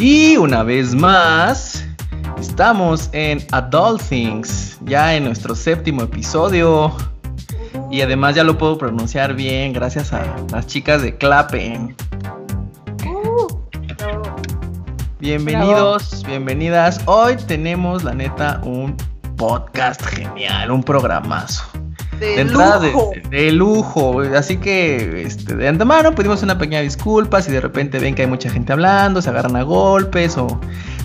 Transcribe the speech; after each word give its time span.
Y 0.00 0.38
una 0.38 0.62
vez 0.62 0.94
más, 0.94 1.84
estamos 2.38 3.10
en 3.12 3.46
Adult 3.52 4.00
Things, 4.08 4.78
ya 4.86 5.14
en 5.14 5.24
nuestro 5.24 5.54
séptimo 5.54 6.00
episodio. 6.00 6.96
Y 7.90 8.00
además 8.00 8.34
ya 8.34 8.42
lo 8.42 8.56
puedo 8.56 8.78
pronunciar 8.78 9.34
bien 9.34 9.74
gracias 9.74 10.14
a 10.14 10.24
las 10.50 10.66
chicas 10.66 11.02
de 11.02 11.18
Clapen. 11.18 11.94
Bienvenidos, 15.18 16.24
bienvenidas. 16.26 17.02
Hoy 17.04 17.36
tenemos, 17.36 18.02
la 18.02 18.14
neta, 18.14 18.62
un 18.64 18.96
podcast 19.36 20.02
genial, 20.02 20.70
un 20.70 20.82
programazo. 20.82 21.62
De, 22.20 22.44
lujo. 22.44 23.12
De, 23.30 23.52
lujo. 23.52 24.20
Así 24.36 24.58
que 24.58 25.22
este, 25.22 25.56
de 25.56 25.68
antemano 25.68 26.14
pedimos 26.14 26.42
una 26.42 26.58
pequeña 26.58 26.80
disculpa 26.80 27.40
si 27.40 27.50
de 27.50 27.60
repente 27.60 27.98
ven 27.98 28.14
que 28.14 28.22
hay 28.22 28.28
mucha 28.28 28.50
gente 28.50 28.72
hablando, 28.72 29.22
se 29.22 29.30
agarran 29.30 29.56
a 29.56 29.62
golpes 29.62 30.36
o 30.36 30.60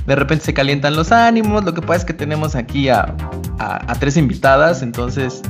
de 0.05 0.16
repente 0.16 0.45
se 0.45 0.54
calientan 0.54 0.95
los 0.95 1.12
ánimos. 1.12 1.63
Lo 1.63 1.73
que 1.73 1.81
pasa 1.81 1.95
es 1.95 2.05
que 2.05 2.13
tenemos 2.13 2.55
aquí 2.55 2.90
a, 2.90 3.16
a 3.57 3.95
tres 3.98 4.17
invitadas, 4.17 4.81
entonces 4.81 5.41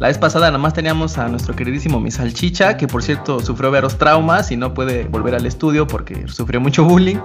la 0.00 0.08
vez 0.08 0.16
pasada 0.16 0.46
nada 0.46 0.56
más 0.56 0.72
teníamos 0.72 1.18
a 1.18 1.28
nuestro 1.28 1.54
queridísimo 1.54 2.00
Mi 2.00 2.10
Salchicha, 2.10 2.78
que 2.78 2.86
por 2.86 3.02
cierto 3.02 3.40
sufrió 3.40 3.70
veros 3.70 3.98
traumas 3.98 4.50
y 4.50 4.56
no 4.56 4.72
puede 4.72 5.04
volver 5.04 5.34
al 5.34 5.44
estudio 5.44 5.86
porque 5.86 6.26
sufrió 6.26 6.58
mucho 6.58 6.84
bullying, 6.84 7.18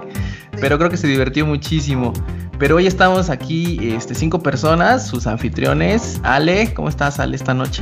pero 0.60 0.76
creo 0.76 0.90
que 0.90 0.98
se 0.98 1.06
divirtió 1.06 1.46
muchísimo. 1.46 2.12
Pero 2.58 2.76
hoy 2.76 2.86
estamos 2.86 3.30
aquí, 3.30 3.78
este, 3.94 4.14
cinco 4.14 4.42
personas, 4.42 5.06
sus 5.06 5.26
anfitriones. 5.26 6.20
Ale, 6.22 6.72
¿cómo 6.74 6.90
estás, 6.90 7.18
Ale, 7.18 7.36
esta 7.36 7.54
noche? 7.54 7.75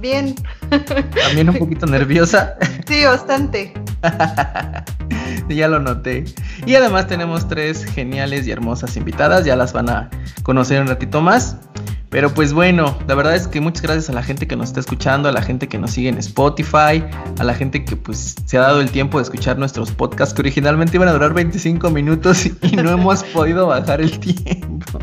Bien. 0.00 0.34
También 0.70 1.50
un 1.50 1.58
poquito 1.58 1.86
nerviosa. 1.86 2.56
Sí, 2.86 3.04
bastante. 3.04 3.72
ya 5.48 5.68
lo 5.68 5.78
noté. 5.80 6.24
Y 6.66 6.74
además 6.74 7.06
tenemos 7.08 7.48
tres 7.48 7.84
geniales 7.84 8.46
y 8.46 8.50
hermosas 8.50 8.96
invitadas, 8.96 9.44
ya 9.44 9.56
las 9.56 9.72
van 9.72 9.88
a 9.88 10.10
conocer 10.42 10.80
un 10.80 10.88
ratito 10.88 11.20
más. 11.20 11.56
Pero 12.10 12.32
pues 12.32 12.54
bueno, 12.54 12.96
la 13.06 13.14
verdad 13.14 13.36
es 13.36 13.48
que 13.48 13.60
muchas 13.60 13.82
gracias 13.82 14.08
a 14.08 14.14
la 14.14 14.22
gente 14.22 14.46
que 14.46 14.56
nos 14.56 14.68
está 14.68 14.80
escuchando, 14.80 15.28
a 15.28 15.32
la 15.32 15.42
gente 15.42 15.68
que 15.68 15.78
nos 15.78 15.90
sigue 15.90 16.08
en 16.08 16.16
Spotify, 16.16 17.04
a 17.38 17.44
la 17.44 17.52
gente 17.52 17.84
que 17.84 17.96
pues 17.96 18.34
se 18.46 18.56
ha 18.56 18.62
dado 18.62 18.80
el 18.80 18.90
tiempo 18.90 19.18
de 19.18 19.24
escuchar 19.24 19.58
nuestros 19.58 19.90
podcasts 19.90 20.32
que 20.32 20.40
originalmente 20.40 20.96
iban 20.96 21.08
a 21.08 21.12
durar 21.12 21.34
25 21.34 21.90
minutos 21.90 22.46
y 22.46 22.76
no 22.76 22.90
hemos 22.92 23.24
podido 23.24 23.66
bajar 23.66 24.00
el 24.00 24.18
tiempo. 24.18 25.00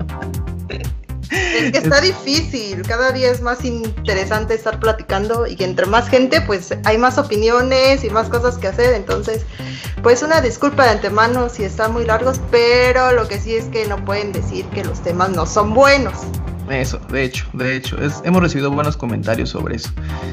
Es 1.31 1.71
que 1.71 1.77
está 1.77 2.01
difícil, 2.01 2.81
cada 2.83 3.11
día 3.11 3.31
es 3.31 3.41
más 3.41 3.63
interesante 3.65 4.53
estar 4.53 4.79
platicando 4.79 5.47
y 5.47 5.55
que 5.55 5.63
entre 5.63 5.85
más 5.85 6.09
gente 6.09 6.41
pues 6.41 6.73
hay 6.83 6.97
más 6.97 7.17
opiniones 7.17 8.03
y 8.03 8.09
más 8.09 8.29
cosas 8.29 8.57
que 8.57 8.67
hacer, 8.67 8.93
entonces 8.93 9.45
pues 10.03 10.21
una 10.21 10.41
disculpa 10.41 10.83
de 10.83 10.91
antemano 10.91 11.49
si 11.49 11.63
están 11.63 11.93
muy 11.93 12.05
largos, 12.05 12.39
pero 12.51 13.11
lo 13.13 13.27
que 13.27 13.39
sí 13.39 13.55
es 13.55 13.65
que 13.65 13.87
no 13.87 14.03
pueden 14.05 14.31
decir 14.31 14.65
que 14.67 14.83
los 14.83 15.01
temas 15.01 15.29
no 15.29 15.45
son 15.45 15.73
buenos. 15.73 16.13
Eso, 16.69 16.99
de 17.09 17.23
hecho, 17.23 17.45
de 17.53 17.75
hecho, 17.75 17.97
hemos 18.23 18.41
recibido 18.41 18.71
buenos 18.71 18.97
comentarios 18.97 19.49
sobre 19.49 19.75
eso. 19.75 19.89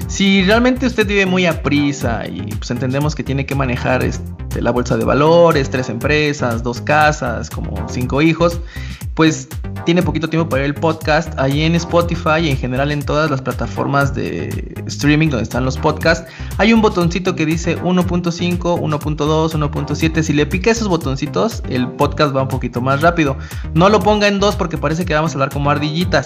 Si 0.06 0.42
realmente 0.44 0.86
usted 0.86 1.06
vive 1.06 1.26
muy 1.26 1.46
a 1.46 1.62
prisa 1.62 2.26
y 2.26 2.40
pues 2.54 2.70
entendemos 2.70 3.14
que 3.14 3.22
tiene 3.22 3.44
que 3.44 3.54
manejar 3.54 4.02
este, 4.02 4.62
la 4.62 4.70
bolsa 4.70 4.96
de 4.96 5.04
valores, 5.04 5.68
tres 5.68 5.88
empresas, 5.90 6.62
dos 6.62 6.80
casas, 6.80 7.50
como 7.50 7.86
cinco 7.88 8.22
hijos, 8.22 8.60
pues 9.14 9.48
tiene 9.84 10.02
poquito 10.02 10.28
tiempo 10.28 10.48
para 10.48 10.64
el 10.64 10.74
podcast. 10.74 11.38
Ahí 11.38 11.62
en 11.62 11.74
Spotify 11.74 12.40
y 12.42 12.50
en 12.50 12.56
general 12.56 12.92
en 12.92 13.02
todas 13.02 13.30
las 13.30 13.42
plataformas 13.42 14.14
de 14.14 14.74
streaming 14.86 15.28
donde 15.28 15.42
están 15.42 15.64
los 15.64 15.76
podcasts, 15.76 16.30
hay 16.58 16.72
un 16.72 16.80
botoncito 16.80 17.34
que 17.34 17.44
dice 17.44 17.78
1.5, 17.78 18.58
1.2, 18.58 19.52
1.7. 19.52 20.22
Si 20.22 20.32
le 20.32 20.46
pica 20.46 20.70
esos 20.70 20.88
botoncitos, 20.88 21.62
el 21.68 21.88
podcast 21.88 22.34
va 22.34 22.42
un 22.42 22.48
poquito 22.48 22.80
más 22.80 23.02
rápido. 23.02 23.36
No 23.74 23.88
lo 23.88 24.00
ponga 24.00 24.28
en 24.28 24.40
2 24.40 24.56
porque 24.56 24.78
parece 24.78 25.04
que 25.04 25.14
vamos 25.14 25.32
a 25.32 25.34
hablar 25.34 25.50
como 25.50 25.70
ardillitas. 25.70 26.21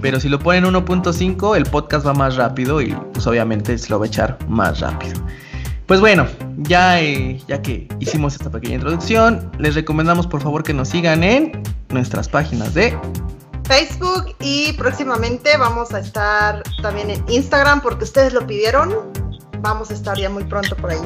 Pero 0.00 0.20
si 0.20 0.28
lo 0.28 0.38
pone 0.38 0.58
en 0.58 0.64
1.5, 0.64 1.56
el 1.56 1.64
podcast 1.64 2.06
va 2.06 2.14
más 2.14 2.36
rápido 2.36 2.80
y 2.80 2.94
pues 3.12 3.26
obviamente 3.26 3.76
se 3.78 3.90
lo 3.90 3.98
va 3.98 4.06
a 4.06 4.08
echar 4.08 4.38
más 4.48 4.80
rápido. 4.80 5.20
Pues 5.86 6.00
bueno, 6.00 6.26
ya, 6.58 7.00
eh, 7.00 7.40
ya 7.46 7.62
que 7.62 7.86
hicimos 8.00 8.34
esta 8.34 8.50
pequeña 8.50 8.74
introducción, 8.74 9.52
les 9.58 9.74
recomendamos 9.76 10.26
por 10.26 10.42
favor 10.42 10.64
que 10.64 10.74
nos 10.74 10.88
sigan 10.88 11.22
en 11.22 11.62
nuestras 11.90 12.28
páginas 12.28 12.74
de 12.74 12.96
Facebook 13.64 14.34
y 14.40 14.72
próximamente 14.74 15.56
vamos 15.56 15.92
a 15.94 16.00
estar 16.00 16.62
también 16.82 17.10
en 17.10 17.24
Instagram 17.28 17.80
porque 17.80 18.04
ustedes 18.04 18.32
lo 18.32 18.46
pidieron. 18.46 18.94
Vamos 19.60 19.90
a 19.90 19.94
estar 19.94 20.16
ya 20.18 20.28
muy 20.28 20.44
pronto 20.44 20.76
por 20.76 20.90
ahí. 20.90 21.00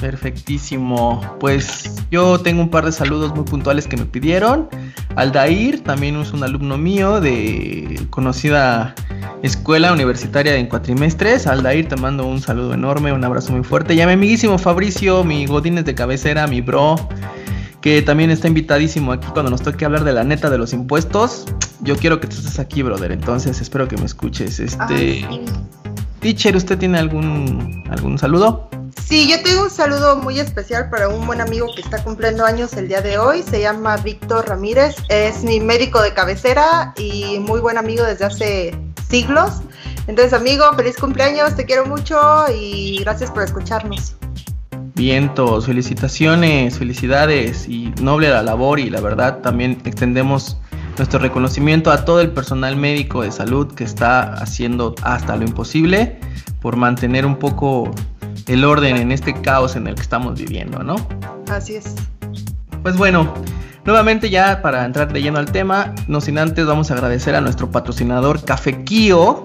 Perfectísimo. 0.00 1.20
Pues 1.40 1.96
yo 2.10 2.40
tengo 2.40 2.62
un 2.62 2.70
par 2.70 2.84
de 2.84 2.92
saludos 2.92 3.34
muy 3.34 3.44
puntuales 3.44 3.86
que 3.86 3.96
me 3.96 4.04
pidieron. 4.04 4.68
Aldair 5.16 5.82
también 5.82 6.16
es 6.16 6.32
un 6.32 6.44
alumno 6.44 6.78
mío 6.78 7.20
de 7.20 8.06
conocida 8.10 8.94
escuela 9.42 9.92
universitaria 9.92 10.56
en 10.56 10.66
cuatrimestres. 10.66 11.46
Aldair, 11.46 11.88
te 11.88 11.96
mando 11.96 12.26
un 12.26 12.40
saludo 12.40 12.74
enorme, 12.74 13.12
un 13.12 13.24
abrazo 13.24 13.52
muy 13.52 13.64
fuerte. 13.64 13.94
Y 13.94 14.00
a 14.00 14.06
mi 14.06 14.12
amiguísimo 14.12 14.58
Fabricio, 14.58 15.24
mi 15.24 15.46
godines 15.46 15.84
de 15.84 15.94
cabecera, 15.94 16.46
mi 16.46 16.60
bro, 16.60 16.96
que 17.80 18.00
también 18.02 18.30
está 18.30 18.46
invitadísimo 18.46 19.12
aquí 19.12 19.26
cuando 19.32 19.50
nos 19.50 19.62
toque 19.62 19.84
hablar 19.84 20.04
de 20.04 20.12
la 20.12 20.22
neta 20.22 20.48
de 20.48 20.58
los 20.58 20.72
impuestos. 20.72 21.46
Yo 21.80 21.96
quiero 21.96 22.20
que 22.20 22.28
tú 22.28 22.36
estés 22.36 22.60
aquí, 22.60 22.82
brother. 22.82 23.10
Entonces 23.10 23.60
espero 23.60 23.88
que 23.88 23.96
me 23.96 24.04
escuches. 24.04 24.60
Este. 24.60 25.26
Teacher, 26.20 26.56
¿usted 26.56 26.78
tiene 26.78 26.98
algún, 26.98 27.84
algún 27.90 28.18
saludo? 28.18 28.68
Sí, 29.04 29.28
yo 29.28 29.42
tengo 29.42 29.64
un 29.64 29.70
saludo 29.70 30.16
muy 30.16 30.38
especial 30.38 30.90
para 30.90 31.08
un 31.08 31.26
buen 31.26 31.40
amigo 31.40 31.66
que 31.74 31.80
está 31.80 32.02
cumpliendo 32.02 32.44
años 32.44 32.72
el 32.74 32.88
día 32.88 33.00
de 33.00 33.18
hoy. 33.18 33.42
Se 33.42 33.60
llama 33.60 33.96
Víctor 33.96 34.48
Ramírez. 34.48 34.96
Es 35.08 35.44
mi 35.44 35.60
médico 35.60 36.00
de 36.02 36.12
cabecera 36.14 36.94
y 36.96 37.38
muy 37.40 37.60
buen 37.60 37.78
amigo 37.78 38.04
desde 38.04 38.24
hace 38.24 38.78
siglos. 39.08 39.62
Entonces, 40.06 40.32
amigo, 40.32 40.64
feliz 40.76 40.96
cumpleaños, 40.96 41.54
te 41.54 41.64
quiero 41.64 41.86
mucho 41.86 42.18
y 42.54 42.98
gracias 43.00 43.30
por 43.30 43.42
escucharnos. 43.42 44.14
Vientos, 44.94 45.66
felicitaciones, 45.66 46.78
felicidades 46.78 47.68
y 47.68 47.92
noble 48.00 48.30
la 48.30 48.42
labor 48.42 48.80
y 48.80 48.90
la 48.90 49.00
verdad 49.00 49.38
también 49.40 49.80
extendemos 49.84 50.58
nuestro 50.96 51.20
reconocimiento 51.20 51.92
a 51.92 52.04
todo 52.04 52.20
el 52.20 52.30
personal 52.30 52.76
médico 52.76 53.22
de 53.22 53.30
salud 53.30 53.72
que 53.72 53.84
está 53.84 54.34
haciendo 54.34 54.94
hasta 55.02 55.36
lo 55.36 55.44
imposible 55.44 56.18
por 56.60 56.76
mantener 56.76 57.24
un 57.24 57.36
poco 57.36 57.92
el 58.46 58.64
orden 58.64 58.96
en 58.96 59.12
este 59.12 59.34
caos 59.40 59.76
en 59.76 59.86
el 59.86 59.94
que 59.94 60.02
estamos 60.02 60.38
viviendo, 60.38 60.82
¿no? 60.82 60.96
Así 61.50 61.76
es. 61.76 61.94
Pues 62.82 62.96
bueno, 62.96 63.34
nuevamente 63.84 64.30
ya 64.30 64.62
para 64.62 64.84
entrar 64.84 65.12
de 65.12 65.20
lleno 65.20 65.38
al 65.38 65.50
tema, 65.50 65.94
no 66.06 66.20
sin 66.20 66.38
antes 66.38 66.66
vamos 66.66 66.90
a 66.90 66.94
agradecer 66.94 67.34
a 67.34 67.40
nuestro 67.40 67.70
patrocinador 67.70 68.44
Café 68.44 68.84
Kio, 68.84 69.44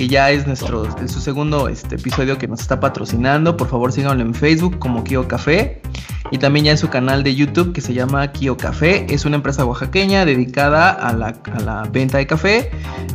que 0.00 0.08
ya 0.08 0.30
es 0.30 0.46
nuestro 0.46 0.88
su 1.08 1.20
segundo 1.20 1.68
este, 1.68 1.96
episodio 1.96 2.38
que 2.38 2.48
nos 2.48 2.62
está 2.62 2.80
patrocinando. 2.80 3.58
Por 3.58 3.68
favor, 3.68 3.92
síganlo 3.92 4.22
en 4.22 4.32
Facebook 4.32 4.78
como 4.78 5.04
Kio 5.04 5.28
Café 5.28 5.82
y 6.30 6.38
también 6.38 6.64
ya 6.64 6.70
en 6.70 6.78
su 6.78 6.88
canal 6.88 7.22
de 7.22 7.34
YouTube 7.34 7.74
que 7.74 7.82
se 7.82 7.92
llama 7.92 8.32
Kio 8.32 8.56
Café. 8.56 9.04
Es 9.10 9.26
una 9.26 9.36
empresa 9.36 9.62
oaxaqueña 9.66 10.24
dedicada 10.24 10.88
a 10.88 11.12
la, 11.12 11.38
a 11.54 11.60
la 11.60 11.82
venta 11.82 12.16
de 12.16 12.26
café, 12.26 12.70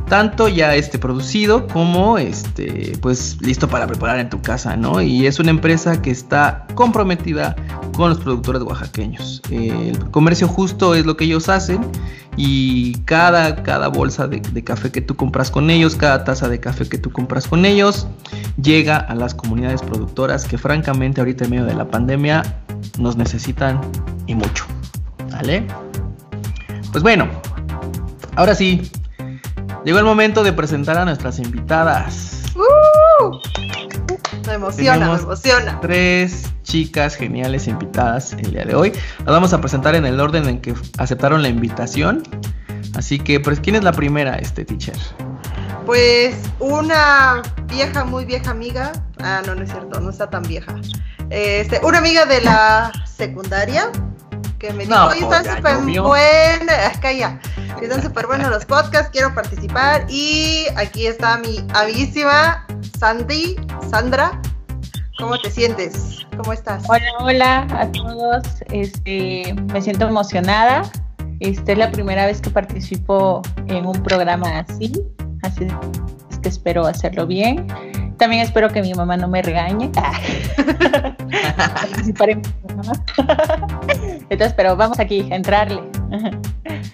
tanto 0.07 0.47
ya 0.47 0.75
este 0.75 0.99
producido 0.99 1.65
como 1.65 2.19
este 2.19 2.95
pues 3.01 3.41
listo 3.41 3.67
para 3.67 3.87
preparar 3.87 4.19
en 4.19 4.29
tu 4.29 4.43
casa, 4.43 4.77
¿no? 4.77 5.01
Y 5.01 5.25
es 5.25 5.39
una 5.39 5.49
empresa 5.49 6.03
que 6.03 6.11
está 6.11 6.67
comprometida 6.75 7.55
con 7.97 8.09
los 8.09 8.19
productores 8.19 8.61
oaxaqueños. 8.61 9.41
El 9.49 9.97
comercio 10.11 10.47
justo 10.47 10.93
es 10.93 11.03
lo 11.07 11.17
que 11.17 11.25
ellos 11.25 11.49
hacen 11.49 11.81
y 12.37 12.97
cada, 13.05 13.63
cada 13.63 13.87
bolsa 13.87 14.27
de, 14.27 14.39
de, 14.39 14.63
café 14.63 14.91
que 14.91 15.01
tú 15.01 15.15
compras 15.15 15.51
con 15.51 15.69
ellos, 15.69 15.95
cada 15.95 16.23
taza 16.23 16.49
de 16.49 16.59
café 16.59 16.87
que 16.87 16.97
tú 16.97 17.11
compras 17.11 17.47
con 17.47 17.65
ellos, 17.65 18.07
llega 18.61 18.97
a 18.97 19.15
las 19.15 19.33
comunidades 19.33 19.81
productoras 19.81 20.45
que 20.45 20.57
francamente 20.57 21.21
ahorita 21.21 21.45
en 21.45 21.49
medio 21.49 21.65
de 21.65 21.75
la 21.75 21.87
pandemia 21.87 22.61
nos 22.99 23.15
necesitan 23.15 23.79
y 24.27 24.35
mucho. 24.35 24.65
¿Vale? 25.31 25.65
Pues 26.91 27.03
bueno, 27.03 27.27
ahora 28.35 28.55
sí, 28.55 28.89
llegó 29.83 29.99
el 29.99 30.05
momento 30.05 30.43
de 30.43 30.53
presentar 30.53 30.97
a 30.97 31.05
nuestras 31.05 31.39
invitadas. 31.39 32.53
¡Uh! 32.55 33.39
Me 34.47 34.53
emociona, 34.53 35.13
me 35.13 35.19
emociona. 35.19 35.79
Tres 35.81 36.51
chicas 36.63 37.15
geniales 37.15 37.67
invitadas 37.67 38.33
el 38.33 38.51
día 38.51 38.65
de 38.65 38.75
hoy. 38.75 38.91
Las 39.19 39.27
vamos 39.27 39.53
a 39.53 39.59
presentar 39.59 39.95
en 39.95 40.05
el 40.05 40.19
orden 40.19 40.47
en 40.47 40.61
que 40.61 40.73
aceptaron 40.97 41.41
la 41.41 41.49
invitación. 41.49 42.23
Así 42.95 43.19
que, 43.19 43.39
pues, 43.39 43.59
¿quién 43.59 43.75
es 43.75 43.83
la 43.83 43.91
primera, 43.91 44.35
este 44.35 44.63
teacher? 44.63 44.97
Pues 45.85 46.35
una 46.59 47.41
vieja, 47.67 48.05
muy 48.05 48.25
vieja 48.25 48.51
amiga. 48.51 48.91
Ah, 49.19 49.41
no, 49.45 49.55
no 49.55 49.63
es 49.63 49.71
cierto, 49.71 49.99
no 49.99 50.09
está 50.09 50.29
tan 50.29 50.43
vieja. 50.43 50.75
Este, 51.29 51.79
una 51.83 51.97
amiga 51.97 52.25
de 52.25 52.41
la 52.41 52.91
secundaria 53.05 53.91
que 54.59 54.71
me 54.73 54.85
dijo, 54.85 55.05
oye, 55.05 55.21
están 55.21 55.43
súper 55.43 55.77
buenos, 55.77 56.97
calla, 57.01 57.39
están 57.81 58.01
súper 58.01 58.27
buenos 58.27 58.49
los 58.49 58.65
podcasts, 58.65 59.09
quiero 59.11 59.33
participar. 59.33 60.05
Y 60.09 60.65
aquí 60.77 61.07
está 61.07 61.37
mi 61.37 61.65
amiguísima 61.73 62.65
Sandy, 62.97 63.55
Sandra, 63.89 64.39
¿Cómo 65.17 65.39
te 65.39 65.49
sientes? 65.49 66.25
¿Cómo 66.35 66.51
estás? 66.51 66.83
Hola, 66.89 67.05
hola 67.21 67.67
a 67.79 67.89
todos. 67.91 68.43
Este, 68.71 69.55
me 69.71 69.81
siento 69.81 70.07
emocionada. 70.07 70.83
Esta 71.39 71.71
es 71.71 71.77
la 71.77 71.89
primera 71.91 72.25
vez 72.25 72.41
que 72.41 72.49
participo 72.49 73.41
en 73.67 73.85
un 73.85 74.03
programa 74.03 74.59
así, 74.59 74.91
así 75.41 75.67
que 76.45 76.49
espero 76.49 76.85
hacerlo 76.85 77.25
bien. 77.25 77.65
También 78.19 78.43
espero 78.43 78.69
que 78.69 78.83
mi 78.83 78.93
mamá 78.93 79.17
no 79.17 79.27
me 79.27 79.41
regañe. 79.41 79.89
En 81.87 82.41
Entonces, 84.29 84.53
pero 84.55 84.75
vamos 84.75 84.99
aquí 84.99 85.27
a 85.31 85.37
entrarle. 85.37 85.81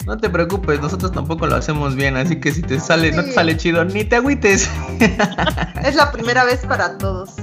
No 0.05 0.15
te 0.15 0.29
preocupes, 0.29 0.79
nosotros 0.79 1.11
tampoco 1.11 1.47
lo 1.47 1.55
hacemos 1.57 1.95
bien, 1.95 2.15
así 2.15 2.39
que 2.39 2.53
si 2.53 2.61
te 2.61 2.79
sale, 2.79 3.11
no 3.11 3.25
te 3.25 3.33
sale 3.33 3.57
chido, 3.57 3.83
ni 3.83 4.05
te 4.05 4.15
agüites. 4.15 4.69
Es 5.83 5.95
la 5.95 6.13
primera 6.13 6.45
vez 6.45 6.65
para 6.65 6.97
todos. 6.97 7.35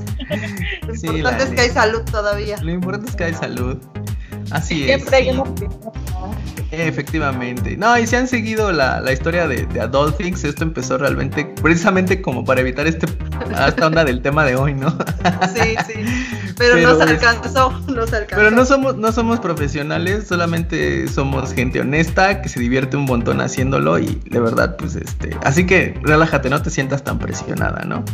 Lo 0.87 0.95
importante 0.95 1.45
es 1.45 1.51
que 1.51 1.61
hay 1.61 1.71
salud 1.71 2.03
todavía. 2.11 2.57
Lo 2.63 2.71
importante 2.71 3.11
es 3.11 3.17
que 3.17 3.25
hay 3.25 3.35
salud. 3.35 3.77
Así 4.51 4.85
es. 4.85 5.03
Efectivamente. 6.71 7.77
No, 7.77 7.99
y 7.99 8.07
si 8.07 8.17
han 8.17 8.29
seguido 8.29 8.73
la, 8.73 9.03
historia 9.11 9.49
de, 9.49 9.67
de, 9.67 9.81
Adult 9.81 10.19
Things, 10.19 10.45
esto 10.45 10.65
empezó 10.65 10.99
realmente 10.99 11.45
precisamente 11.63 12.21
como 12.21 12.45
para 12.45 12.61
evitar 12.61 12.87
este, 12.87 13.07
esta 13.67 13.87
onda 13.87 14.05
del 14.05 14.21
tema 14.21 14.45
de 14.45 14.57
hoy, 14.57 14.75
¿no? 14.75 14.91
Sí, 15.55 15.77
sí. 15.87 16.55
Pero, 16.59 16.77
no 16.77 16.95
nos 16.95 17.01
alcanzó, 17.01 17.71
nos 17.89 18.13
alcanzó. 18.13 18.37
Pero 18.37 18.51
no 18.51 18.65
somos, 18.65 18.97
no 18.97 19.13
somos 19.13 19.41
profesionales, 19.41 20.27
solamente 20.27 21.09
somos 21.09 21.53
gente 21.53 21.81
honesta 21.81 22.43
que 22.43 22.49
se 22.49 22.61
divierte 22.61 22.97
un 22.97 23.05
montón 23.05 23.41
haciéndolo 23.41 23.99
y 23.99 24.21
de 24.27 24.41
verdad, 24.41 24.77
pues 24.77 24.97
este. 24.97 25.37
Así 25.45 25.65
que 25.67 25.99
relájate, 26.03 26.51
no 26.51 26.61
te 26.61 26.71
sientas 26.71 27.03
tan 27.03 27.19
presionada, 27.19 27.85
¿no? 27.85 28.05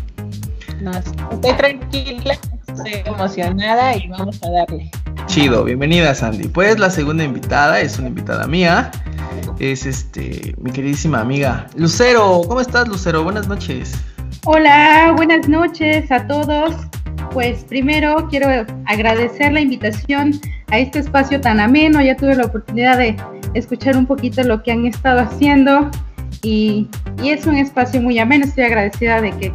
No, 0.80 0.90
estoy 0.92 1.52
tranquila, 1.56 2.38
estoy 2.66 2.92
emocionada 3.04 3.96
y 3.96 4.08
vamos 4.08 4.42
a 4.42 4.50
darle. 4.50 4.90
Chido, 5.26 5.64
bienvenida 5.64 6.14
Sandy. 6.14 6.48
Pues 6.48 6.78
la 6.78 6.90
segunda 6.90 7.24
invitada 7.24 7.80
es 7.80 7.98
una 7.98 8.08
invitada 8.08 8.46
mía. 8.46 8.90
Es 9.58 9.86
este, 9.86 10.54
mi 10.58 10.70
queridísima 10.70 11.20
amiga 11.20 11.66
Lucero. 11.76 12.42
¿Cómo 12.46 12.60
estás, 12.60 12.88
Lucero? 12.88 13.22
Buenas 13.22 13.48
noches. 13.48 13.94
Hola, 14.44 15.12
buenas 15.16 15.48
noches 15.48 16.10
a 16.10 16.26
todos. 16.26 16.74
Pues 17.32 17.64
primero 17.64 18.28
quiero 18.28 18.48
agradecer 18.86 19.52
la 19.52 19.60
invitación 19.60 20.40
a 20.70 20.78
este 20.78 20.98
espacio 20.98 21.40
tan 21.40 21.60
ameno. 21.60 22.02
Ya 22.02 22.16
tuve 22.16 22.34
la 22.34 22.44
oportunidad 22.44 22.98
de 22.98 23.16
escuchar 23.54 23.96
un 23.96 24.06
poquito 24.06 24.42
lo 24.42 24.62
que 24.62 24.72
han 24.72 24.86
estado 24.86 25.20
haciendo 25.20 25.90
y, 26.42 26.88
y 27.22 27.30
es 27.30 27.46
un 27.46 27.56
espacio 27.56 28.00
muy 28.00 28.18
ameno. 28.18 28.44
Estoy 28.44 28.64
agradecida 28.64 29.20
de 29.20 29.30
que 29.32 29.52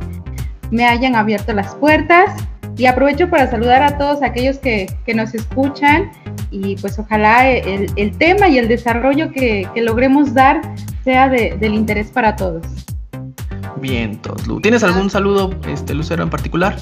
me 0.71 0.85
hayan 0.85 1.15
abierto 1.15 1.53
las 1.53 1.75
puertas 1.75 2.31
y 2.77 2.85
aprovecho 2.85 3.29
para 3.29 3.49
saludar 3.49 3.83
a 3.83 3.97
todos 3.97 4.23
aquellos 4.23 4.57
que, 4.57 4.87
nos 5.13 5.35
escuchan 5.35 6.11
y 6.49 6.77
pues 6.77 6.97
ojalá 6.97 7.49
el, 7.49 8.17
tema 8.17 8.47
y 8.47 8.57
el 8.57 8.67
desarrollo 8.67 9.31
que, 9.31 9.67
logremos 9.75 10.33
dar 10.33 10.61
sea 11.03 11.29
del 11.29 11.73
interés 11.73 12.09
para 12.11 12.35
todos. 12.35 12.65
Bien, 13.81 14.17
todos. 14.21 14.61
¿Tienes 14.61 14.83
algún 14.83 15.09
saludo, 15.09 15.53
este 15.67 15.93
Lucero, 15.93 16.23
en 16.23 16.29
particular? 16.29 16.77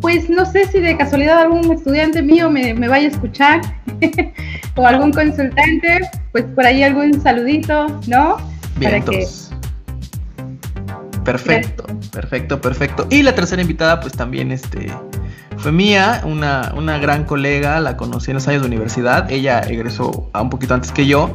Pues 0.00 0.28
no 0.28 0.44
sé 0.44 0.66
si 0.66 0.80
de 0.80 0.96
casualidad 0.98 1.40
algún 1.40 1.72
estudiante 1.72 2.22
mío 2.22 2.50
me, 2.50 2.74
vaya 2.74 3.08
a 3.08 3.10
escuchar 3.10 3.60
o 4.76 4.86
algún 4.86 5.12
consultante, 5.12 6.00
pues 6.30 6.44
por 6.54 6.66
ahí 6.66 6.82
algún 6.82 7.20
saludito, 7.22 7.86
¿no? 8.06 8.36
Bien, 8.76 9.02
Para 9.02 9.04
Perfecto, 11.24 11.86
perfecto, 12.12 12.60
perfecto. 12.60 13.06
Y 13.10 13.22
la 13.22 13.34
tercera 13.34 13.62
invitada, 13.62 14.00
pues 14.00 14.12
también 14.12 14.52
este, 14.52 14.92
fue 15.56 15.72
mía, 15.72 16.20
una, 16.24 16.72
una 16.76 16.98
gran 16.98 17.24
colega, 17.24 17.80
la 17.80 17.96
conocí 17.96 18.30
en 18.30 18.36
los 18.36 18.48
años 18.48 18.62
de 18.62 18.68
universidad. 18.68 19.30
Ella 19.30 19.60
egresó 19.60 20.30
a 20.32 20.42
un 20.42 20.50
poquito 20.50 20.74
antes 20.74 20.92
que 20.92 21.06
yo. 21.06 21.34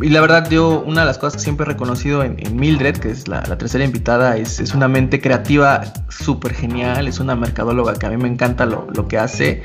Y 0.00 0.10
la 0.10 0.20
verdad, 0.20 0.50
yo, 0.50 0.80
una 0.86 1.00
de 1.02 1.06
las 1.06 1.16
cosas 1.16 1.36
que 1.36 1.42
siempre 1.42 1.64
he 1.64 1.68
reconocido 1.68 2.22
en, 2.22 2.36
Mildred, 2.54 2.98
que 2.98 3.10
es 3.10 3.28
la, 3.28 3.42
tercera 3.42 3.82
invitada, 3.82 4.36
es, 4.36 4.60
es, 4.60 4.74
una 4.74 4.88
mente 4.88 5.20
creativa 5.22 5.82
súper 6.08 6.52
genial, 6.52 7.08
es 7.08 7.18
una 7.18 7.34
mercadóloga 7.34 7.94
que 7.94 8.04
a 8.04 8.10
mí 8.10 8.18
me 8.18 8.28
encanta 8.28 8.66
lo, 8.66 8.86
lo 8.94 9.08
que 9.08 9.16
hace, 9.16 9.62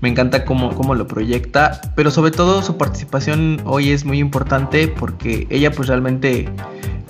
me 0.00 0.08
encanta 0.08 0.46
cómo, 0.46 0.74
cómo, 0.74 0.94
lo 0.94 1.06
proyecta, 1.06 1.80
pero 1.96 2.10
sobre 2.10 2.30
todo 2.30 2.62
su 2.62 2.78
participación 2.78 3.60
hoy 3.64 3.90
es 3.90 4.06
muy 4.06 4.18
importante 4.20 4.88
porque 4.88 5.46
ella 5.50 5.70
pues 5.70 5.88
realmente 5.88 6.48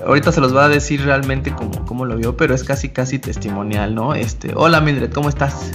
ahorita 0.04 0.32
se 0.32 0.40
los 0.40 0.54
va 0.54 0.64
a 0.64 0.68
decir 0.68 1.04
realmente 1.04 1.52
cómo, 1.54 1.84
cómo 1.84 2.04
lo 2.04 2.16
vio, 2.16 2.36
pero 2.36 2.54
es 2.54 2.64
casi 2.64 2.88
casi 2.88 3.18
testimonial, 3.18 3.94
¿no? 3.94 4.14
Este, 4.14 4.52
hola 4.54 4.80
Mildred, 4.80 5.12
¿cómo 5.12 5.28
estás? 5.28 5.70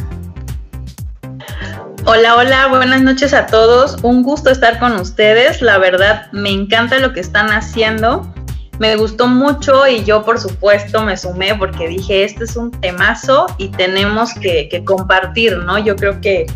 Hola, 2.12 2.38
hola, 2.38 2.68
buenas 2.70 3.04
noches 3.04 3.36
a 3.36 3.46
todos. 3.46 3.98
Un 4.02 4.24
gusto 4.24 4.50
estar 4.50 4.80
con 4.80 4.94
ustedes. 4.94 5.62
La 5.62 5.78
verdad, 5.78 6.32
me 6.32 6.50
encanta 6.50 6.98
lo 6.98 7.14
que 7.14 7.20
están 7.20 7.52
haciendo. 7.52 8.34
Me 8.80 8.96
gustó 8.96 9.28
mucho 9.28 9.88
y 9.88 10.04
yo 10.04 10.26
por 10.26 10.40
supuesto 10.40 11.04
me 11.04 11.16
sumé 11.16 11.54
porque 11.54 11.88
dije, 11.88 12.24
este 12.24 12.46
es 12.46 12.56
un 12.56 12.72
temazo 12.72 13.46
y 13.60 13.68
tenemos 13.68 14.34
que, 14.34 14.84
compartir, 14.86 15.56
¿no? 15.58 15.78
Yo 15.78 15.96
creo 15.96 16.20
que, 16.20 16.48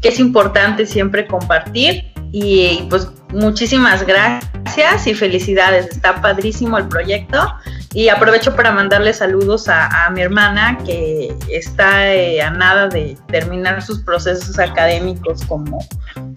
que 0.00 0.08
es 0.08 0.20
importante 0.20 0.86
siempre 0.86 1.26
compartir 1.26 2.04
y, 2.30 2.86
pues 2.88 3.08
muchísimas 3.32 4.06
gracias 4.06 5.08
y 5.08 5.14
felicidades. 5.14 5.88
Está 5.88 6.22
padrísimo 6.22 6.78
el 6.78 6.86
proyecto. 6.86 7.52
Y 7.94 8.08
aprovecho 8.08 8.56
para 8.56 8.72
mandarle 8.72 9.12
saludos 9.12 9.68
a, 9.68 10.10
mi 10.14 10.22
hermana 10.22 10.78
que 10.86 11.34
está 11.50 12.12
eh, 12.12 12.40
a 12.40 12.50
nada 12.50 12.88
de 12.88 13.16
terminar 13.28 13.82
sus 13.82 14.00
procesos 14.00 14.58
académicos 14.58 15.44
como 15.44 15.78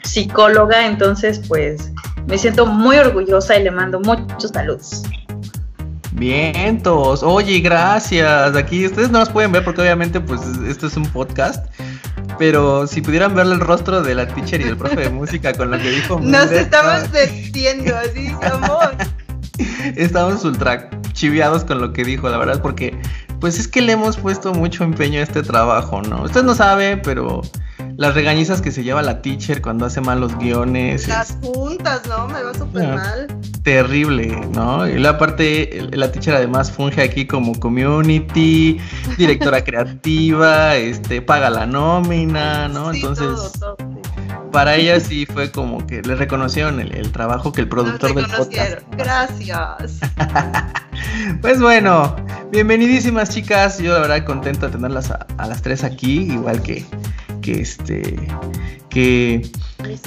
psicóloga. 0.04 0.86
Entonces, 0.86 1.42
pues 1.48 1.92
me 2.28 2.38
siento 2.38 2.66
muy 2.66 2.98
orgullosa 2.98 3.58
y 3.58 3.64
le 3.64 3.72
mando 3.72 4.02
muchos 4.02 4.52
saludos. 4.52 5.04
Vientos, 6.12 7.24
oye, 7.24 7.60
gracias. 7.60 8.56
Aquí 8.56 8.86
ustedes 8.86 9.10
no 9.10 9.20
nos 9.20 9.30
pueden 9.30 9.52
ver 9.52 9.64
porque 9.64 9.82
obviamente 9.82 10.20
pues 10.22 10.42
esto 10.68 10.88
es 10.88 10.96
un 10.96 11.06
podcast, 11.08 11.66
pero 12.38 12.88
si 12.88 13.02
pudieran 13.02 13.36
verle 13.36 13.56
el 13.56 13.60
rostro 13.60 14.02
de 14.02 14.16
la 14.16 14.28
teacher 14.28 14.62
y 14.62 14.64
del 14.64 14.78
profe 14.78 15.02
de 15.02 15.10
música 15.10 15.54
con 15.54 15.72
lo 15.72 15.78
que 15.78 15.90
dijo. 15.90 16.20
Nos 16.22 16.52
estamos 16.52 17.12
vestiendo 17.12 17.96
así, 17.98 18.34
amor. 18.42 18.96
Estamos 19.96 20.44
ultra 20.44 20.90
chiviados 21.14 21.64
con 21.64 21.80
lo 21.80 21.94
que 21.94 22.04
dijo, 22.04 22.30
la 22.30 22.38
verdad, 22.38 22.62
porque 22.62 22.98
pues 23.40 23.60
es 23.60 23.68
que 23.68 23.82
le 23.82 23.94
hemos 23.94 24.18
puesto 24.18 24.54
mucho 24.54 24.84
empeño 24.84 25.20
a 25.20 25.24
este 25.24 25.44
trabajo, 25.44 26.02
¿no? 26.02 26.24
Usted 26.24 26.44
no 26.44 26.56
sabe, 26.56 26.98
pero 26.98 27.42
las 27.98 28.14
regañizas 28.14 28.62
que 28.62 28.72
se 28.72 28.84
lleva 28.84 29.02
la 29.02 29.22
teacher 29.22 29.62
cuando 29.62 29.86
hace 29.86 30.02
mal 30.02 30.20
los 30.20 30.38
guiones. 30.38 31.08
Las 31.08 31.38
juntas, 31.42 32.02
¿no? 32.08 32.28
Me 32.28 32.44
va 32.44 32.54
súper 32.54 32.88
mal. 32.96 33.28
Terrible, 33.64 34.48
¿no? 34.54 34.88
Y 34.88 35.00
la 35.00 35.18
parte, 35.18 35.88
la 35.92 36.12
teacher 36.12 36.36
además 36.36 36.72
funge 36.72 37.02
aquí 37.02 37.26
como 37.26 37.58
community, 37.60 38.80
directora 39.18 39.64
creativa, 39.64 40.76
este, 40.76 41.22
paga 41.22 41.50
la 41.50 41.66
nómina, 41.66 42.68
¿no? 42.68 42.94
Entonces, 42.94 43.54
para 44.56 44.78
ella 44.78 45.02
sí 45.02 45.26
fue 45.26 45.52
como 45.52 45.86
que 45.86 46.02
le 46.02 46.16
reconocieron 46.16 46.80
el, 46.80 47.12
trabajo 47.12 47.52
que 47.52 47.60
el 47.60 47.68
productor 47.68 48.16
del 48.16 48.26
podcast. 48.26 48.78
Gracias. 48.98 50.00
pues 51.42 51.60
bueno, 51.60 52.16
bienvenidísimas 52.54 53.32
chicas. 53.32 53.80
Yo 53.80 53.92
la 53.92 54.00
verdad 54.00 54.24
contento 54.24 54.68
de 54.68 54.72
tenerlas 54.72 55.12
a, 55.12 55.28
a 55.38 55.48
las 55.48 55.62
tres 55.62 55.84
aquí, 55.84 56.32
igual 56.32 56.62
que 56.62 56.86
que 57.46 57.62
este 57.62 58.16
que, 58.90 59.48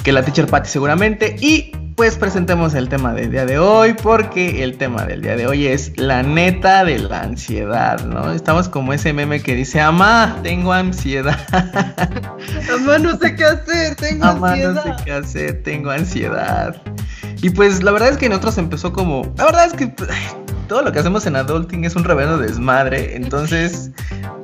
que 0.03 0.11
la 0.11 0.23
teacher 0.23 0.47
Patty 0.47 0.69
seguramente 0.69 1.37
y 1.39 1.71
pues 1.95 2.17
presentemos 2.17 2.73
el 2.73 2.89
tema 2.89 3.13
del 3.13 3.31
día 3.31 3.45
de 3.45 3.59
hoy 3.59 3.93
porque 3.93 4.61
el 4.63 4.77
tema 4.77 5.05
del 5.05 5.21
día 5.21 5.37
de 5.37 5.47
hoy 5.47 5.67
es 5.67 5.97
la 5.97 6.21
neta 6.21 6.83
de 6.83 6.99
la 6.99 7.21
ansiedad, 7.21 8.03
¿no? 8.05 8.31
Estamos 8.33 8.67
como 8.67 8.91
ese 8.93 9.13
meme 9.13 9.41
que 9.41 9.55
dice, 9.55 9.79
"Amá, 9.79 10.39
tengo 10.43 10.73
ansiedad." 10.73 11.39
Amá, 12.73 12.97
no 12.99 13.17
sé 13.17 13.35
qué 13.35 13.45
hacer, 13.45 13.95
tengo 13.95 14.25
ansiedad. 14.25 14.85
no 14.85 14.97
sé 14.97 15.03
qué 15.05 15.11
hacer, 15.11 15.63
tengo 15.63 15.91
ansiedad. 15.91 16.81
Y 17.41 17.51
pues 17.51 17.83
la 17.83 17.91
verdad 17.91 18.09
es 18.09 18.17
que 18.17 18.25
en 18.25 18.33
otros 18.33 18.57
empezó 18.57 18.91
como, 18.91 19.33
la 19.37 19.45
verdad 19.45 19.65
es 19.67 19.73
que 19.73 19.93
todo 20.69 20.83
lo 20.83 20.93
que 20.93 20.99
hacemos 20.99 21.25
en 21.25 21.35
Adulting 21.35 21.83
es 21.83 21.95
un 21.95 22.05
reverendo 22.05 22.37
desmadre. 22.37 23.15
Entonces, 23.15 23.91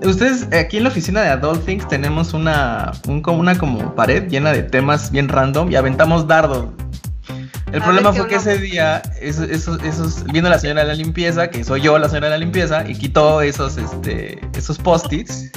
ustedes 0.03 0.47
aquí 0.51 0.77
en 0.77 0.83
la 0.83 0.89
oficina 0.89 1.21
de 1.21 1.29
Adulting 1.29 1.87
tenemos 1.87 2.33
una, 2.33 2.91
una 3.07 3.57
como 3.57 3.95
pared 3.95 4.27
llena 4.27 4.51
de 4.51 4.63
temas 4.63 5.11
bien 5.11 5.29
random 5.29 5.71
y 5.71 5.75
aventamos 5.75 6.27
dardos. 6.27 6.65
El 7.71 7.81
problema 7.81 8.11
fue 8.13 8.27
que 8.27 8.35
ese 8.35 8.57
día, 8.57 9.01
esos, 9.19 9.49
esos, 9.49 10.23
vino 10.25 10.49
la 10.49 10.57
señora 10.59 10.81
de 10.81 10.87
la 10.87 10.93
limpieza, 10.93 11.49
que 11.49 11.63
soy 11.63 11.81
yo 11.81 11.97
la 11.97 12.07
señora 12.07 12.27
de 12.27 12.31
la 12.31 12.37
limpieza, 12.37 12.87
y 12.87 12.95
quitó 12.95 13.41
esos, 13.41 13.77
este, 13.77 14.39
esos 14.57 14.77
post-its. 14.77 15.51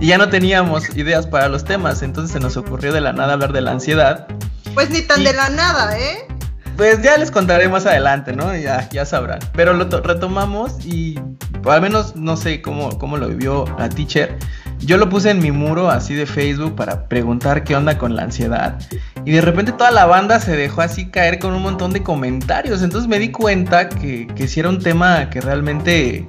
Y 0.00 0.08
ya 0.08 0.18
no 0.18 0.28
teníamos 0.28 0.94
ideas 0.96 1.26
para 1.26 1.48
los 1.48 1.64
temas, 1.64 2.02
entonces 2.02 2.32
se 2.32 2.40
nos 2.40 2.56
ocurrió 2.56 2.92
de 2.92 3.00
la 3.00 3.12
nada 3.12 3.34
hablar 3.34 3.52
de 3.52 3.60
la 3.60 3.70
ansiedad. 3.70 4.26
Pues 4.74 4.90
ni 4.90 5.02
tan 5.02 5.22
de 5.22 5.32
la 5.32 5.50
nada, 5.50 5.96
¿eh? 5.98 6.26
Pues 6.76 7.02
ya 7.02 7.16
les 7.16 7.30
contaré 7.30 7.68
más 7.68 7.86
adelante, 7.86 8.32
¿no? 8.32 8.56
Ya, 8.56 8.88
ya 8.90 9.04
sabrán. 9.04 9.40
Pero 9.54 9.74
lo 9.74 9.84
retomamos 9.84 10.84
y 10.84 11.18
al 11.70 11.80
menos 11.80 12.16
no 12.16 12.36
sé 12.36 12.62
cómo, 12.62 12.98
cómo 12.98 13.16
lo 13.16 13.28
vivió 13.28 13.64
la 13.78 13.88
teacher. 13.88 14.36
yo 14.80 14.96
lo 14.96 15.08
puse 15.08 15.30
en 15.30 15.38
mi 15.38 15.52
muro 15.52 15.90
así 15.90 16.14
de 16.14 16.26
Facebook 16.26 16.74
para 16.74 17.06
preguntar 17.06 17.62
qué 17.62 17.76
onda 17.76 17.98
con 17.98 18.16
la 18.16 18.22
ansiedad. 18.22 18.78
Y 19.24 19.32
de 19.32 19.40
repente 19.40 19.72
toda 19.72 19.90
la 19.90 20.06
banda 20.06 20.40
se 20.40 20.56
dejó 20.56 20.80
así 20.80 21.10
caer 21.10 21.38
con 21.38 21.52
un 21.52 21.62
montón 21.62 21.92
de 21.92 22.02
comentarios. 22.02 22.82
Entonces 22.82 23.08
me 23.08 23.18
di 23.18 23.30
cuenta 23.30 23.88
que, 23.88 24.26
que 24.34 24.48
si 24.48 24.60
era 24.60 24.68
un 24.68 24.80
tema 24.80 25.30
que 25.30 25.40
realmente 25.40 26.26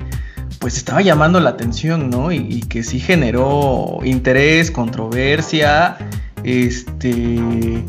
pues 0.60 0.78
estaba 0.78 1.02
llamando 1.02 1.40
la 1.40 1.50
atención, 1.52 2.10
¿no? 2.10 2.32
Y, 2.32 2.38
y, 2.38 2.62
que 2.62 2.84
sí 2.84 3.00
generó 3.00 4.00
interés, 4.04 4.72
controversia, 4.72 5.98
este, 6.44 7.84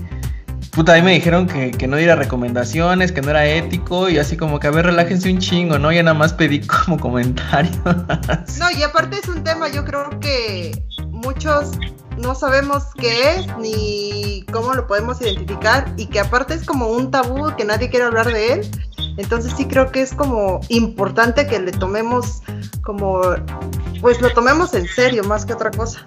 puta, 0.75 0.95
ahí 0.95 1.03
me 1.03 1.13
dijeron 1.13 1.47
que, 1.47 1.71
que, 1.71 1.87
no 1.87 1.97
diera 1.97 2.17
recomendaciones, 2.17 3.13
que 3.13 3.23
no 3.23 3.31
era 3.31 3.47
ético, 3.47 4.09
y 4.09 4.19
así 4.19 4.37
como 4.37 4.59
que 4.59 4.67
a 4.67 4.71
ver, 4.71 4.87
relájense 4.87 5.31
un 5.31 5.39
chingo, 5.39 5.79
¿no? 5.79 5.93
Ya 5.93 6.03
nada 6.03 6.19
más 6.19 6.33
pedí 6.33 6.61
como 6.67 6.99
comentario. 6.99 7.71
no, 7.85 8.71
y 8.77 8.83
aparte 8.83 9.19
es 9.23 9.29
un 9.29 9.45
tema, 9.45 9.69
yo 9.69 9.85
creo 9.85 10.19
que 10.21 10.83
muchos 11.11 11.73
no 12.17 12.35
sabemos 12.35 12.85
qué 12.97 13.37
es 13.37 13.47
ni 13.59 14.45
cómo 14.53 14.75
lo 14.75 14.87
podemos 14.87 15.21
identificar, 15.21 15.93
y 15.97 16.07
que 16.07 16.21
aparte 16.21 16.55
es 16.55 16.65
como 16.65 16.89
un 16.89 17.11
tabú 17.11 17.55
que 17.57 17.65
nadie 17.65 17.89
quiere 17.89 18.07
hablar 18.07 18.33
de 18.33 18.55
él. 18.55 18.71
Entonces 19.17 19.53
sí 19.57 19.67
creo 19.67 19.93
que 19.93 20.03
es 20.03 20.13
como 20.13 20.61
importante 20.71 21.47
que 21.47 21.61
le 21.61 21.71
tomemos 21.71 22.43
como, 22.83 23.21
pues 24.01 24.21
lo 24.21 24.31
tomemos 24.33 24.75
en 24.75 24.89
serio 24.89 25.23
más 25.23 25.47
que 25.47 25.53
otra 25.53 25.71
cosa. 25.71 26.05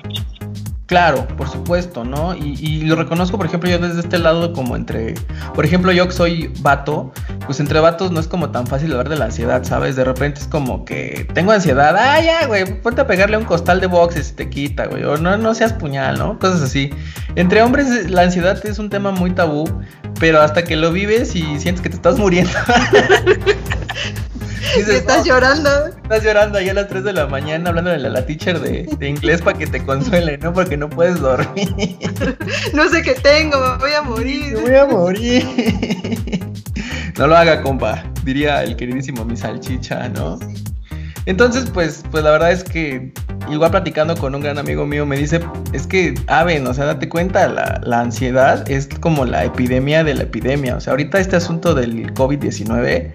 Claro, 0.87 1.27
por 1.35 1.49
supuesto, 1.49 2.05
¿no? 2.05 2.33
Y, 2.33 2.83
lo 2.83 2.95
reconozco, 2.95 3.35
por 3.35 3.45
ejemplo, 3.45 3.69
yo 3.69 3.77
desde 3.77 3.99
este 3.99 4.17
lado 4.17 4.53
como 4.53 4.77
entre, 4.77 5.15
por 5.53 5.65
ejemplo, 5.65 5.91
yo 5.91 6.07
que 6.07 6.13
soy 6.13 6.49
vato, 6.61 7.11
pues 7.45 7.59
entre 7.59 7.81
vatos 7.81 8.11
no 8.11 8.21
es 8.21 8.27
como 8.29 8.51
tan 8.51 8.65
fácil 8.67 8.91
hablar 8.91 9.09
de 9.09 9.17
la 9.17 9.25
ansiedad, 9.25 9.65
¿sabes? 9.65 9.97
De 9.97 10.05
repente 10.05 10.39
es 10.39 10.47
como 10.47 10.85
que 10.85 11.27
tengo 11.33 11.51
ansiedad, 11.51 11.93
ah, 11.99 12.21
ya, 12.21 12.47
güey, 12.47 12.81
ponte 12.81 13.01
a 13.01 13.07
pegarle 13.07 13.35
un 13.35 13.43
costal 13.43 13.81
de 13.81 13.87
boxes 13.87 14.29
y 14.31 14.33
te 14.35 14.49
quita, 14.49 14.85
güey, 14.85 15.03
o 15.03 15.17
no, 15.17 15.35
no 15.35 15.53
seas 15.53 15.73
puñal, 15.73 16.17
¿no? 16.17 16.39
Cosas 16.39 16.61
así. 16.61 16.89
Entre 17.35 17.61
hombres 17.61 18.09
la 18.09 18.21
ansiedad 18.21 18.65
es 18.65 18.79
un 18.79 18.89
tema 18.89 19.11
muy 19.11 19.31
tabú, 19.31 19.65
pero 20.21 20.41
hasta 20.41 20.63
que 20.63 20.77
lo 20.77 20.93
vives 20.93 21.35
y 21.35 21.59
sientes 21.59 21.81
que 21.81 21.89
te 21.89 21.97
estás 21.97 22.17
muriendo. 22.17 22.53
Dices, 24.75 24.89
estás 24.89 25.25
llorando. 25.25 25.87
Estás 25.87 26.23
llorando 26.23 26.57
ahí 26.57 26.69
a 26.69 26.73
las 26.73 26.87
3 26.87 27.03
de 27.03 27.13
la 27.13 27.27
mañana 27.27 27.69
hablando 27.69 27.91
de 27.91 27.97
la, 27.97 28.09
la 28.09 28.25
teacher 28.25 28.59
de, 28.59 28.87
de 28.97 29.09
inglés 29.09 29.41
para 29.41 29.57
que 29.57 29.67
te 29.67 29.83
consuele, 29.83 30.37
¿no? 30.37 30.53
Porque 30.53 30.77
no 30.77 30.89
puedes 30.89 31.19
dormir. 31.19 31.73
no 32.73 32.89
sé 32.89 33.01
qué 33.01 33.13
tengo, 33.13 33.59
me 33.59 33.77
voy 33.77 33.93
a 33.93 34.01
morir. 34.01 34.53
Me 34.53 34.61
voy 34.61 34.75
a 34.75 34.85
morir. 34.85 36.39
no 37.17 37.27
lo 37.27 37.35
haga, 37.35 37.61
compa, 37.61 38.03
diría 38.23 38.63
el 38.63 38.75
queridísimo 38.75 39.25
mi 39.25 39.37
salchicha, 39.37 40.09
¿no? 40.09 40.39
Entonces, 41.27 41.69
pues, 41.73 42.05
pues 42.09 42.23
la 42.23 42.31
verdad 42.31 42.53
es 42.53 42.63
que 42.63 43.11
igual 43.51 43.69
platicando 43.69 44.15
con 44.15 44.33
un 44.33 44.41
gran 44.41 44.57
amigo 44.57 44.85
mío 44.85 45.05
me 45.05 45.17
dice, 45.17 45.41
es 45.73 45.85
que, 45.85 46.13
Aven, 46.27 46.65
o 46.65 46.73
sea, 46.73 46.85
date 46.85 47.09
cuenta, 47.09 47.49
la, 47.49 47.81
la, 47.83 47.99
ansiedad 47.99 48.69
es 48.71 48.87
como 49.01 49.25
la 49.25 49.43
epidemia 49.43 50.05
de 50.05 50.13
la 50.13 50.23
epidemia. 50.23 50.77
O 50.77 50.79
sea, 50.79 50.91
ahorita 50.91 51.19
este 51.19 51.35
asunto 51.35 51.75
del 51.75 52.13
COVID-19 52.13 53.11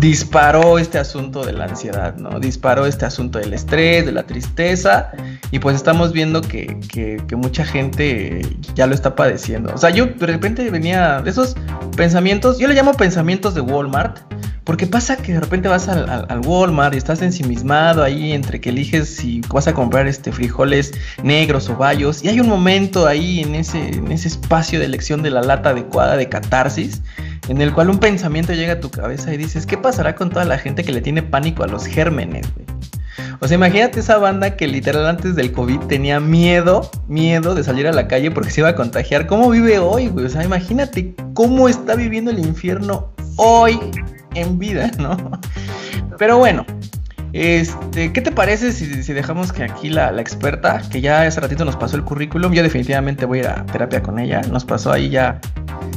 disparó 0.00 0.80
este 0.80 0.98
asunto 0.98 1.44
de 1.44 1.52
la 1.52 1.66
ansiedad, 1.66 2.16
¿no? 2.16 2.40
Disparó 2.40 2.86
este 2.86 3.04
asunto 3.04 3.38
del 3.38 3.54
estrés, 3.54 4.04
de 4.04 4.10
la 4.10 4.24
tristeza, 4.24 5.12
y 5.52 5.60
pues 5.60 5.76
estamos 5.76 6.12
viendo 6.12 6.40
que, 6.40 6.80
que, 6.88 7.22
que 7.28 7.36
mucha 7.36 7.64
gente 7.64 8.42
ya 8.74 8.88
lo 8.88 8.94
está 8.94 9.14
padeciendo. 9.14 9.72
O 9.72 9.78
sea, 9.78 9.90
yo 9.90 10.06
de 10.06 10.26
repente 10.26 10.68
venía 10.70 11.22
de 11.22 11.30
esos 11.30 11.54
pensamientos, 11.96 12.58
yo 12.58 12.66
le 12.66 12.74
llamo 12.74 12.94
pensamientos 12.94 13.54
de 13.54 13.60
Walmart, 13.60 14.18
porque 14.64 14.86
pasa 14.86 15.16
que 15.16 15.34
de 15.34 15.40
repente 15.40 15.68
vas 15.68 15.88
al, 15.88 16.08
al, 16.08 16.26
al, 16.28 16.40
Walmart 16.40 16.94
y 16.94 16.96
estás 16.96 17.20
ensimismado 17.44 18.02
ahí 18.02 18.32
entre 18.32 18.60
que 18.60 18.70
eliges 18.70 19.08
si 19.08 19.40
vas 19.52 19.68
a 19.68 19.74
comprar 19.74 20.06
este 20.06 20.32
frijoles 20.32 20.92
negros 21.22 21.68
o 21.68 21.76
bayos. 21.76 22.24
Y 22.24 22.28
hay 22.28 22.40
un 22.40 22.48
momento 22.48 23.06
ahí 23.06 23.40
en 23.40 23.54
ese, 23.54 23.88
en 23.88 24.10
ese 24.10 24.28
espacio 24.28 24.78
de 24.78 24.86
elección 24.86 25.22
de 25.22 25.30
la 25.30 25.42
lata 25.42 25.70
adecuada 25.70 26.16
de 26.16 26.28
catarsis. 26.28 27.02
En 27.48 27.60
el 27.60 27.74
cual 27.74 27.90
un 27.90 27.98
pensamiento 27.98 28.54
llega 28.54 28.74
a 28.74 28.80
tu 28.80 28.90
cabeza 28.90 29.32
y 29.34 29.36
dices, 29.36 29.66
¿qué 29.66 29.76
pasará 29.76 30.14
con 30.14 30.30
toda 30.30 30.46
la 30.46 30.56
gente 30.56 30.82
que 30.82 30.92
le 30.92 31.02
tiene 31.02 31.22
pánico 31.22 31.62
a 31.62 31.66
los 31.66 31.84
gérmenes? 31.84 32.46
Güey? 32.54 32.66
O 33.40 33.46
sea, 33.46 33.56
imagínate 33.56 34.00
esa 34.00 34.16
banda 34.16 34.56
que 34.56 34.66
literal 34.66 35.06
antes 35.06 35.36
del 35.36 35.52
COVID 35.52 35.80
tenía 35.80 36.20
miedo, 36.20 36.90
miedo 37.06 37.54
de 37.54 37.62
salir 37.62 37.86
a 37.86 37.92
la 37.92 38.08
calle 38.08 38.30
porque 38.30 38.50
se 38.50 38.62
iba 38.62 38.70
a 38.70 38.74
contagiar. 38.74 39.26
¿Cómo 39.26 39.50
vive 39.50 39.78
hoy, 39.78 40.08
güey? 40.08 40.24
O 40.24 40.30
sea, 40.30 40.42
imagínate 40.42 41.14
cómo 41.34 41.68
está 41.68 41.94
viviendo 41.94 42.30
el 42.30 42.38
infierno 42.38 43.12
hoy 43.36 43.78
en 44.34 44.58
vida, 44.58 44.90
¿no? 44.98 45.16
Pero 46.18 46.38
bueno, 46.38 46.64
este, 47.34 48.12
¿qué 48.12 48.20
te 48.20 48.30
parece 48.30 48.70
si, 48.70 49.02
si 49.02 49.12
dejamos 49.12 49.52
que 49.52 49.64
aquí 49.64 49.90
la, 49.90 50.12
la, 50.12 50.22
experta, 50.22 50.80
que 50.88 51.00
ya 51.00 51.22
hace 51.22 51.40
ratito 51.40 51.64
nos 51.64 51.74
pasó 51.74 51.96
el 51.96 52.04
currículum, 52.04 52.52
yo 52.52 52.62
definitivamente 52.62 53.26
voy 53.26 53.38
a 53.38 53.42
ir 53.42 53.48
a 53.48 53.66
terapia 53.66 54.04
con 54.04 54.20
ella, 54.20 54.40
nos 54.42 54.64
pasó 54.64 54.92
ahí 54.92 55.10
ya, 55.10 55.40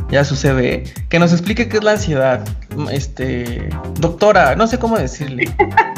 ya 0.09 0.25
su 0.25 0.35
CV, 0.35 0.83
que 1.09 1.19
nos 1.19 1.31
explique 1.33 1.69
qué 1.69 1.77
es 1.77 1.83
la 1.83 1.91
ansiedad? 1.91 2.43
Este, 2.91 3.69
doctora, 3.99 4.55
no 4.55 4.65
sé 4.65 4.79
cómo 4.79 4.97
decirle. 4.97 5.47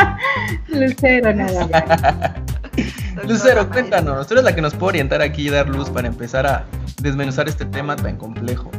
Lucero, 0.67 1.34
nada. 1.34 2.36
Lucero, 3.25 3.69
cuéntanos, 3.69 4.27
tú 4.27 4.34
eres 4.34 4.43
la 4.43 4.53
que 4.53 4.62
nos 4.62 4.74
puede 4.74 4.89
orientar 4.89 5.22
aquí 5.22 5.48
y 5.48 5.50
dar 5.50 5.69
luz 5.69 5.89
para 5.89 6.10
empezar 6.10 6.46
a 6.48 6.65
desmenuzar 7.01 7.48
este 7.48 7.63
tema 7.63 7.96
tan 7.96 8.17
complejo. 8.17 8.72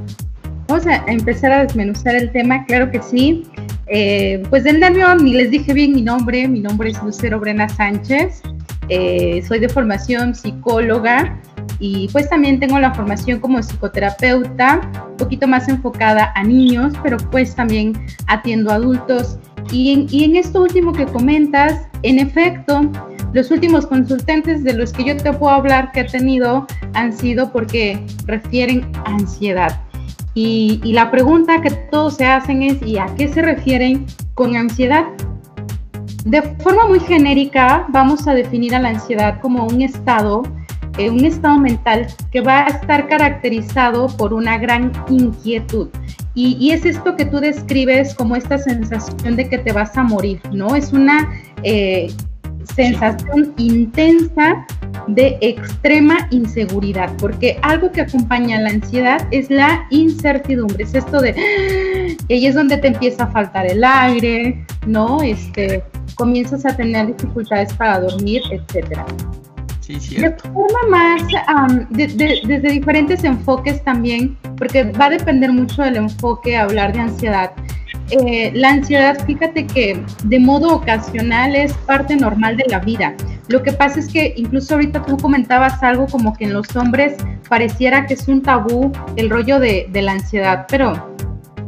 Vamos 0.69 0.87
a 0.87 0.97
empezar 1.07 1.53
a 1.53 1.63
desmenuzar 1.63 2.17
el 2.17 2.31
tema, 2.33 2.67
claro 2.67 2.91
que 2.91 3.01
sí. 3.03 3.47
Eh, 3.93 4.43
pues 4.51 4.63
del 4.63 4.79
nervio 4.79 5.17
ni 5.17 5.33
les 5.33 5.51
dije 5.51 5.75
bien 5.75 5.93
mi 5.93 6.03
nombre, 6.03 6.47
mi 6.47 6.61
nombre 6.61 6.91
es 6.91 7.03
Lucero 7.03 7.41
Brena 7.41 7.69
Sánchez, 7.69 8.41
eh, 8.89 9.43
soy 9.47 9.59
de 9.59 9.69
formación 9.69 10.33
psicóloga 10.33 11.41
y 11.81 12.09
pues 12.13 12.29
también 12.29 12.61
tengo 12.61 12.79
la 12.79 12.95
formación 12.95 13.41
como 13.41 13.61
psicoterapeuta, 13.61 14.81
un 15.11 15.17
poquito 15.17 15.49
más 15.49 15.69
enfocada 15.69 16.33
a 16.37 16.45
niños, 16.45 16.93
pero 17.03 17.17
pues 17.17 17.57
también 17.57 17.95
atiendo 18.29 18.71
a 18.71 18.75
adultos. 18.75 19.39
Y 19.73 19.93
en, 19.93 20.07
y 20.09 20.25
en 20.25 20.37
esto 20.37 20.63
último 20.63 20.93
que 20.93 21.07
comentas, 21.07 21.89
en 22.03 22.21
efecto, 22.21 22.83
los 23.33 23.51
últimos 23.51 23.87
consultantes 23.87 24.63
de 24.63 24.73
los 24.73 24.93
que 24.93 25.05
yo 25.05 25.17
te 25.17 25.33
puedo 25.33 25.53
hablar 25.53 25.91
que 25.91 26.01
he 26.01 26.05
tenido 26.05 26.67
han 26.95 27.13
sido 27.13 27.51
porque 27.51 28.05
refieren 28.27 28.87
ansiedad. 29.05 29.81
Y, 30.35 30.81
y, 30.85 30.93
la 30.93 31.11
pregunta 31.11 31.61
que 31.61 31.71
todos 31.71 32.17
se 32.17 32.25
hacen 32.25 32.63
es, 32.63 32.81
¿y 32.83 32.99
a 32.99 33.07
qué 33.17 33.29
se 33.29 33.43
refieren 33.43 34.07
con 34.35 34.55
ansiedad? 34.55 35.05
De 36.25 36.43
forma 36.59 36.87
muy 36.87 37.01
genérica, 37.01 37.87
vamos 37.89 38.29
a 38.29 38.35
definir 38.35 38.75
a 38.75 38.79
la 38.79 38.91
ansiedad 38.91 39.41
como 39.41 39.67
un 39.67 39.83
estado, 39.83 40.43
eh, 40.99 41.11
un 41.11 41.25
estado 41.25 41.59
mental 41.59 42.07
que 42.31 42.41
va 42.41 42.67
a 42.67 42.69
estar 42.69 43.09
caracterizado 43.09 44.07
por 44.17 44.33
una 44.33 44.59
gran 44.59 44.93
inquietud. 45.09 45.89
Y, 46.35 46.57
y, 46.61 46.71
es 46.71 46.85
esto 46.85 47.17
que 47.17 47.25
tú 47.25 47.41
describes 47.41 48.15
como 48.15 48.37
esta 48.37 48.59
sensación 48.59 49.35
de 49.35 49.49
que 49.49 49.59
te 49.59 49.73
vas 49.73 49.97
a 49.97 50.05
morir, 50.05 50.41
¿no? 50.53 50.77
Es 50.77 50.93
una 50.93 51.29
eh, 51.65 52.13
sensación 52.75 53.55
intensa 53.57 54.67
de 55.07 55.39
extrema 55.41 56.29
inseguridad, 56.31 57.11
porque 57.19 57.59
algo 57.63 57.91
que 57.91 58.03
acompaña 58.03 58.59
a 58.59 58.61
la 58.61 58.71
ansiedad 58.71 59.27
es 59.31 59.51
la 59.51 59.87
incertidumbre, 59.91 60.85
es 60.85 60.95
esto 60.95 61.21
de, 61.21 62.17
y 62.29 62.33
ahí 62.33 62.47
es 62.47 62.55
donde 62.55 62.77
te 62.79 62.89
empieza 62.89 63.25
a 63.25 63.27
faltar 63.29 63.67
el 63.67 63.83
aire, 63.85 64.65
¿no? 64.87 65.23
Este, 65.23 65.83
comienzas 66.15 66.67
a 66.67 66.77
tener 66.77 67.07
dificultades 67.07 67.73
para 67.75 68.01
dormir, 68.01 68.43
etcétera. 68.51 69.07
Sí. 69.81 70.17
De 70.17 70.31
forma 70.31 70.79
más, 70.89 71.23
um, 71.49 71.85
de, 71.91 72.07
de, 72.07 72.41
desde 72.47 72.71
diferentes 72.71 73.25
enfoques 73.25 73.83
también, 73.83 74.37
porque 74.57 74.85
va 74.85 75.07
a 75.07 75.11
depender 75.11 75.51
mucho 75.51 75.83
del 75.83 75.97
enfoque 75.97 76.57
hablar 76.57 76.93
de 76.93 77.01
ansiedad. 77.01 77.51
Eh, 78.11 78.51
la 78.55 78.71
ansiedad, 78.71 79.25
fíjate 79.25 79.67
que 79.67 80.03
de 80.25 80.41
modo 80.41 80.75
ocasional 80.75 81.55
es 81.55 81.73
parte 81.73 82.17
normal 82.17 82.57
de 82.57 82.65
la 82.69 82.81
vida. 82.81 83.15
Lo 83.49 83.63
que 83.63 83.73
pasa 83.73 84.01
es 84.01 84.09
que 84.09 84.35
incluso 84.37 84.75
ahorita 84.75 85.05
tú 85.05 85.17
comentabas 85.17 85.83
algo 85.83 86.07
como 86.07 86.35
que 86.35 86.45
en 86.45 86.53
los 86.53 86.75
hombres 86.77 87.17
pareciera 87.49 88.07
que 88.07 88.15
es 88.15 88.27
un 88.29 88.43
tabú 88.43 88.93
el 89.17 89.31
rollo 89.31 89.59
de, 89.59 89.89
de 89.93 90.03
la 90.03 90.13
ansiedad, 90.13 90.67
pero 90.69 91.15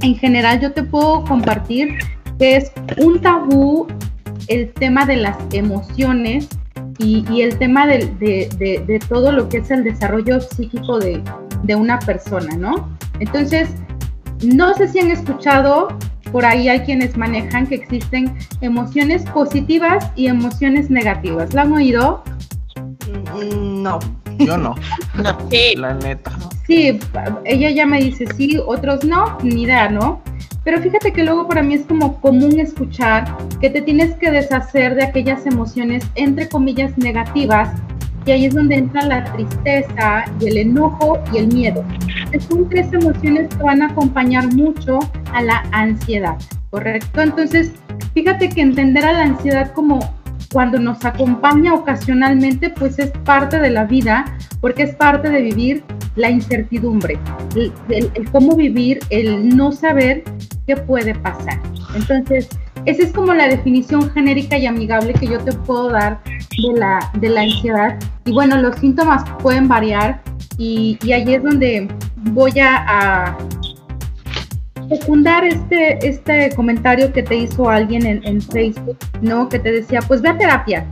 en 0.03 0.17
general 0.17 0.61
yo 0.61 0.73
te 0.73 0.83
puedo 0.83 1.25
compartir 1.25 1.99
que 2.39 2.57
es 2.57 2.73
un 2.99 3.21
tabú 3.21 3.87
el 4.49 4.73
tema 4.73 5.07
de 5.07 5.17
las 5.17 5.37
emociones 5.53 6.49
y, 6.99 7.43
el 7.43 7.59
tema 7.59 7.87
de, 7.87 7.99
de, 8.19 8.49
de, 8.59 8.85
de, 8.87 8.99
todo 9.01 9.33
lo 9.33 9.49
que 9.49 9.59
es 9.59 9.71
el 9.71 9.83
desarrollo 9.83 10.41
psíquico 10.41 10.99
de, 10.99 11.23
una 11.75 11.99
persona, 11.99 12.55
¿no? 12.57 12.97
Entonces, 13.19 13.71
no 14.45 14.75
sé 14.75 14.89
si 14.89 14.99
han 14.99 15.11
escuchado 15.11 15.89
por 16.33 16.47
ahí 16.47 16.69
hay 16.69 16.81
quienes 16.81 17.17
manejan 17.17 17.67
que 17.67 17.77
existen 17.77 18.35
emociones 18.63 19.23
positivas 19.31 20.11
y 20.17 20.27
emociones 20.27 20.91
negativas. 20.91 21.53
¿La 21.53 21.63
han 21.63 21.73
oído? 21.73 22.25
No. 23.55 23.99
Yo 24.39 24.57
no. 24.57 24.75
no. 25.15 25.51
Sí. 25.51 25.75
La 25.77 25.95
neta. 25.95 26.33
Sí, 26.67 26.99
ella 27.45 27.71
ya 27.71 27.87
me 27.87 28.01
dice 28.01 28.25
sí, 28.35 28.59
otros 28.65 29.05
no, 29.05 29.37
ni 29.43 29.63
idea, 29.63 29.91
¿no? 29.91 30.23
Pero 30.65 30.81
fíjate 30.81 31.13
que 31.13 31.25
luego 31.25 31.49
para 31.49 31.63
mí 31.63 31.75
es 31.75 31.85
como 31.85 32.21
común 32.21 32.61
escuchar 32.61 33.37
que 33.61 33.69
te 33.69 33.83
tienes 33.83 34.15
que 34.17 34.31
deshacer 34.31 34.95
de 34.95 35.05
aquellas 35.05 35.45
emociones, 35.45 36.05
entre 36.15 36.49
comillas, 36.49 36.97
negativas, 36.97 37.71
y 38.25 38.31
ahí 38.31 38.47
es 38.47 38.55
donde 38.55 38.77
entra 38.77 39.05
la 39.05 39.25
tristeza 39.25 40.25
y 40.41 40.49
el 40.49 40.57
enojo 40.59 41.19
y 41.33 41.39
el 41.39 41.49
miedo. 41.49 41.85
Son 42.49 42.69
tres 42.69 42.93
emociones 42.93 43.55
que 43.55 43.63
van 43.63 43.83
a 43.83 43.87
acompañar 43.87 44.53
mucho 44.55 44.99
a 45.33 45.43
la 45.43 45.65
ansiedad, 45.73 46.37
¿correcto? 46.71 47.21
Entonces, 47.21 47.73
fíjate 48.15 48.49
que 48.49 48.61
entender 48.61 49.05
a 49.05 49.13
la 49.13 49.23
ansiedad 49.23 49.73
como 49.73 50.01
cuando 50.53 50.79
nos 50.79 51.05
acompaña 51.05 51.75
ocasionalmente, 51.75 52.71
pues 52.71 52.99
es 52.99 53.11
parte 53.25 53.59
de 53.59 53.71
la 53.71 53.85
vida, 53.85 54.25
porque 54.61 54.83
es 54.83 54.95
parte 54.95 55.31
de 55.31 55.41
vivir 55.41 55.83
la 56.15 56.31
incertidumbre, 56.31 57.19
el, 57.57 58.11
el 58.15 58.31
cómo 58.31 58.55
vivir, 58.55 59.01
el 59.09 59.57
no 59.57 59.73
saber 59.73 60.25
qué 60.67 60.77
puede 60.77 61.15
pasar. 61.15 61.59
Entonces, 61.95 62.51
esa 62.85 63.03
es 63.03 63.13
como 63.13 63.33
la 63.35 63.49
definición 63.49 64.11
genérica 64.11 64.59
y 64.59 64.67
amigable 64.67 65.13
que 65.15 65.27
yo 65.27 65.39
te 65.39 65.53
puedo 65.53 65.91
dar 65.91 66.21
de 66.25 66.79
la, 66.79 67.11
de 67.15 67.29
la 67.29 67.43
ansiedad. 67.43 67.99
Y 68.25 68.33
bueno, 68.33 68.57
los 68.61 68.77
síntomas 68.77 69.25
pueden 69.41 69.69
variar 69.69 70.23
y, 70.59 70.99
y 71.03 71.13
ahí 71.13 71.35
es 71.35 71.43
donde 71.43 71.89
voy 72.31 72.53
a, 72.61 73.37
secundar 74.89 75.45
este, 75.45 76.07
este 76.07 76.55
comentario 76.55 77.13
que 77.13 77.23
te 77.23 77.35
hizo 77.37 77.71
alguien 77.71 78.05
en, 78.05 78.43
Facebook, 78.43 78.99
¿no? 79.23 79.49
Que 79.49 79.59
te 79.59 79.73
decía, 79.73 80.01
pues 80.07 80.21
ve 80.21 80.29
a 80.29 80.37
terapia. 80.37 80.87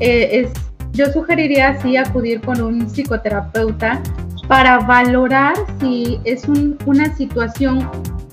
Eh, 0.00 0.40
es, 0.40 0.52
yo 0.92 1.06
sugeriría 1.12 1.68
así 1.68 1.96
acudir 1.96 2.40
con 2.40 2.60
un 2.60 2.88
psicoterapeuta 2.88 4.02
para 4.48 4.80
valorar 4.80 5.54
si 5.78 6.18
es 6.24 6.48
un, 6.48 6.76
una 6.86 7.14
situación 7.14 7.88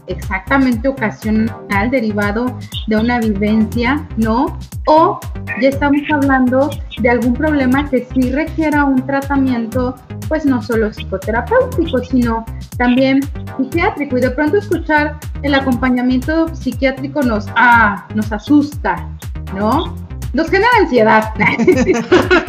exactamente 0.08 0.88
ocasional 0.88 1.90
derivado 1.90 2.58
de 2.88 2.98
una 2.98 3.20
vivencia, 3.20 4.06
¿no? 4.18 4.58
O 4.86 5.20
ya 5.62 5.70
estamos 5.70 6.02
hablando 6.12 6.70
de 7.00 7.10
algún 7.10 7.34
problema 7.34 7.90
que 7.90 8.08
sí 8.14 8.32
requiera 8.32 8.86
un 8.86 9.06
tratamiento, 9.06 9.96
pues 10.28 10.46
no 10.46 10.62
solo 10.62 10.92
psicoterapéutico, 10.92 12.00
sino 12.00 12.46
también 12.78 13.22
psiquiátrico. 13.58 14.18
Y 14.18 14.22
de 14.22 14.32
pronto 14.32 14.58
escuchar 14.58 15.18
el 15.42 15.56
acompañamiento 15.56 16.54
psiquiátrico 16.56 17.22
nos, 17.22 17.46
ah, 17.56 18.08
nos 18.16 18.32
asusta, 18.32 19.08
¿no? 19.56 19.96
Nos 20.34 20.50
genera 20.50 20.70
ansiedad. 20.80 21.34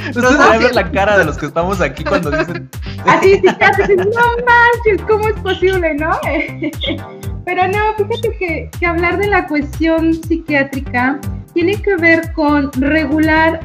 Ustedes 0.09 0.41
a 0.41 0.59
ver 0.59 0.75
la 0.75 0.91
cara 0.91 1.19
de 1.19 1.27
los 1.27 1.37
que 1.37 1.47
estamos 1.47 1.83
aquí 1.83 2.03
cuando 2.03 2.31
dicen. 2.31 2.71
Así, 3.07 3.35
sí, 3.35 3.97
no 3.97 4.45
manches, 4.47 5.07
¿cómo 5.07 5.29
es 5.29 5.39
posible, 5.41 5.95
no? 5.95 6.19
Pero 7.45 7.69
no, 7.69 7.95
fíjate 7.97 8.37
que, 8.39 8.71
que 8.79 8.87
hablar 8.87 9.19
de 9.19 9.29
la 9.29 9.47
cuestión 9.47 10.15
psiquiátrica 10.15 11.21
tiene 11.53 11.81
que 11.81 11.97
ver 11.97 12.33
con 12.33 12.73
regular 12.73 13.61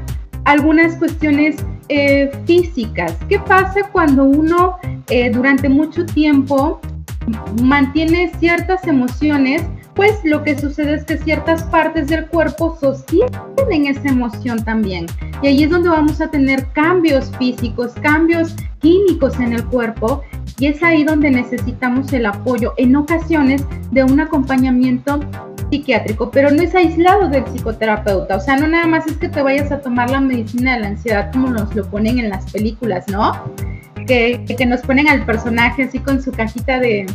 algunas 0.45 0.95
cuestiones 0.95 1.57
eh, 1.89 2.31
físicas. 2.45 3.17
¿Qué 3.27 3.39
pasa 3.39 3.81
cuando 3.91 4.23
uno 4.23 4.77
eh, 5.09 5.31
durante 5.31 5.67
mucho 5.69 6.05
tiempo 6.05 6.79
mantiene 7.63 8.31
ciertas 8.39 8.85
emociones? 8.87 9.63
Pues 9.95 10.19
lo 10.23 10.43
que 10.43 10.57
sucede 10.57 10.93
es 10.93 11.03
que 11.03 11.17
ciertas 11.17 11.63
partes 11.63 12.07
del 12.07 12.27
cuerpo 12.27 12.77
sostienen 12.79 13.87
esa 13.87 14.07
emoción 14.07 14.63
también. 14.63 15.07
Y 15.41 15.47
ahí 15.47 15.63
es 15.63 15.69
donde 15.71 15.89
vamos 15.89 16.21
a 16.21 16.29
tener 16.29 16.67
cambios 16.73 17.31
físicos, 17.37 17.93
cambios 18.01 18.55
químicos 18.79 19.39
en 19.39 19.53
el 19.53 19.65
cuerpo 19.65 20.21
y 20.57 20.67
es 20.67 20.81
ahí 20.83 21.03
donde 21.03 21.31
necesitamos 21.31 22.11
el 22.13 22.25
apoyo 22.25 22.73
en 22.77 22.95
ocasiones 22.95 23.63
de 23.91 24.03
un 24.03 24.19
acompañamiento 24.19 25.19
psiquiátrico, 25.69 26.31
pero 26.31 26.49
no 26.49 26.61
es 26.61 26.73
aislado 26.73 27.29
del 27.29 27.43
psicoterapeuta, 27.45 28.37
o 28.37 28.39
sea, 28.39 28.57
no 28.57 28.67
nada 28.67 28.87
más 28.87 29.05
es 29.07 29.17
que 29.17 29.29
te 29.29 29.41
vayas 29.41 29.71
a 29.71 29.81
tomar 29.81 30.09
la 30.09 30.19
medicina 30.19 30.75
de 30.75 30.79
la 30.81 30.87
ansiedad 30.87 31.31
como 31.31 31.49
nos 31.49 31.75
lo 31.75 31.85
ponen 31.89 32.19
en 32.19 32.29
las 32.29 32.51
películas, 32.51 33.07
¿no? 33.07 33.33
Que, 34.07 34.43
que 34.57 34.65
nos 34.65 34.81
ponen 34.81 35.07
al 35.07 35.25
personaje 35.25 35.83
así 35.83 35.99
con 35.99 36.21
su 36.21 36.31
cajita 36.31 36.79
de, 36.79 37.05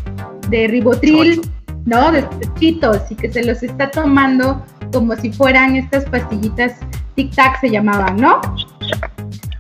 de 0.49 0.69
ribotril, 0.69 1.41
¿no? 1.85 2.13
De 2.13 2.25
chitos 2.59 2.99
y 3.11 3.17
que 3.17 3.33
se 3.33 3.45
los 3.45 3.63
está 3.63 3.91
tomando 3.91 4.65
como 4.93 5.17
si 5.17 5.33
fueran 5.33 5.75
estas 5.75 6.05
pastillitas 6.05 6.75
tic-tac 7.17 7.61
se 7.61 7.71
llamaban, 7.71 8.17
¿no? 8.17 8.41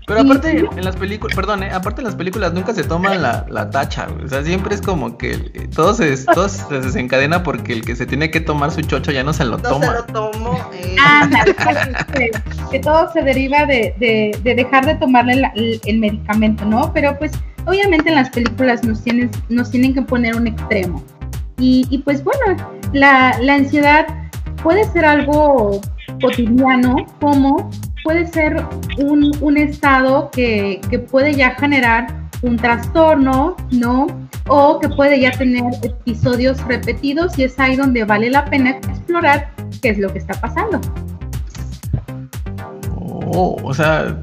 Pero 0.06 0.20
aparte, 0.20 0.58
en 0.58 0.84
las 0.84 0.96
películas, 0.96 1.34
perdón, 1.34 1.62
¿eh? 1.62 1.70
aparte 1.72 2.02
en 2.02 2.06
las 2.06 2.14
películas 2.14 2.52
nunca 2.52 2.74
se 2.74 2.84
toman 2.84 3.22
la, 3.22 3.46
la 3.48 3.70
tacha, 3.70 4.06
o 4.22 4.28
sea, 4.28 4.44
siempre 4.44 4.74
es 4.74 4.82
como 4.82 5.16
que 5.16 5.38
todo 5.74 5.94
se, 5.94 6.14
todo 6.26 6.48
se 6.48 6.80
desencadena 6.80 7.42
porque 7.42 7.72
el 7.72 7.84
que 7.86 7.96
se 7.96 8.04
tiene 8.04 8.30
que 8.30 8.40
tomar 8.40 8.70
su 8.70 8.82
chocho 8.82 9.12
ya 9.12 9.24
no 9.24 9.32
se 9.32 9.46
lo 9.46 9.56
toma. 9.56 9.86
No 9.86 9.92
se 9.92 9.98
lo 9.98 10.04
tomo. 10.04 10.70
Eh. 10.74 10.96
Ah, 11.00 11.28
que, 12.12 12.30
que, 12.70 12.78
todo 12.80 13.10
se 13.12 13.22
deriva 13.22 13.64
de, 13.64 13.94
de, 13.98 14.38
de 14.42 14.54
dejar 14.54 14.84
de 14.84 14.94
tomarle 14.96 15.42
el, 15.54 15.80
el, 15.84 15.98
medicamento, 15.98 16.66
¿no? 16.66 16.92
Pero 16.92 17.18
pues 17.18 17.32
obviamente 17.64 18.10
en 18.10 18.16
las 18.16 18.28
películas 18.28 18.84
nos 18.84 19.02
tienen, 19.02 19.30
nos 19.48 19.70
tienen 19.70 19.94
que 19.94 20.02
poner 20.02 20.36
un 20.36 20.46
extremo. 20.46 21.02
Y, 21.58 21.86
y 21.88 21.98
pues 21.98 22.22
bueno, 22.22 22.56
la, 22.92 23.38
la 23.40 23.54
ansiedad 23.54 24.06
puede 24.64 24.90
ser 24.92 25.04
algo 25.04 25.80
cotidiano 26.22 26.96
como 27.20 27.70
puede 28.02 28.26
ser 28.26 28.64
un, 28.98 29.30
un 29.40 29.56
estado 29.58 30.30
que, 30.30 30.80
que, 30.88 30.98
puede 30.98 31.34
ya 31.34 31.54
generar 31.54 32.06
un 32.42 32.56
trastorno, 32.56 33.56
¿no? 33.70 34.06
O 34.48 34.80
que 34.80 34.88
puede 34.88 35.20
ya 35.20 35.30
tener 35.32 35.64
episodios 35.82 36.62
repetidos 36.64 37.38
y 37.38 37.44
es 37.44 37.58
ahí 37.58 37.76
donde 37.76 38.04
vale 38.04 38.30
la 38.30 38.46
pena 38.46 38.70
explorar 38.70 39.50
qué 39.82 39.90
es 39.90 39.98
lo 39.98 40.10
que 40.12 40.18
está 40.18 40.34
pasando. 40.40 40.80
Oh, 42.96 43.56
o 43.62 43.74
sea... 43.74 44.16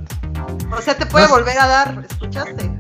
O 0.76 0.82
sea, 0.82 0.96
te 0.96 1.06
puede 1.06 1.28
no, 1.28 1.36
volver 1.36 1.60
a 1.60 1.68
dar, 1.68 2.06
¿escuchaste? 2.10 2.72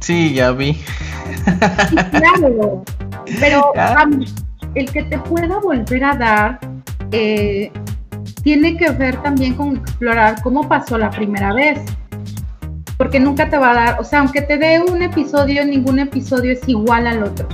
Sí, 0.00 0.34
ya 0.34 0.52
vi. 0.52 0.74
Sí, 0.74 1.96
claro, 2.10 2.84
pero 3.40 3.72
um, 4.04 4.24
el 4.74 4.90
que 4.90 5.02
te 5.04 5.18
pueda 5.18 5.58
volver 5.58 6.04
a 6.04 6.14
dar 6.14 6.67
eh, 7.12 7.70
tiene 8.42 8.76
que 8.76 8.90
ver 8.90 9.20
también 9.22 9.54
con 9.54 9.76
explorar 9.76 10.42
cómo 10.42 10.68
pasó 10.68 10.98
la 10.98 11.10
primera 11.10 11.52
vez. 11.52 11.80
Porque 12.96 13.20
nunca 13.20 13.48
te 13.48 13.56
va 13.56 13.70
a 13.70 13.74
dar, 13.74 14.00
o 14.00 14.04
sea, 14.04 14.20
aunque 14.20 14.42
te 14.42 14.58
dé 14.58 14.80
un 14.80 15.02
episodio, 15.02 15.64
ningún 15.64 16.00
episodio 16.00 16.52
es 16.52 16.68
igual 16.68 17.06
al 17.06 17.22
otro. 17.22 17.48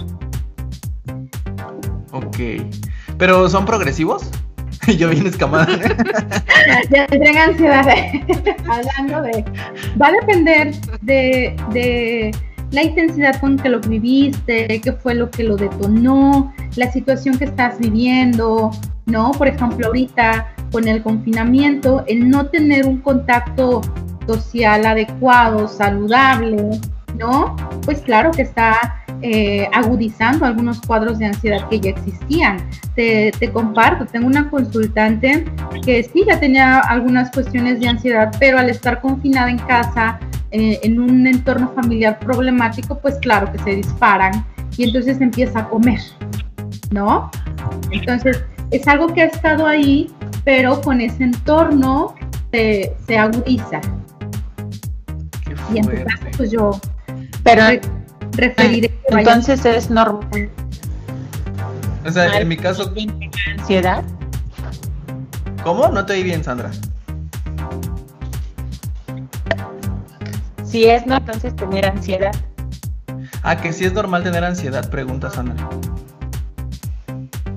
Ok. 2.13 2.39
¿Pero 3.19 3.49
son 3.49 3.67
progresivos? 3.67 4.31
Yo 4.99 5.11
bien 5.11 5.27
escamada. 5.27 5.67
ya 6.91 7.07
tendrán 7.07 7.51
ansiedad. 7.51 7.87
Hablando 8.69 9.23
de. 9.23 9.45
Va 10.01 10.09
a 10.09 10.13
depender 10.13 10.75
de, 11.03 11.57
de 11.73 12.35
la 12.75 12.83
intensidad 12.83 13.41
con 13.41 13.57
que 13.57 13.69
lo 13.69 13.81
viviste, 13.81 14.81
qué 14.81 14.93
fue 14.93 15.15
lo 15.15 15.31
que 15.31 15.45
lo 15.45 15.57
detonó, 15.57 16.53
la 16.75 16.91
situación 16.91 17.39
que 17.39 17.45
estás 17.45 17.79
viviendo, 17.79 18.73
¿no? 19.07 19.31
Por 19.31 19.47
ejemplo, 19.47 19.87
ahorita 19.87 20.53
con 20.73 20.89
el 20.89 21.01
confinamiento, 21.01 22.05
el 22.09 22.29
no 22.29 22.47
tener 22.47 22.85
un 22.87 22.99
contacto 22.99 23.81
social 24.27 24.87
adecuado, 24.87 25.69
saludable, 25.69 26.81
¿no? 27.19 27.57
Pues 27.85 28.01
claro 28.01 28.31
que 28.31 28.43
está 28.43 29.05
eh, 29.23 29.69
agudizando 29.73 30.45
algunos 30.45 30.81
cuadros 30.81 31.19
de 31.19 31.27
ansiedad 31.27 31.69
que 31.69 31.81
ya 31.81 31.91
existían. 31.91 32.59
Te, 32.95 33.33
te, 33.39 33.51
comparto, 33.51 34.07
tengo 34.07 34.27
una 34.27 34.51
consultante 34.51 35.45
que 35.85 36.03
sí 36.03 36.25
ya 36.27 36.39
tenía 36.39 36.81
algunas 36.81 37.31
cuestiones 37.31 37.81
de 37.81 37.89
ansiedad, 37.89 38.31
pero 38.39 38.59
al 38.59 38.69
estar 38.69 39.01
confinada 39.01 39.51
en 39.51 39.59
casa, 39.59 40.19
eh, 40.51 40.79
en 40.83 41.01
un 41.01 41.27
entorno 41.27 41.73
familiar 41.75 42.19
problemático, 42.21 42.99
pues 42.99 43.17
claro 43.17 43.51
que 43.51 43.59
se 43.59 43.77
disparan 43.77 44.45
y 44.77 44.85
entonces 44.85 45.21
empieza 45.21 45.61
a 45.61 45.69
comer, 45.69 46.01
¿no? 46.91 47.31
Entonces, 47.91 48.45
es 48.71 48.87
algo 48.87 49.13
que 49.13 49.23
ha 49.23 49.27
estado 49.27 49.67
ahí, 49.67 50.13
pero 50.45 50.81
con 50.81 51.01
ese 51.01 51.25
entorno 51.25 52.15
se, 52.53 52.95
se 53.07 53.19
agudiza. 53.19 53.81
Y 55.73 55.79
en 55.79 55.87
tu 55.87 56.05
caso, 56.05 56.27
pues 56.37 56.51
yo 56.51 56.73
pero, 57.45 57.63
re 57.67 57.81
referiré. 58.33 58.89
Que 58.89 59.15
entonces 59.15 59.65
es 59.65 59.91
normal. 59.91 60.51
O 62.05 62.11
sea, 62.11 62.41
en 62.41 62.49
mi 62.49 62.57
caso. 62.57 62.93
¿Ansiedad? 63.59 64.03
¿Cómo? 65.63 65.89
No 65.89 66.05
te 66.05 66.15
oí 66.15 66.23
bien, 66.23 66.43
Sandra. 66.43 66.71
Si 70.65 70.87
es 70.87 71.07
no, 71.07 71.17
entonces 71.17 71.55
tener 71.55 71.87
ansiedad. 71.87 72.35
Ah, 73.43 73.57
que 73.57 73.73
si 73.73 73.85
es 73.85 73.93
normal 73.93 74.25
tener 74.25 74.43
ansiedad, 74.45 74.91
pregunta 74.91 75.31
Sandra 75.31 75.69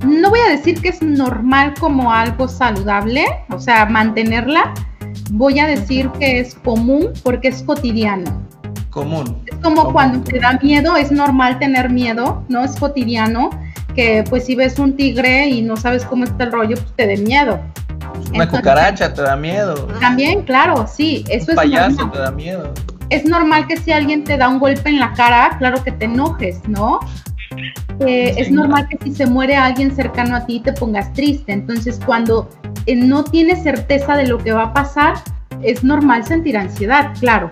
no 0.08 0.30
voy 0.30 0.39
a 0.39 0.50
decir 0.50 0.82
que 0.82 0.89
es 0.89 1.02
normal 1.02 1.73
como 1.80 2.12
algo 2.12 2.47
saludable, 2.47 3.26
o 3.50 3.60
sea, 3.60 3.86
mantenerla. 3.86 4.73
Voy 5.32 5.60
a 5.60 5.67
decir 5.67 6.10
que 6.19 6.39
es 6.39 6.56
común 6.56 7.12
porque 7.23 7.50
es 7.50 7.63
cotidiano. 7.63 8.47
Común. 8.98 9.44
Es 9.46 9.56
como 9.58 9.76
común. 9.76 9.94
cuando 9.94 10.22
te 10.22 10.40
da 10.40 10.54
miedo, 10.54 10.96
es 10.96 11.12
normal 11.12 11.60
tener 11.60 11.92
miedo, 11.92 12.44
¿no? 12.50 12.64
Es 12.64 12.76
cotidiano 12.78 13.52
que 13.96 14.24
pues 14.28 14.46
si 14.46 14.56
ves 14.56 14.80
un 14.80 14.96
tigre 14.96 15.48
y 15.48 15.62
no 15.62 15.78
sabes 15.78 16.04
cómo 16.04 16.24
está 16.24 16.46
el 16.46 16.52
rollo, 16.52 16.76
pues 16.76 16.94
te 16.96 17.06
dé 17.06 17.18
miedo. 17.18 17.60
Una 18.34 18.50
cucaracha 18.50 19.14
te 19.14 19.22
da 19.22 19.36
miedo. 19.36 19.88
También, 20.00 20.42
claro, 20.42 20.88
sí, 20.88 21.24
eso 21.30 21.52
Un 21.52 21.56
payaso 21.58 22.10
te 22.10 22.18
da 22.18 22.32
miedo. 22.32 22.74
Es 23.12 23.24
normal 23.24 23.68
que 23.68 23.78
si 23.78 23.92
alguien 23.92 24.24
te 24.24 24.36
da 24.36 24.50
un 24.50 24.58
golpe 24.58 24.90
en 24.90 25.00
la 25.00 25.14
cara, 25.14 25.56
claro 25.60 25.84
que 25.84 25.92
te 25.92 26.06
enojes, 26.06 26.68
¿no? 26.68 27.00
Eh, 28.00 28.34
es 28.36 28.50
normal 28.52 28.88
que 28.90 28.98
si 29.04 29.14
se 29.14 29.28
muere 29.28 29.56
alguien 29.56 29.96
cercano 29.96 30.36
a 30.36 30.46
ti 30.46 30.60
te 30.60 30.74
pongas 30.74 31.14
triste. 31.14 31.52
Entonces, 31.52 32.00
cuando 32.04 32.50
eh, 32.88 32.96
no 32.96 33.24
tienes 33.24 33.62
certeza 33.62 34.18
de 34.18 34.28
lo 34.28 34.40
que 34.40 34.54
va 34.54 34.64
a 34.64 34.74
pasar, 34.74 35.16
es 35.62 35.84
normal 35.84 36.26
sentir 36.26 36.58
ansiedad, 36.58 37.14
claro. 37.20 37.50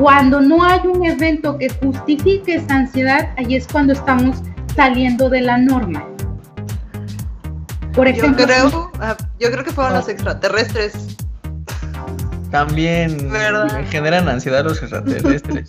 Cuando 0.00 0.40
no 0.40 0.64
hay 0.64 0.80
un 0.86 1.04
evento 1.04 1.58
que 1.58 1.68
justifique 1.68 2.54
esa 2.54 2.74
ansiedad, 2.74 3.34
ahí 3.36 3.54
es 3.54 3.66
cuando 3.66 3.92
estamos 3.92 4.38
saliendo 4.74 5.28
de 5.28 5.42
la 5.42 5.58
norma. 5.58 6.08
Por 7.92 8.08
ejemplo, 8.08 8.38
yo 8.38 8.46
creo, 8.46 8.90
ah, 8.98 9.14
yo 9.38 9.50
creo 9.50 9.62
que 9.62 9.72
fueron 9.72 9.92
los 9.92 10.08
extraterrestres. 10.08 11.18
También 12.50 13.30
generan 13.90 14.26
ansiedad 14.26 14.64
los 14.64 14.80
extraterrestres. 14.80 15.68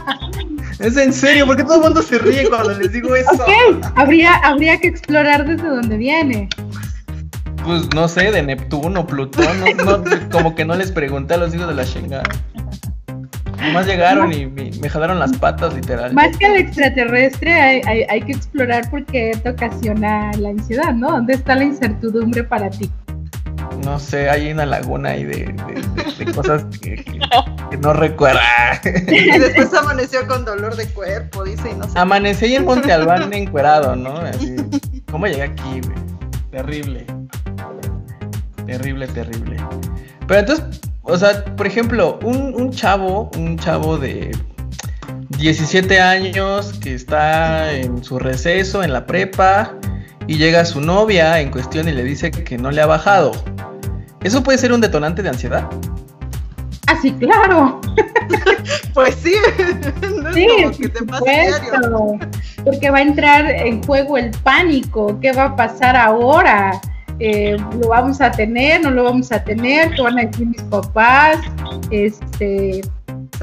es 0.78 0.96
en 0.98 1.14
serio, 1.14 1.46
porque 1.46 1.64
todo 1.64 1.76
el 1.76 1.82
mundo 1.84 2.02
se 2.02 2.18
ríe 2.18 2.46
cuando 2.50 2.74
les 2.74 2.92
digo 2.92 3.16
eso. 3.16 3.32
Ok, 3.32 3.82
habría, 3.94 4.34
habría 4.44 4.78
que 4.78 4.88
explorar 4.88 5.46
desde 5.46 5.66
dónde 5.66 5.96
viene. 5.96 6.50
Pues 7.64 7.88
no 7.94 8.08
sé, 8.08 8.30
de 8.30 8.42
Neptuno, 8.42 9.06
Plutón, 9.06 9.46
como 10.30 10.54
que 10.54 10.66
no 10.66 10.74
les 10.74 10.92
pregunté 10.92 11.32
a 11.32 11.36
los 11.38 11.54
hijos 11.54 11.68
de 11.68 11.74
la 11.74 11.86
chingada. 11.86 12.24
Nomás 13.66 13.86
llegaron 13.86 14.32
y 14.32 14.46
me, 14.46 14.88
jalaron 14.88 15.18
las 15.18 15.36
patas, 15.36 15.74
literal. 15.74 16.12
Más 16.12 16.36
que 16.36 16.46
al 16.46 16.56
extraterrestre, 16.56 17.52
hay, 17.52 18.22
que 18.22 18.32
explorar 18.32 18.88
porque 18.90 19.38
te 19.42 19.50
ocasiona 19.50 20.32
la 20.38 20.50
ansiedad, 20.50 20.92
¿no? 20.92 21.12
¿Dónde 21.12 21.34
está 21.34 21.54
la 21.54 21.64
incertidumbre 21.64 22.44
para 22.44 22.70
ti? 22.70 22.90
No 23.84 23.98
sé, 23.98 24.30
hay 24.30 24.50
una 24.52 24.66
laguna 24.66 25.10
ahí 25.10 25.24
de, 25.24 25.54
cosas 26.34 26.64
que, 26.80 27.04
no 27.80 27.92
recuerda. 27.92 28.40
Y 29.08 29.38
después 29.38 29.74
amaneció 29.78 30.26
con 30.26 30.44
dolor 30.44 30.76
de 30.76 30.86
cuerpo, 30.88 31.44
dice, 31.44 31.70
y 31.70 31.74
no 31.74 31.88
sé. 31.88 31.98
Amanecí 31.98 32.46
ahí 32.46 32.54
en 32.56 32.64
Monte 32.64 32.92
Albán 32.92 33.32
encuerado, 33.32 33.96
¿no? 33.96 34.16
Así, 34.16 34.56
¿Cómo 35.10 35.26
llegué 35.26 35.42
aquí, 35.42 35.80
güey? 35.80 35.98
Terrible. 36.50 37.06
Terrible, 38.66 39.06
terrible. 39.08 39.56
Pero 40.26 40.40
entonces, 40.40 40.80
o 41.04 41.16
sea, 41.16 41.44
por 41.56 41.66
ejemplo, 41.66 42.18
un, 42.22 42.70
chavo, 42.70 43.30
un 43.36 43.58
chavo 43.58 43.98
de 43.98 44.36
17 45.38 46.00
años 46.00 46.72
que 46.82 46.94
está 46.94 47.72
en 47.72 48.02
su 48.02 48.18
receso 48.18 48.82
en 48.82 48.92
la 48.92 49.04
prepa 49.04 49.74
y 50.26 50.38
llega 50.38 50.64
su 50.64 50.80
novia 50.80 51.40
en 51.40 51.50
cuestión 51.50 51.88
y 51.88 51.92
le 51.92 52.02
dice 52.02 52.30
que 52.30 52.56
no 52.56 52.70
le 52.70 52.80
ha 52.80 52.86
bajado. 52.86 53.32
¿Eso 54.22 54.42
puede 54.42 54.56
ser 54.56 54.72
un 54.72 54.80
detonante 54.80 55.22
de 55.22 55.28
ansiedad? 55.28 55.68
Ah, 56.86 56.96
sí, 57.00 57.12
claro. 57.12 57.80
pues 58.94 59.14
sí. 59.16 59.34
sí, 60.34 60.46
que 60.80 60.88
te 60.88 61.04
porque 62.64 62.90
va 62.90 62.98
a 62.98 63.02
entrar 63.02 63.50
en 63.50 63.82
juego 63.82 64.16
el 64.16 64.30
pánico. 64.30 65.18
¿Qué 65.20 65.32
va 65.32 65.44
a 65.44 65.56
pasar 65.56 65.96
ahora? 65.96 66.80
Eh, 67.20 67.56
lo 67.80 67.88
vamos 67.88 68.20
a 68.20 68.30
tener, 68.30 68.82
no 68.82 68.90
lo 68.90 69.04
vamos 69.04 69.30
a 69.30 69.42
tener, 69.42 69.94
qué 69.94 70.02
van 70.02 70.18
a 70.18 70.22
decir 70.24 70.46
mis 70.46 70.62
papás, 70.62 71.38
este, 71.90 72.82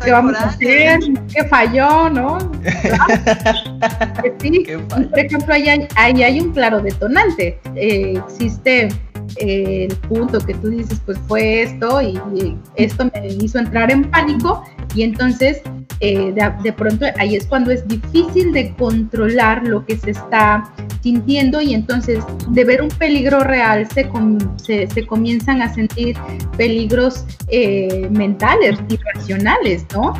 qué 0.03 0.11
vamos 0.11 0.35
a 0.35 0.47
hacer, 0.47 0.99
qué 1.33 1.43
falló, 1.45 2.09
¿no? 2.09 2.37
sí, 4.41 4.65
por 4.89 5.19
ejemplo, 5.19 5.53
ahí 5.53 5.69
hay, 5.95 6.23
hay, 6.23 6.41
un 6.41 6.51
claro 6.51 6.81
detonante, 6.81 7.59
eh, 7.75 8.21
existe 8.27 8.89
eh, 9.37 9.87
el 9.89 9.95
punto 10.07 10.39
que 10.39 10.53
tú 10.55 10.69
dices, 10.69 11.01
pues 11.05 11.17
fue 11.27 11.63
esto 11.63 12.01
y, 12.01 12.57
esto 12.75 13.05
me 13.13 13.27
hizo 13.27 13.59
entrar 13.59 13.91
en 13.91 14.09
pánico 14.09 14.63
y 14.95 15.03
entonces 15.03 15.61
de, 16.01 16.51
de, 16.63 16.73
pronto 16.73 17.05
ahí 17.19 17.35
es 17.35 17.45
cuando 17.45 17.69
es 17.69 17.87
difícil 17.87 18.51
de 18.53 18.73
controlar 18.73 19.63
lo 19.63 19.85
que 19.85 19.97
se 19.97 20.11
está 20.11 20.73
sintiendo 21.01 21.61
y 21.61 21.73
entonces 21.73 22.23
de 22.49 22.63
ver 22.63 22.81
un 22.81 22.89
peligro 22.89 23.41
real 23.41 23.87
se, 23.87 24.09
se, 24.87 25.05
comienzan 25.05 25.61
a 25.61 25.73
sentir 25.73 26.17
peligros 26.57 27.25
eh, 27.49 28.07
mentales, 28.11 28.79
irracionales, 28.89 29.85
¿no? 29.93 30.13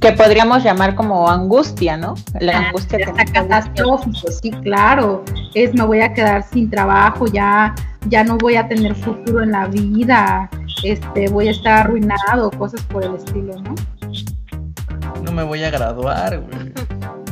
Que 0.00 0.12
podríamos 0.12 0.62
llamar 0.62 0.94
como 0.94 1.28
angustia, 1.28 1.96
¿no? 1.96 2.14
La 2.40 2.58
ah, 2.58 2.68
angustia 2.68 2.98
catastrófico, 3.32 4.30
sí, 4.30 4.50
claro. 4.62 5.24
Es 5.54 5.74
me 5.74 5.84
voy 5.84 6.00
a 6.00 6.14
quedar 6.14 6.44
sin 6.44 6.70
trabajo, 6.70 7.26
ya, 7.26 7.74
ya 8.06 8.22
no 8.24 8.38
voy 8.38 8.56
a 8.56 8.68
tener 8.68 8.94
futuro 8.94 9.42
en 9.42 9.52
la 9.52 9.66
vida, 9.66 10.48
este, 10.82 11.28
voy 11.30 11.48
a 11.48 11.50
estar 11.50 11.86
arruinado, 11.86 12.50
cosas 12.52 12.82
por 12.82 13.04
el 13.04 13.14
estilo, 13.14 13.54
¿no? 13.62 13.74
No 15.22 15.32
me 15.32 15.42
voy 15.42 15.62
a 15.64 15.70
graduar, 15.70 16.40
güey. 16.40 16.72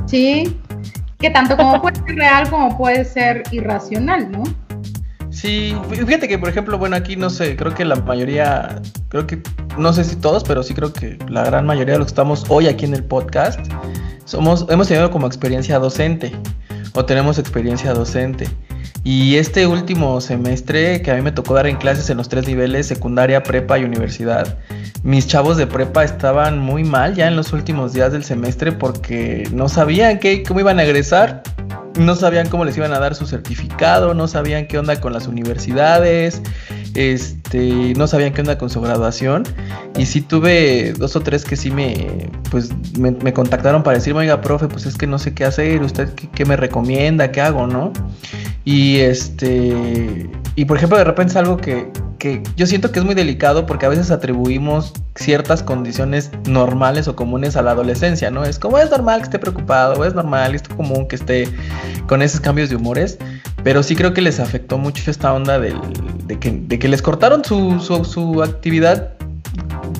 Sí, 0.06 0.60
que 1.18 1.30
tanto 1.30 1.56
como 1.56 1.80
puede 1.80 1.96
ser 1.96 2.16
real 2.16 2.50
como 2.50 2.76
puede 2.76 3.04
ser 3.04 3.42
irracional, 3.50 4.30
¿no? 4.30 4.44
Sí, 5.30 5.76
fíjate 5.90 6.28
que 6.28 6.38
por 6.38 6.48
ejemplo, 6.48 6.78
bueno, 6.78 6.96
aquí 6.96 7.16
no 7.16 7.28
sé, 7.28 7.56
creo 7.56 7.74
que 7.74 7.84
la 7.84 7.96
mayoría, 7.96 8.80
creo 9.08 9.26
que, 9.26 9.42
no 9.76 9.92
sé 9.92 10.04
si 10.04 10.16
todos, 10.16 10.44
pero 10.44 10.62
sí 10.62 10.72
creo 10.72 10.92
que 10.92 11.18
la 11.28 11.44
gran 11.44 11.66
mayoría 11.66 11.94
de 11.94 11.98
los 11.98 12.06
que 12.06 12.12
estamos 12.12 12.46
hoy 12.48 12.68
aquí 12.68 12.86
en 12.86 12.94
el 12.94 13.04
podcast, 13.04 13.60
somos, 14.24 14.66
hemos 14.70 14.88
tenido 14.88 15.10
como 15.10 15.26
experiencia 15.26 15.78
docente, 15.78 16.32
o 16.94 17.04
tenemos 17.04 17.38
experiencia 17.38 17.92
docente. 17.92 18.48
Y 19.04 19.36
este 19.36 19.66
último 19.66 20.20
semestre 20.20 21.00
que 21.00 21.12
a 21.12 21.14
mí 21.14 21.22
me 21.22 21.32
tocó 21.32 21.54
dar 21.54 21.66
en 21.66 21.76
clases 21.76 22.10
en 22.10 22.16
los 22.16 22.28
tres 22.28 22.46
niveles, 22.46 22.86
secundaria, 22.86 23.42
prepa 23.42 23.78
y 23.78 23.84
universidad, 23.84 24.58
mis 25.04 25.28
chavos 25.28 25.56
de 25.56 25.68
prepa 25.68 26.02
estaban 26.02 26.58
muy 26.58 26.82
mal 26.82 27.14
ya 27.14 27.28
en 27.28 27.36
los 27.36 27.52
últimos 27.52 27.92
días 27.92 28.10
del 28.10 28.24
semestre 28.24 28.72
porque 28.72 29.48
no 29.52 29.68
sabían 29.68 30.18
qué, 30.18 30.42
cómo 30.42 30.58
iban 30.58 30.80
a 30.80 30.84
egresar, 30.84 31.44
no 31.96 32.16
sabían 32.16 32.48
cómo 32.48 32.64
les 32.64 32.76
iban 32.76 32.92
a 32.92 32.98
dar 32.98 33.14
su 33.14 33.26
certificado, 33.26 34.14
no 34.14 34.26
sabían 34.26 34.66
qué 34.66 34.78
onda 34.78 35.00
con 35.00 35.12
las 35.12 35.28
universidades, 35.28 36.42
este, 36.96 37.92
no 37.96 38.06
sabían 38.06 38.32
qué 38.32 38.40
onda 38.40 38.58
con 38.58 38.70
su 38.70 38.80
graduación. 38.80 39.44
Y 39.96 40.06
sí 40.06 40.20
tuve 40.22 40.94
dos 40.94 41.14
o 41.14 41.20
tres 41.20 41.44
que 41.44 41.56
sí 41.56 41.70
me, 41.70 42.30
pues, 42.50 42.70
me, 42.98 43.32
contactaron 43.32 43.82
para 43.82 43.98
decirme, 43.98 44.20
oiga, 44.20 44.40
profe, 44.40 44.68
pues 44.68 44.86
es 44.86 44.96
que 44.96 45.06
no 45.06 45.18
sé 45.18 45.34
qué 45.34 45.44
hacer, 45.44 45.82
usted 45.82 46.12
qué, 46.14 46.28
qué 46.28 46.44
me 46.44 46.56
recomienda, 46.56 47.30
qué 47.30 47.40
hago, 47.40 47.66
¿no? 47.66 47.92
Y 48.64 48.96
este, 48.96 50.28
y 50.56 50.64
por 50.64 50.78
ejemplo, 50.78 50.98
de 50.98 51.04
repente 51.04 51.30
es 51.30 51.36
algo 51.36 51.56
que, 51.58 51.92
que 52.18 52.42
yo 52.56 52.66
siento 52.66 52.92
que 52.92 52.98
es 52.98 53.04
muy 53.04 53.14
delicado 53.14 53.66
porque 53.66 53.86
a 53.86 53.88
veces 53.88 54.10
atribuimos 54.10 54.92
ciertas 55.14 55.62
condiciones 55.62 56.30
normales 56.46 57.08
o 57.08 57.16
comunes 57.16 57.56
a 57.56 57.62
la 57.62 57.72
adolescencia, 57.72 58.30
¿no? 58.30 58.44
Es 58.44 58.58
como 58.58 58.78
es 58.78 58.90
normal 58.90 59.20
que 59.20 59.24
esté 59.24 59.38
preocupado, 59.38 60.04
es 60.04 60.14
normal, 60.14 60.54
es 60.54 60.62
común 60.62 61.06
que 61.08 61.16
esté 61.16 61.48
con 62.06 62.22
esos 62.22 62.40
cambios 62.40 62.70
de 62.70 62.76
humores, 62.76 63.18
pero 63.62 63.82
sí 63.82 63.96
creo 63.96 64.14
que 64.14 64.22
les 64.22 64.40
afectó 64.40 64.78
mucho 64.78 65.10
esta 65.10 65.32
onda 65.32 65.58
del, 65.58 65.78
de, 66.24 66.38
que, 66.38 66.50
de 66.50 66.78
que 66.78 66.88
les 66.88 67.02
cortaron 67.02 67.44
su, 67.44 67.80
su, 67.80 68.04
su 68.04 68.42
actividad 68.42 69.12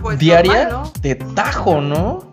pues 0.03 0.19
diaria 0.19 0.83
de 1.03 1.15
tajo, 1.15 1.81
¿no? 1.81 2.31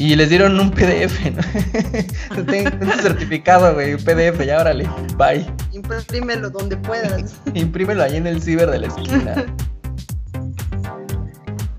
Y 0.00 0.16
les 0.16 0.30
dieron 0.30 0.58
un 0.58 0.70
PDF, 0.70 1.30
¿no? 1.30 2.44
Tengo 2.46 2.70
un 2.80 2.90
certificado, 3.02 3.74
güey, 3.74 3.92
un 3.92 4.02
PDF, 4.02 4.42
ya 4.46 4.58
órale, 4.58 4.88
bye. 5.18 5.44
Imprímelo 5.72 6.48
donde 6.48 6.78
puedas. 6.78 7.38
Imprímelo 7.54 8.02
ahí 8.02 8.16
en 8.16 8.26
el 8.26 8.40
ciber 8.40 8.70
de 8.70 8.78
la 8.78 8.86
esquina. 8.86 9.44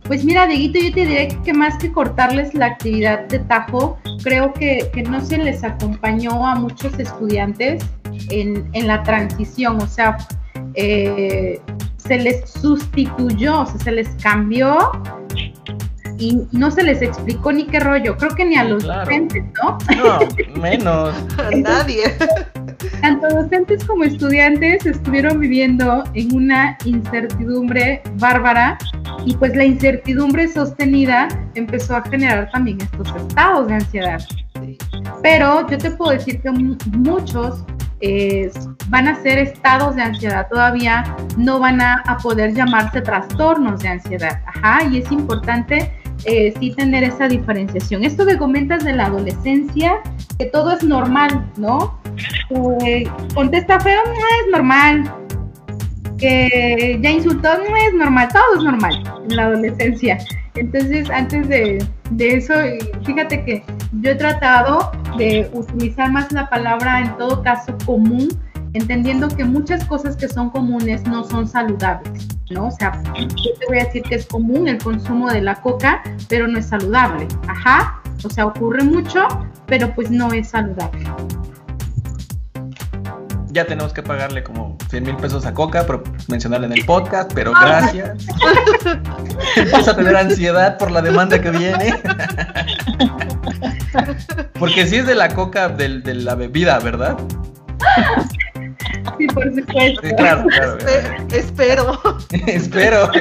Pues 0.04 0.24
mira, 0.24 0.46
Dieguito, 0.46 0.78
yo 0.78 0.94
te 0.94 1.06
diré 1.08 1.30
que 1.44 1.52
más 1.52 1.80
que 1.80 1.92
cortarles 1.92 2.54
la 2.54 2.68
actividad 2.68 3.28
de 3.28 3.40
tajo, 3.40 3.98
creo 4.24 4.54
que, 4.54 4.88
que 4.94 5.02
no 5.02 5.20
se 5.20 5.40
les 5.40 5.64
acompañó 5.64 6.46
a 6.46 6.54
muchos 6.54 7.00
estudiantes 7.00 7.84
en, 8.30 8.70
en 8.74 8.86
la 8.86 9.02
transición, 9.02 9.82
o 9.82 9.88
sea, 9.88 10.18
eh, 10.76 11.60
se 11.98 12.20
les 12.20 12.48
sustituyó, 12.48 13.62
o 13.62 13.66
sea, 13.66 13.80
se 13.80 13.92
les 13.92 14.10
cambió 14.22 14.92
y 16.22 16.48
no 16.52 16.70
se 16.70 16.84
les 16.84 17.02
explicó 17.02 17.52
ni 17.52 17.66
qué 17.66 17.80
rollo, 17.80 18.16
creo 18.16 18.36
que 18.36 18.46
ni 18.46 18.56
a 18.56 18.64
los 18.64 18.84
docentes, 18.84 19.44
¿no? 19.64 19.78
No, 19.98 20.20
menos. 20.62 21.16
a 21.40 21.50
nadie. 21.56 22.04
Tanto 23.02 23.28
docentes 23.30 23.84
como 23.86 24.04
estudiantes 24.04 24.86
estuvieron 24.86 25.40
viviendo 25.40 26.04
en 26.14 26.36
una 26.36 26.78
incertidumbre 26.86 28.04
bárbara 28.20 28.78
y 29.26 29.36
pues 29.36 29.56
la 29.56 29.66
incertidumbre 29.66 30.48
sostenida 30.48 31.28
empezó 31.56 31.96
a 31.96 32.04
generar 32.04 32.52
también 32.52 32.80
estos 32.80 33.08
estados 33.16 33.68
de 33.68 33.74
ansiedad. 33.74 34.22
Pero 35.24 35.68
yo 35.68 35.78
te 35.80 35.90
puedo 35.90 36.12
decir 36.12 36.40
que 36.42 36.52
muchos 36.52 37.66
eh, 38.02 38.52
van 38.90 39.08
a 39.08 39.16
ser 39.24 39.40
estados 39.40 39.96
de 39.96 40.04
ansiedad, 40.04 40.48
todavía 40.50 41.16
no 41.38 41.60
van 41.60 41.82
a, 41.82 42.04
a, 42.06 42.18
poder 42.18 42.54
llamarse 42.54 43.02
trastornos 43.02 43.80
de 43.82 43.90
ansiedad. 43.90 44.42
Ajá, 44.46 44.84
y 44.86 45.00
es 45.00 45.12
importante 45.12 45.92
eh, 46.26 46.54
sí 46.60 46.72
tener 46.72 47.04
esa 47.04 47.28
diferenciación. 47.28 48.04
Esto 48.04 48.26
que 48.26 48.38
comentas 48.38 48.84
de 48.84 48.94
la 48.94 49.06
adolescencia, 49.06 50.00
que 50.38 50.46
todo 50.46 50.72
es 50.72 50.84
normal, 50.84 51.50
¿no? 51.58 52.00
Eh, 52.86 53.04
contesta 53.34 53.80
feo, 53.80 54.02
no 54.06 54.12
es 54.14 54.52
normal. 54.52 55.14
que 56.18 57.00
ya 57.02 57.10
insultó, 57.10 57.50
no 57.58 57.76
es 57.76 57.94
normal, 57.96 58.30
todo 58.32 58.58
es 58.58 58.64
normal 58.64 59.04
en 59.28 59.36
la 59.36 59.46
adolescencia. 59.46 60.20
Entonces, 60.56 61.10
antes 61.10 61.48
de, 61.48 61.84
de 62.12 62.36
eso, 62.36 62.54
fíjate 63.06 63.44
que 63.44 63.64
yo 64.02 64.12
he 64.12 64.16
tratado 64.16 64.92
de 65.18 65.50
utilizar 65.54 66.12
más 66.12 66.32
la 66.32 66.48
palabra 66.50 67.02
en 67.02 67.18
todo 67.18 67.42
caso 67.42 67.76
común, 67.86 68.30
entendiendo 68.74 69.28
que 69.28 69.44
muchas 69.44 69.86
cosas 69.86 70.16
que 70.16 70.28
son 70.28 70.50
comunes 70.50 71.04
no 71.04 71.24
son 71.24 71.48
saludables, 71.48 72.28
¿no? 72.50 72.68
O 72.68 72.72
sea, 72.72 73.02
yo 73.16 73.54
te 73.60 73.66
voy 73.68 73.80
a 73.80 73.86
decir 73.86 74.04
que 74.04 74.16
es 74.16 74.26
común 74.26 74.68
el 74.68 74.78
consumo 74.78 75.30
de 75.30 75.42
la 75.42 75.56
coca, 75.62 76.02
pero 76.30 76.48
no 76.48 76.60
es 76.60 76.68
saludable. 76.68 77.28
Ajá, 77.48 78.02
o 78.24 78.30
sea, 78.30 78.46
ocurre 78.46 78.84
mucho, 78.84 79.28
pero 79.66 79.94
pues 79.94 80.10
no 80.12 80.32
es 80.32 80.50
saludable 80.50 81.06
ya 83.52 83.66
tenemos 83.66 83.92
que 83.94 84.02
pagarle 84.02 84.44
como 84.44 84.78
100 84.90 85.04
mil 85.04 85.16
pesos 85.18 85.46
a 85.46 85.54
Coca 85.54 85.86
por 85.86 86.04
mencionarle 86.30 86.68
en 86.68 86.74
el 86.74 86.86
podcast, 86.86 87.32
pero 87.34 87.52
gracias. 87.52 88.26
Empieza 89.56 89.92
a 89.92 89.96
tener 89.96 90.16
ansiedad 90.16 90.78
por 90.78 90.92
la 90.92 91.02
demanda 91.02 91.42
que 91.42 91.52
viene. 91.52 92.00
Porque 94.60 94.88
si 94.88 94.98
es 94.98 95.06
de 95.06 95.16
la 95.16 95.30
Coca, 95.30 95.70
de, 95.70 95.90
la 95.90 96.36
bebida, 96.36 96.80
¿verdad? 96.80 97.18
Sí, 99.18 99.28
por 99.28 99.54
supuesto. 99.54 100.02
claro, 100.18 100.46
claro. 100.48 100.78
espero. 101.34 102.00
espero. 102.48 103.12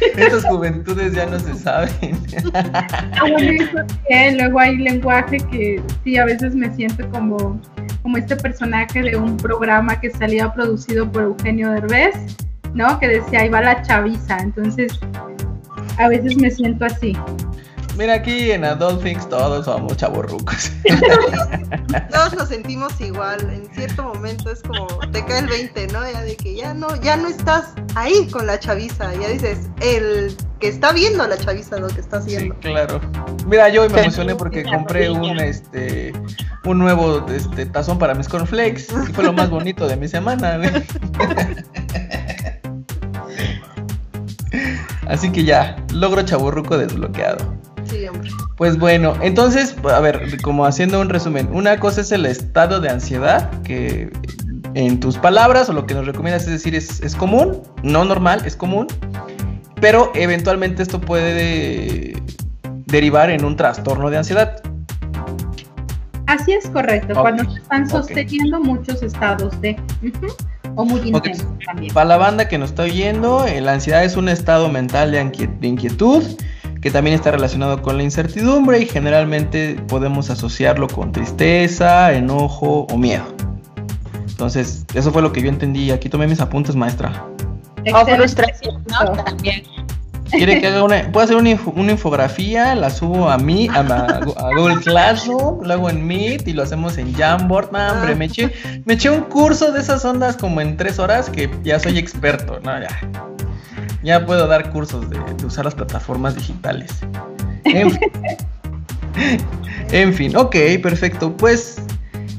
Estas 0.00 0.44
juventudes 0.46 1.14
ya 1.14 1.26
no 1.26 1.38
se 1.38 1.54
saben. 1.54 2.18
Ah, 2.54 4.30
luego 4.32 4.58
hay 4.58 4.78
lenguaje 4.78 5.38
que 5.50 5.82
sí, 6.04 6.16
a 6.16 6.24
veces 6.24 6.54
me 6.54 6.74
siento 6.74 7.08
como 7.10 7.60
como 8.02 8.16
este 8.16 8.36
personaje 8.36 9.02
de 9.02 9.16
un 9.16 9.36
programa 9.36 10.00
que 10.00 10.10
salía 10.10 10.52
producido 10.52 11.10
por 11.10 11.22
Eugenio 11.22 11.70
Derbez, 11.72 12.36
¿no? 12.74 12.98
Que 12.98 13.08
decía, 13.08 13.40
ahí 13.40 13.48
va 13.48 13.60
la 13.60 13.82
chaviza. 13.82 14.38
Entonces, 14.38 14.98
a 15.98 16.08
veces 16.08 16.36
me 16.36 16.50
siento 16.50 16.86
así. 16.86 17.12
Mira, 18.00 18.14
aquí 18.14 18.50
en 18.50 18.64
Adult 18.64 19.02
Things 19.02 19.28
todos 19.28 19.66
somos 19.66 19.94
chavorrucos. 19.98 20.72
todos 22.10 22.32
nos 22.32 22.48
sentimos 22.48 22.98
igual. 22.98 23.40
En 23.52 23.68
cierto 23.74 24.04
momento 24.04 24.50
es 24.50 24.62
como 24.62 24.86
te 25.12 25.22
cae 25.22 25.40
el 25.40 25.48
20, 25.48 25.88
¿no? 25.88 26.10
Ya 26.10 26.22
de 26.22 26.34
que 26.34 26.54
ya 26.54 26.72
no, 26.72 26.96
ya 27.02 27.18
no 27.18 27.28
estás 27.28 27.74
ahí 27.96 28.26
con 28.32 28.46
la 28.46 28.58
chaviza. 28.58 29.12
Ya 29.16 29.28
dices, 29.28 29.68
el 29.82 30.34
que 30.60 30.68
está 30.68 30.92
viendo 30.92 31.22
a 31.22 31.28
la 31.28 31.36
chaviza 31.36 31.78
lo 31.78 31.88
que 31.88 32.00
está 32.00 32.16
haciendo. 32.16 32.54
Sí, 32.54 32.60
claro. 32.70 33.02
Mira, 33.46 33.68
yo 33.68 33.82
hoy 33.82 33.90
me 33.90 34.00
emocioné 34.00 34.34
porque 34.34 34.62
compré 34.62 35.10
un 35.10 35.38
este 35.38 36.14
un 36.64 36.78
nuevo 36.78 37.26
este, 37.28 37.66
tazón 37.66 37.98
para 37.98 38.14
mis 38.14 38.30
cornflakes 38.30 38.86
y 39.10 39.12
fue 39.12 39.24
lo 39.24 39.34
más 39.34 39.50
bonito 39.50 39.86
de 39.86 39.96
mi 39.98 40.08
semana. 40.08 40.58
Así 45.06 45.30
que 45.30 45.44
ya, 45.44 45.76
logro 45.92 46.22
chaburruco 46.22 46.78
desbloqueado. 46.78 47.60
Pues 48.56 48.78
bueno, 48.78 49.14
entonces, 49.22 49.74
a 49.84 50.00
ver, 50.00 50.40
como 50.42 50.66
haciendo 50.66 51.00
un 51.00 51.08
resumen, 51.08 51.48
una 51.52 51.78
cosa 51.80 52.02
es 52.02 52.12
el 52.12 52.26
estado 52.26 52.80
de 52.80 52.90
ansiedad, 52.90 53.50
que 53.62 54.10
en 54.74 55.00
tus 55.00 55.16
palabras 55.16 55.68
o 55.68 55.72
lo 55.72 55.86
que 55.86 55.94
nos 55.94 56.06
recomiendas 56.06 56.42
es 56.42 56.50
decir 56.50 56.74
es, 56.74 57.00
es 57.00 57.16
común, 57.16 57.62
no 57.82 58.04
normal, 58.04 58.42
es 58.44 58.56
común, 58.56 58.86
pero 59.80 60.12
eventualmente 60.14 60.82
esto 60.82 61.00
puede 61.00 62.22
derivar 62.86 63.30
en 63.30 63.44
un 63.44 63.56
trastorno 63.56 64.10
de 64.10 64.18
ansiedad. 64.18 64.62
Así 66.26 66.52
es 66.52 66.68
correcto, 66.68 67.14
cuando 67.20 67.50
se 67.50 67.58
están 67.58 67.88
sosteniendo 67.88 68.60
muchos 68.60 69.02
estados 69.02 69.60
de... 69.60 69.76
o 70.76 70.84
muy 70.84 71.00
intensos 71.08 71.48
también. 71.66 71.92
Para 71.92 72.06
la 72.06 72.16
banda 72.18 72.46
que 72.46 72.56
nos 72.56 72.70
está 72.70 72.84
oyendo, 72.84 73.46
eh, 73.46 73.60
la 73.60 73.72
ansiedad 73.72 74.04
es 74.04 74.16
un 74.16 74.28
estado 74.28 74.68
mental 74.68 75.10
de 75.10 75.66
inquietud 75.66 76.22
que 76.80 76.90
también 76.90 77.14
está 77.14 77.30
relacionado 77.30 77.82
con 77.82 77.96
la 77.96 78.02
incertidumbre 78.02 78.80
y 78.80 78.86
generalmente 78.86 79.74
podemos 79.88 80.30
asociarlo 80.30 80.88
con 80.88 81.12
tristeza, 81.12 82.12
enojo 82.12 82.86
o 82.90 82.96
miedo. 82.96 83.24
Entonces, 84.28 84.86
eso 84.94 85.12
fue 85.12 85.20
lo 85.20 85.32
que 85.32 85.42
yo 85.42 85.48
entendí. 85.50 85.90
Aquí 85.90 86.08
tomé 86.08 86.26
mis 86.26 86.40
apuntes, 86.40 86.74
maestra. 86.74 87.26
O 87.92 88.06
frustración, 88.06 88.82
¿no? 88.88 89.12
También. 89.22 89.62
Quiere 90.30 90.60
que 90.60 90.68
haga 90.68 90.84
una, 90.84 91.02
puedo 91.12 91.24
hacer 91.24 91.36
una, 91.36 91.50
infografía, 91.90 92.74
la 92.74 92.88
subo 92.88 93.28
a 93.28 93.36
mí, 93.36 93.68
a, 93.68 94.20
Google 94.56 94.80
Classroom, 94.80 95.64
lo 95.64 95.74
hago 95.74 95.90
en 95.90 96.06
Meet 96.06 96.46
y 96.46 96.52
lo 96.52 96.62
hacemos 96.62 96.98
en 96.98 97.12
Jamboard. 97.12 97.72
No, 97.72 97.92
hombre, 97.92 98.14
me 98.14 98.26
eché, 98.26 98.52
me 98.84 98.94
eché 98.94 99.10
un 99.10 99.22
curso 99.22 99.72
de 99.72 99.80
esas 99.80 100.04
ondas 100.04 100.36
como 100.36 100.60
en 100.60 100.76
tres 100.76 100.98
horas 100.98 101.28
que 101.28 101.50
ya 101.64 101.80
soy 101.80 101.98
experto, 101.98 102.60
¿no? 102.60 102.80
Ya 102.80 102.88
ya 104.02 104.24
puedo 104.26 104.46
dar 104.46 104.70
cursos 104.70 105.08
de, 105.10 105.18
usar 105.44 105.64
las 105.64 105.74
plataformas 105.74 106.34
digitales. 106.34 106.90
En 107.64 107.90
fin. 107.90 108.10
en 109.92 110.14
fin, 110.14 110.36
ok, 110.36 110.56
perfecto. 110.82 111.36
Pues 111.36 111.82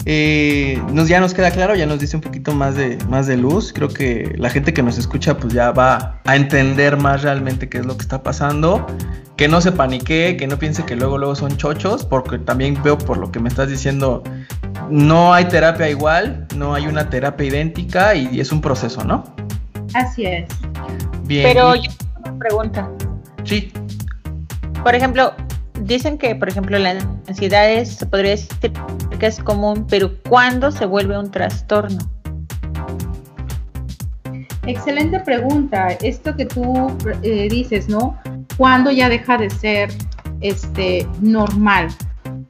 eh, 0.06 0.82
nos, 0.92 1.08
ya 1.08 1.20
nos 1.20 1.34
queda 1.34 1.52
claro, 1.52 1.76
ya 1.76 1.86
nos 1.86 2.00
dice 2.00 2.16
un 2.16 2.22
poquito 2.22 2.54
más 2.54 2.76
de, 2.76 2.98
más 3.10 3.28
de 3.28 3.38
luz. 3.38 3.72
Creo 3.74 3.90
que 3.90 4.34
la 4.38 4.50
gente 4.50 4.74
que 4.74 4.82
nos 4.82 4.98
escucha 4.98 5.38
pues 5.38 5.54
ya 5.54 5.72
va 5.72 6.20
a 6.26 6.36
entender 6.36 6.98
más 6.98 7.22
realmente 7.22 7.70
qué 7.70 7.80
es 7.80 7.86
lo 7.86 7.96
que 7.96 8.02
está 8.02 8.24
pasando. 8.24 8.86
Que 9.38 9.48
no 9.48 9.62
se 9.62 9.72
panique, 9.72 10.38
que 10.38 10.48
no 10.48 10.58
piense 10.60 10.86
que 10.86 10.96
luego 10.96 11.18
luego 11.18 11.36
son 11.36 11.58
chochos, 11.58 12.06
porque 12.06 12.38
también 12.38 12.82
veo 12.84 12.98
por 12.98 13.18
lo 13.18 13.32
que 13.32 13.40
me 13.40 13.50
estás 13.50 13.70
diciendo, 13.70 14.24
no 14.92 15.34
hay 15.34 15.46
terapia 15.46 15.90
igual, 15.90 16.48
no 16.56 16.76
hay 16.76 16.86
una 16.86 17.10
terapia 17.10 17.48
idéntica 17.48 18.14
y 18.14 18.40
es 18.40 18.52
un 18.52 18.62
proceso, 18.62 19.04
¿no? 19.04 19.24
Así 19.96 20.26
es. 20.26 20.48
Pero 21.42 21.76
yo 21.76 21.90
tengo 21.92 22.30
una 22.30 22.40
pregunta. 22.40 22.90
Sí. 23.44 23.72
Por 24.84 24.96
ejemplo, 24.96 25.34
dicen 25.82 26.18
que, 26.18 26.36
por 26.36 26.50
ejemplo, 26.50 26.78
la 26.78 26.98
ansiedad 27.28 27.70
es, 27.70 27.96
se 27.96 28.06
podría 28.06 28.32
decir 28.32 28.74
que 29.20 29.28
es 29.28 29.40
común, 29.40 29.86
pero 29.90 30.12
¿cuándo 30.28 30.72
se 30.72 30.86
vuelve 30.86 31.18
un 31.18 31.32
trastorno? 31.32 32.00
Excelente 34.66 35.20
pregunta. 35.22 35.90
Esto 36.02 36.36
que 36.36 36.46
tú 36.46 36.96
eh, 37.24 37.48
dices, 37.50 37.90
¿no? 37.90 38.20
¿Cuándo 38.58 38.92
ya 38.92 39.10
deja 39.10 39.38
de 39.38 39.50
ser 39.50 39.90
este, 40.42 41.08
normal? 41.22 41.88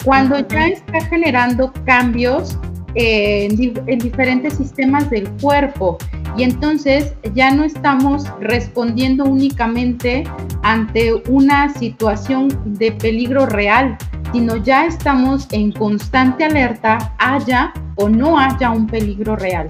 Cuando 0.04 0.40
ya 0.48 0.68
está 0.68 1.02
generando 1.06 1.72
cambios 1.86 2.58
en, 2.96 3.56
diferentes 4.00 4.54
sistemas 4.54 5.10
del 5.10 5.30
cuerpo 5.42 5.98
y 6.38 6.44
entonces 6.44 7.14
ya 7.34 7.52
no 7.52 7.64
estamos 7.64 8.26
respondiendo 8.40 9.26
únicamente 9.26 10.24
ante 10.64 11.14
una 11.28 11.74
situación 11.74 12.50
de 12.66 12.92
peligro 12.92 13.46
real, 13.46 13.98
sino 14.32 14.58
ya 14.58 14.86
estamos 14.86 15.48
en 15.52 15.72
constante 15.72 16.46
alerta, 16.46 17.14
haya 17.18 17.74
o 17.96 18.08
no 18.08 18.38
haya 18.38 18.72
un 18.72 18.88
peligro 18.88 19.36
real. 19.36 19.70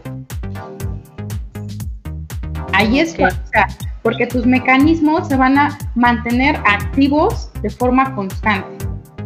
Ahí 2.74 3.00
es 3.00 3.16
porque 4.02 4.28
tus 4.28 4.46
mecanismos 4.46 5.28
se 5.28 5.36
van 5.36 5.58
a 5.58 5.78
mantener 5.96 6.56
activos 6.66 7.52
de 7.62 7.70
forma 7.70 8.16
constante. 8.16 8.81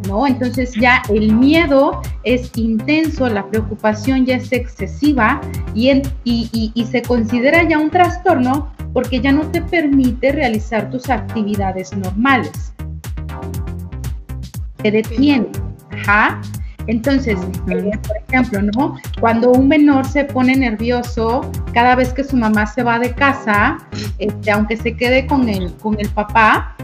¿No? 0.08 0.28
Entonces 0.28 0.74
ya 0.74 1.02
el 1.10 1.34
miedo 1.34 2.02
es 2.24 2.52
intenso, 2.56 3.30
la 3.30 3.48
preocupación 3.48 4.26
ya 4.26 4.36
es 4.36 4.52
excesiva 4.52 5.41
y, 5.74 6.02
y, 6.24 6.86
se 6.86 7.02
considera 7.02 7.68
ya 7.68 7.78
un 7.78 7.89
trastorno 7.89 8.72
porque 8.94 9.20
ya 9.20 9.32
no 9.32 9.50
te 9.52 9.62
permite 9.62 10.32
realizar 10.32 10.89
tus 10.89 11.10
actividades 11.10 11.96
normales. 11.96 12.74
Te 14.78 14.91
detiene. 14.91 15.48
Ajá. 15.91 16.41
Entonces, 16.88 17.38
eh, 17.67 17.91
por 18.08 18.17
ejemplo, 18.28 18.62
¿no? 18.62 18.95
Cuando 19.19 19.52
un 19.52 19.67
menor 19.67 20.06
se 20.06 20.26
pone 20.26 20.56
nervioso 20.56 21.50
cada 21.74 21.95
vez 21.95 22.13
que 22.13 22.24
su 22.24 22.36
mamá 22.36 22.67
se 22.67 22.84
va 22.84 23.00
de 23.00 23.12
casa, 23.13 23.78
este, 24.19 24.52
aunque 24.52 24.78
se 24.78 24.95
quede 24.95 25.26
con 25.26 25.50
el, 25.50 25.74
con 25.76 26.00
el 26.00 26.10
papá, 26.10 26.76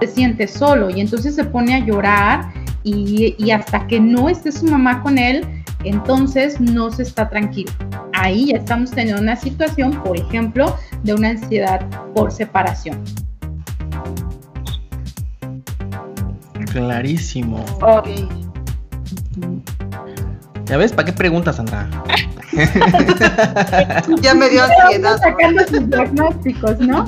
se 0.00 0.06
siente 0.06 0.46
solo 0.46 0.90
y 0.90 1.00
entonces 1.00 1.34
se 1.34 1.44
pone 1.44 1.74
a 1.74 1.78
llorar 1.80 2.52
y, 2.84 3.50
hasta 3.50 3.86
que 3.86 4.00
no 4.00 4.28
esté 4.28 4.52
su 4.52 4.66
mamá 4.66 5.02
con 5.02 5.18
él, 5.18 5.44
entonces 5.84 6.60
no 6.60 6.90
se 6.90 7.02
está 7.02 7.28
tranquilo. 7.28 7.72
Ahí 8.12 8.46
ya 8.46 8.56
estamos 8.56 8.90
teniendo 8.90 9.20
una 9.20 9.36
situación, 9.36 9.92
por 10.02 10.16
ejemplo, 10.16 10.76
de 11.02 11.14
una 11.14 11.30
ansiedad 11.30 11.86
por 12.14 12.32
separación. 12.32 13.02
Clarísimo. 16.72 17.64
¿Ya 20.64 20.76
ves? 20.76 20.92
¿Para 20.92 21.06
qué 21.06 21.12
preguntas, 21.12 21.56
Sandra? 21.56 21.88
ya 24.20 24.34
me 24.34 24.48
dio 24.50 24.64
ansiedad. 24.64 25.18
sacando 25.18 25.66
sus 25.66 25.88
diagnósticos, 25.88 26.78
¿no? 26.80 27.06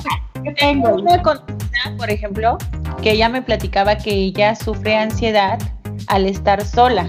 Tengo 0.57 0.95
una 0.95 1.21
por 1.97 2.09
ejemplo, 2.09 2.57
que 3.01 3.11
ella 3.11 3.29
me 3.29 3.41
platicaba 3.41 3.95
que 3.97 4.11
ella 4.11 4.55
sufre 4.55 4.95
ansiedad 4.95 5.59
al 6.07 6.25
estar 6.25 6.65
sola. 6.65 7.05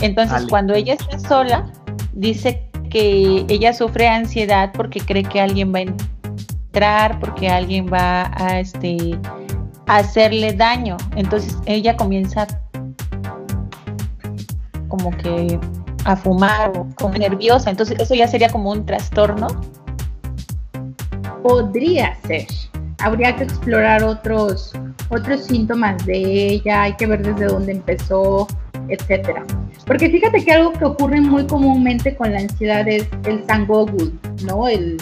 Entonces, 0.00 0.46
cuando 0.48 0.72
ella 0.74 0.94
está 0.94 1.18
sola, 1.18 1.70
dice 2.14 2.66
que 2.90 3.44
ella 3.48 3.72
sufre 3.72 4.08
ansiedad 4.08 4.72
porque 4.72 5.00
cree 5.00 5.24
que 5.24 5.40
alguien 5.40 5.74
va 5.74 5.78
a 5.78 5.82
entrar 5.82 7.18
porque 7.20 7.48
alguien 7.48 7.86
va 7.92 8.30
a 8.36 8.60
este 8.60 9.18
a 9.86 9.96
hacerle 9.96 10.52
daño. 10.52 10.96
Entonces 11.16 11.56
ella 11.66 11.96
comienza 11.96 12.46
como 14.90 15.10
que 15.16 15.58
a 16.04 16.14
fumar 16.14 16.72
o 16.76 16.86
como 16.96 17.14
nerviosa. 17.14 17.70
Entonces 17.70 17.98
eso 17.98 18.14
ya 18.14 18.28
sería 18.28 18.50
como 18.50 18.70
un 18.70 18.84
trastorno. 18.84 19.46
Podría 21.42 22.14
ser. 22.26 22.46
Habría 22.98 23.34
que 23.34 23.44
explorar 23.44 24.04
otros 24.04 24.74
otros 25.10 25.44
síntomas 25.44 26.04
de 26.06 26.52
ella, 26.52 26.82
hay 26.82 26.94
que 26.94 27.06
ver 27.06 27.22
desde 27.22 27.46
dónde 27.46 27.72
empezó, 27.72 28.46
etcétera. 28.88 29.44
Porque 29.86 30.08
fíjate 30.08 30.44
que 30.44 30.52
algo 30.52 30.72
que 30.72 30.84
ocurre 30.84 31.20
muy 31.20 31.46
comúnmente 31.46 32.14
con 32.16 32.32
la 32.32 32.40
ansiedad 32.40 32.86
es 32.86 33.08
el 33.24 33.44
sangogu, 33.46 34.12
¿no? 34.44 34.68
El 34.68 34.98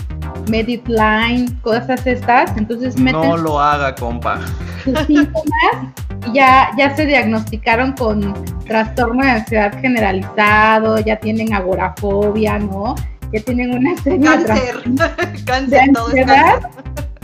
Medipline, 0.49 1.55
cosas 1.61 2.07
estas. 2.07 2.57
Entonces 2.57 2.99
No 2.99 3.37
lo 3.37 3.61
haga, 3.61 3.95
compa. 3.95 4.41
Sus 4.85 4.99
síntomas 5.01 5.93
ya, 6.33 6.71
ya 6.77 6.95
se 6.95 7.07
diagnosticaron 7.07 7.93
con 7.93 8.35
trastorno 8.67 9.25
de 9.25 9.31
ansiedad 9.31 9.81
generalizado, 9.81 10.99
ya 10.99 11.17
tienen 11.17 11.55
agorafobia, 11.55 12.59
¿no? 12.59 12.95
Ya 13.33 13.43
tienen 13.43 13.75
una 13.75 13.97
serie 14.03 14.21
cáncer, 14.47 14.83
de, 14.85 15.45
cáncer, 15.45 15.69
de 15.69 15.81
ansiedad. 15.81 16.71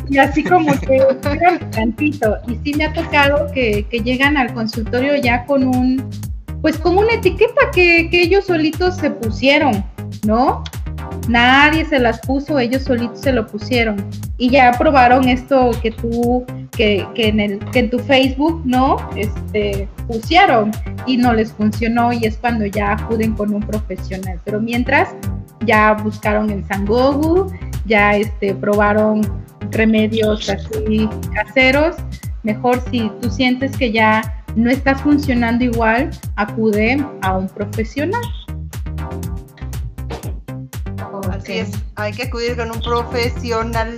Y 0.09 0.19
así 0.19 0.45
como 0.45 0.79
que 0.81 1.01
tantito. 1.71 2.37
Y 2.47 2.57
sí 2.63 2.75
me 2.77 2.85
ha 2.85 2.93
tocado 2.93 3.51
que, 3.53 3.87
que 3.91 4.01
llegan 4.01 4.37
al 4.37 4.53
consultorio 4.53 5.17
ya 5.17 5.47
con 5.47 5.67
un 5.67 6.11
pues 6.65 6.79
con 6.79 6.97
una 6.97 7.13
etiqueta 7.13 7.71
que, 7.75 8.09
ellos 8.11 8.47
solitos 8.47 8.97
se 8.97 9.11
pusieron, 9.11 9.85
¿no? 10.27 10.65
Nadie 11.29 11.85
se 11.85 11.99
las 11.99 12.21
puso, 12.21 12.59
ellos 12.59 12.85
solitos 12.85 13.21
se 13.21 13.35
lo 13.35 13.47
pusieron. 13.47 14.03
Y 14.39 14.49
ya 14.49 14.73
probaron 14.79 15.29
esto 15.29 15.73
que 15.83 15.91
tú, 15.91 16.47
que, 16.77 17.07
en, 17.17 17.41
el, 17.41 17.59
que 17.71 17.81
en 17.81 17.91
tu 17.91 17.99
Facebook, 17.99 18.63
¿no? 18.65 18.97
Este, 19.17 19.89
pusieron 20.07 20.71
y 21.07 21.17
no 21.17 21.33
les 21.33 21.53
funcionó 21.53 22.13
y 22.13 22.25
es 22.25 22.37
cuando 22.37 22.67
ya 22.67 22.93
acuden 22.93 23.35
con 23.35 23.55
un 23.55 23.63
profesional. 23.63 24.41
Pero 24.45 24.61
mientras 24.61 25.11
ya 25.65 25.95
buscaron 25.95 26.51
en 26.51 26.67
Sangogu, 26.67 27.53
ya 27.87 28.17
este, 28.17 28.55
probaron 28.55 29.23
remedios 29.71 30.49
así 30.49 31.09
caseros. 31.35 31.97
Mejor 32.43 32.83
si 32.91 33.11
tú 33.21 33.31
sientes 33.31 33.77
que 33.77 33.93
ya 33.93 34.45
no 34.57 34.71
está 34.71 34.95
funcionando 34.95 35.65
igual, 35.65 36.11
acude 36.37 37.05
a 37.23 37.37
un 37.37 37.49
profesional. 37.49 38.23
Así 41.31 41.55
es, 41.55 41.73
hay 41.97 42.13
que 42.13 42.25
acudir 42.25 42.57
con 42.57 42.71
un 42.71 42.81
profesional. 42.81 43.97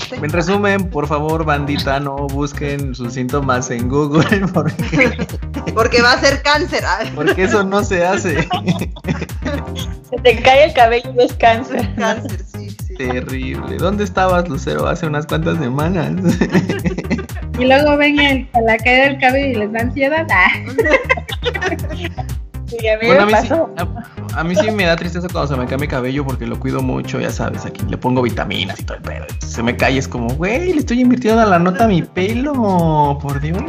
En 0.22 0.30
resumen, 0.30 0.90
por 0.90 1.06
favor, 1.06 1.44
bandita, 1.44 2.00
no 2.00 2.26
busquen 2.28 2.94
sus 2.94 3.14
síntomas 3.14 3.70
en 3.70 3.88
Google 3.88 4.46
porque, 4.54 5.26
porque 5.74 6.02
va 6.02 6.12
a 6.12 6.20
ser 6.20 6.42
cáncer. 6.42 6.84
Porque 7.14 7.44
eso 7.44 7.64
no 7.64 7.82
se 7.82 8.04
hace. 8.04 8.48
Se 10.10 10.16
te 10.22 10.42
cae 10.42 10.64
el 10.64 10.72
cabello 10.74 11.12
y 11.16 11.22
es 11.22 11.32
cáncer. 11.34 11.88
Cáncer, 11.96 12.40
sí, 12.44 12.70
sí. 12.70 12.94
Terrible. 12.94 13.76
¿Dónde 13.76 14.04
estabas, 14.04 14.48
Lucero, 14.48 14.86
hace 14.86 15.06
unas 15.06 15.26
cuantas 15.26 15.58
semanas? 15.58 16.12
Y 17.58 17.64
luego 17.64 17.96
ven 17.96 18.18
el, 18.18 18.48
a 18.54 18.60
la 18.62 18.76
caída 18.78 19.04
del 19.04 19.18
cabello 19.18 19.46
y 19.46 19.54
les 19.54 19.72
da 19.72 19.80
ansiedad. 19.80 20.26
Ah. 22.70 23.86
a, 24.36 24.44
mí 24.44 24.54
Sí, 24.54 24.70
me 24.70 24.84
da 24.84 24.96
tristeza 24.96 25.26
cuando 25.32 25.54
se 25.54 25.60
me 25.60 25.66
cae 25.66 25.78
mi 25.78 25.88
cabello 25.88 26.24
porque 26.24 26.46
lo 26.46 26.58
cuido 26.58 26.82
mucho, 26.82 27.20
ya 27.20 27.30
sabes, 27.30 27.64
aquí 27.64 27.82
le 27.88 27.96
pongo 27.96 28.22
vitaminas 28.22 28.80
y 28.80 28.84
todo 28.84 28.96
el 28.98 29.02
pedo. 29.02 29.26
Se 29.40 29.62
me 29.62 29.76
cae, 29.76 29.98
es 29.98 30.08
como, 30.08 30.28
güey, 30.34 30.72
le 30.72 30.80
estoy 30.80 31.00
invirtiendo 31.00 31.44
la 31.44 31.58
nota 31.58 31.84
a 31.84 31.88
mi 31.88 32.02
pelo, 32.02 33.18
por 33.20 33.40
Dios. 33.40 33.62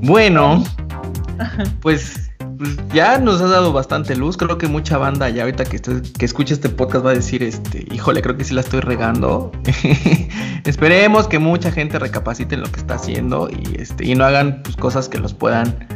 Bueno, 0.00 0.62
pues 1.80 2.25
pues 2.56 2.76
ya 2.92 3.18
nos 3.18 3.40
ha 3.40 3.46
dado 3.46 3.72
bastante 3.72 4.16
luz. 4.16 4.36
Creo 4.36 4.58
que 4.58 4.66
mucha 4.66 4.98
banda 4.98 5.28
ya 5.28 5.42
ahorita 5.42 5.64
que, 5.64 5.80
que 5.80 6.24
escuche 6.24 6.54
este 6.54 6.68
podcast 6.68 7.04
va 7.04 7.10
a 7.10 7.14
decir, 7.14 7.42
este, 7.42 7.86
híjole, 7.92 8.22
creo 8.22 8.36
que 8.36 8.44
sí 8.44 8.54
la 8.54 8.60
estoy 8.60 8.80
regando. 8.80 9.52
Esperemos 10.64 11.28
que 11.28 11.38
mucha 11.38 11.70
gente 11.70 11.98
recapacite 11.98 12.54
en 12.54 12.62
lo 12.62 12.70
que 12.70 12.80
está 12.80 12.94
haciendo 12.94 13.48
y, 13.50 13.80
este, 13.80 14.14
no 14.14 14.24
hagan 14.24 14.62
pues, 14.62 14.76
cosas 14.76 15.08
que 15.08 15.18
los 15.18 15.34
puedan 15.34 15.86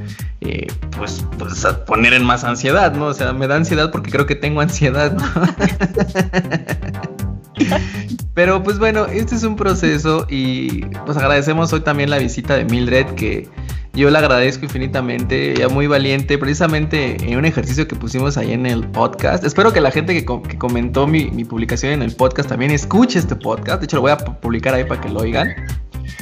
eh, 0.41 0.67
pues, 0.97 1.25
pues 1.39 1.67
poner 1.87 2.13
en 2.13 2.25
más 2.25 2.45
ansiedad, 2.45 2.95
¿no? 2.95 3.07
O 3.07 3.15
sea, 3.15 3.33
me 3.33 3.47
da 3.47 3.57
ansiedad 3.57 3.91
porque 3.91 4.11
creo 4.11 4.27
que 4.27 4.35
tengo 4.35 4.61
ansiedad, 4.61 5.17
Pero 8.35 8.63
pues 8.63 8.79
bueno, 8.79 9.07
este 9.07 9.35
es 9.35 9.43
un 9.43 9.57
proceso 9.57 10.27
y 10.29 10.85
pues 11.05 11.17
agradecemos 11.17 11.73
hoy 11.73 11.81
también 11.81 12.11
la 12.11 12.19
visita 12.19 12.57
de 12.57 12.65
Mildred 12.65 13.07
que 13.15 13.49
yo 13.93 14.09
le 14.09 14.19
agradezco 14.19 14.65
infinitamente, 14.65 15.55
ya 15.59 15.69
muy 15.69 15.89
valiente, 15.89 16.39
precisamente 16.39 17.17
en 17.29 17.37
un 17.37 17.45
ejercicio 17.45 17.89
que 17.89 17.97
pusimos 17.97 18.37
ahí 18.37 18.53
en 18.53 18.65
el 18.67 18.87
podcast. 18.87 19.43
Espero 19.43 19.73
que 19.73 19.81
la 19.81 19.91
gente 19.91 20.15
que, 20.15 20.25
comentó 20.25 21.09
mi, 21.09 21.27
publicación 21.45 21.93
en 21.95 22.03
el 22.03 22.15
podcast 22.15 22.49
también 22.49 22.71
escuche 22.71 23.19
este 23.19 23.35
podcast. 23.35 23.81
De 23.81 23.87
hecho, 23.87 23.97
lo 23.97 24.03
voy 24.03 24.13
a 24.13 24.17
publicar 24.17 24.75
ahí 24.75 24.85
para 24.85 25.01
que 25.01 25.09
lo 25.09 25.21
oigan. 25.21 25.55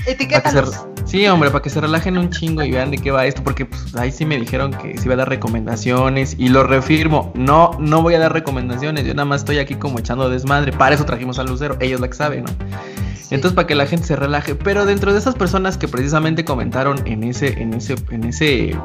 Etiquétanos. 0.07 0.87
Sí, 1.05 1.27
hombre, 1.27 1.51
para 1.51 1.63
que 1.63 1.71
se 1.71 1.81
relajen 1.81 2.19
un 2.19 2.31
chingo 2.31 2.63
y 2.63 2.71
vean 2.71 2.91
de 2.91 2.99
qué 2.99 3.11
va 3.11 3.25
esto, 3.25 3.43
porque 3.43 3.65
pues, 3.65 3.95
ahí 3.97 4.13
sí 4.13 4.27
me 4.27 4.39
dijeron 4.39 4.73
que 4.73 4.99
se 4.99 5.07
iba 5.07 5.15
a 5.15 5.17
dar 5.17 5.29
recomendaciones 5.29 6.37
y 6.39 6.49
lo 6.49 6.65
refirmo. 6.65 7.33
No, 7.35 7.71
no 7.79 8.03
voy 8.03 8.15
a 8.15 8.19
dar 8.19 8.33
recomendaciones, 8.33 9.07
yo 9.07 9.15
nada 9.15 9.25
más 9.25 9.41
estoy 9.41 9.59
aquí 9.59 9.75
como 9.75 9.99
echando 9.99 10.29
desmadre. 10.29 10.73
Para 10.73 10.95
eso 10.95 11.07
trajimos 11.07 11.39
al 11.39 11.47
Lucero, 11.47 11.79
ellos 11.81 12.01
la 12.01 12.09
que 12.09 12.15
saben, 12.15 12.45
¿no? 12.45 12.51
Entonces, 13.31 13.53
para 13.53 13.67
que 13.67 13.75
la 13.75 13.87
gente 13.87 14.07
se 14.07 14.17
relaje. 14.17 14.55
Pero 14.55 14.87
dentro 14.87 15.13
de 15.13 15.19
esas 15.19 15.35
personas 15.35 15.77
que 15.77 15.89
precisamente 15.89 16.45
comentaron 16.45 17.07
en 17.07 17.25
ese, 17.25 17.61
en 17.61 17.75
ese, 17.75 17.97
en 18.11 18.25
ese 18.25 18.77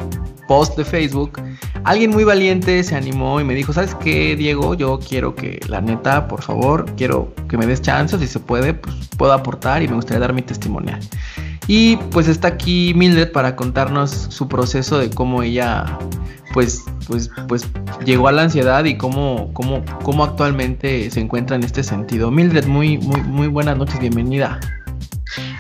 post 0.48 0.78
de 0.78 0.86
Facebook, 0.86 1.42
alguien 1.84 2.12
muy 2.12 2.24
valiente 2.24 2.84
se 2.84 2.96
animó 2.96 3.40
y 3.40 3.44
me 3.44 3.54
dijo, 3.54 3.74
¿sabes 3.74 3.96
qué, 3.96 4.36
Diego? 4.36 4.74
Yo 4.74 5.00
quiero 5.00 5.36
que, 5.36 5.60
la 5.68 5.82
neta, 5.82 6.28
por 6.28 6.42
favor, 6.42 6.86
quiero 6.98 7.34
que 7.48 7.58
me 7.58 7.66
des 7.66 7.82
chances, 7.82 8.20
si 8.20 8.28
se 8.28 8.40
puede, 8.40 8.74
pues 8.74 8.96
puedo 9.18 9.34
aportar 9.34 9.82
y 9.84 9.88
me 9.88 9.96
gustaría 9.96 10.20
dar 10.20 10.34
mi 10.34 10.42
testimonial. 10.42 11.00
Y 11.68 11.98
pues 12.12 12.28
está 12.28 12.50
aquí 12.50 12.94
Mildred 12.96 13.32
para 13.32 13.56
contarnos 13.56 14.12
su 14.12 14.48
proceso 14.48 14.98
de 14.98 15.10
cómo 15.10 15.44
ella 15.44 15.98
pues, 16.54 16.84
pues, 17.08 17.32
pues 17.48 17.68
llegó 18.06 18.28
a 18.28 18.32
la 18.32 18.44
ansiedad 18.44 18.84
y 18.86 18.98
cómo, 18.98 19.52
cómo, 19.54 19.84
cómo 20.04 20.24
actualmente 20.24 21.10
se 21.10 21.20
encuentra 21.20 21.56
en 21.56 21.64
este 21.64 21.84
sentido. 21.84 22.32
Mildred, 22.32 22.66
muy, 22.66 23.00
muy, 23.00 23.22
muy 23.22 23.48
buenas 23.48 23.76
noches, 23.76 24.00
bienvenida. 24.00 24.60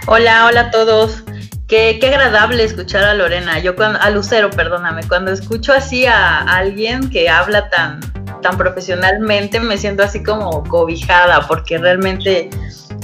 Hola, 0.06 0.46
hola 0.46 0.62
a 0.62 0.72
todos. 0.72 1.24
Qué, 1.68 1.98
qué, 2.00 2.08
agradable 2.08 2.63
escuchar 2.63 3.04
a 3.06 3.13
Lorena, 3.16 3.58
yo 3.58 3.76
cuando, 3.76 4.00
a 4.00 4.10
Lucero, 4.12 4.52
perdóname, 4.52 5.02
cuando 5.08 5.32
escucho 5.32 5.74
así 5.74 6.06
a, 6.06 6.42
alguien 6.42 7.10
que 7.10 7.30
habla 7.30 7.70
tan, 7.70 8.00
tan 8.42 8.58
profesionalmente, 8.58 9.60
me 9.60 9.78
siento 9.78 10.04
así 10.04 10.22
como 10.22 10.63
cobijada, 10.66 11.48
porque 11.48 11.80
realmente 11.80 12.50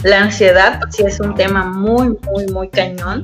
la 0.03 0.21
ansiedad 0.21 0.79
sí 0.89 1.03
es 1.05 1.19
un 1.19 1.35
tema 1.35 1.65
muy, 1.65 2.17
muy, 2.31 2.47
muy 2.47 2.69
cañón, 2.69 3.21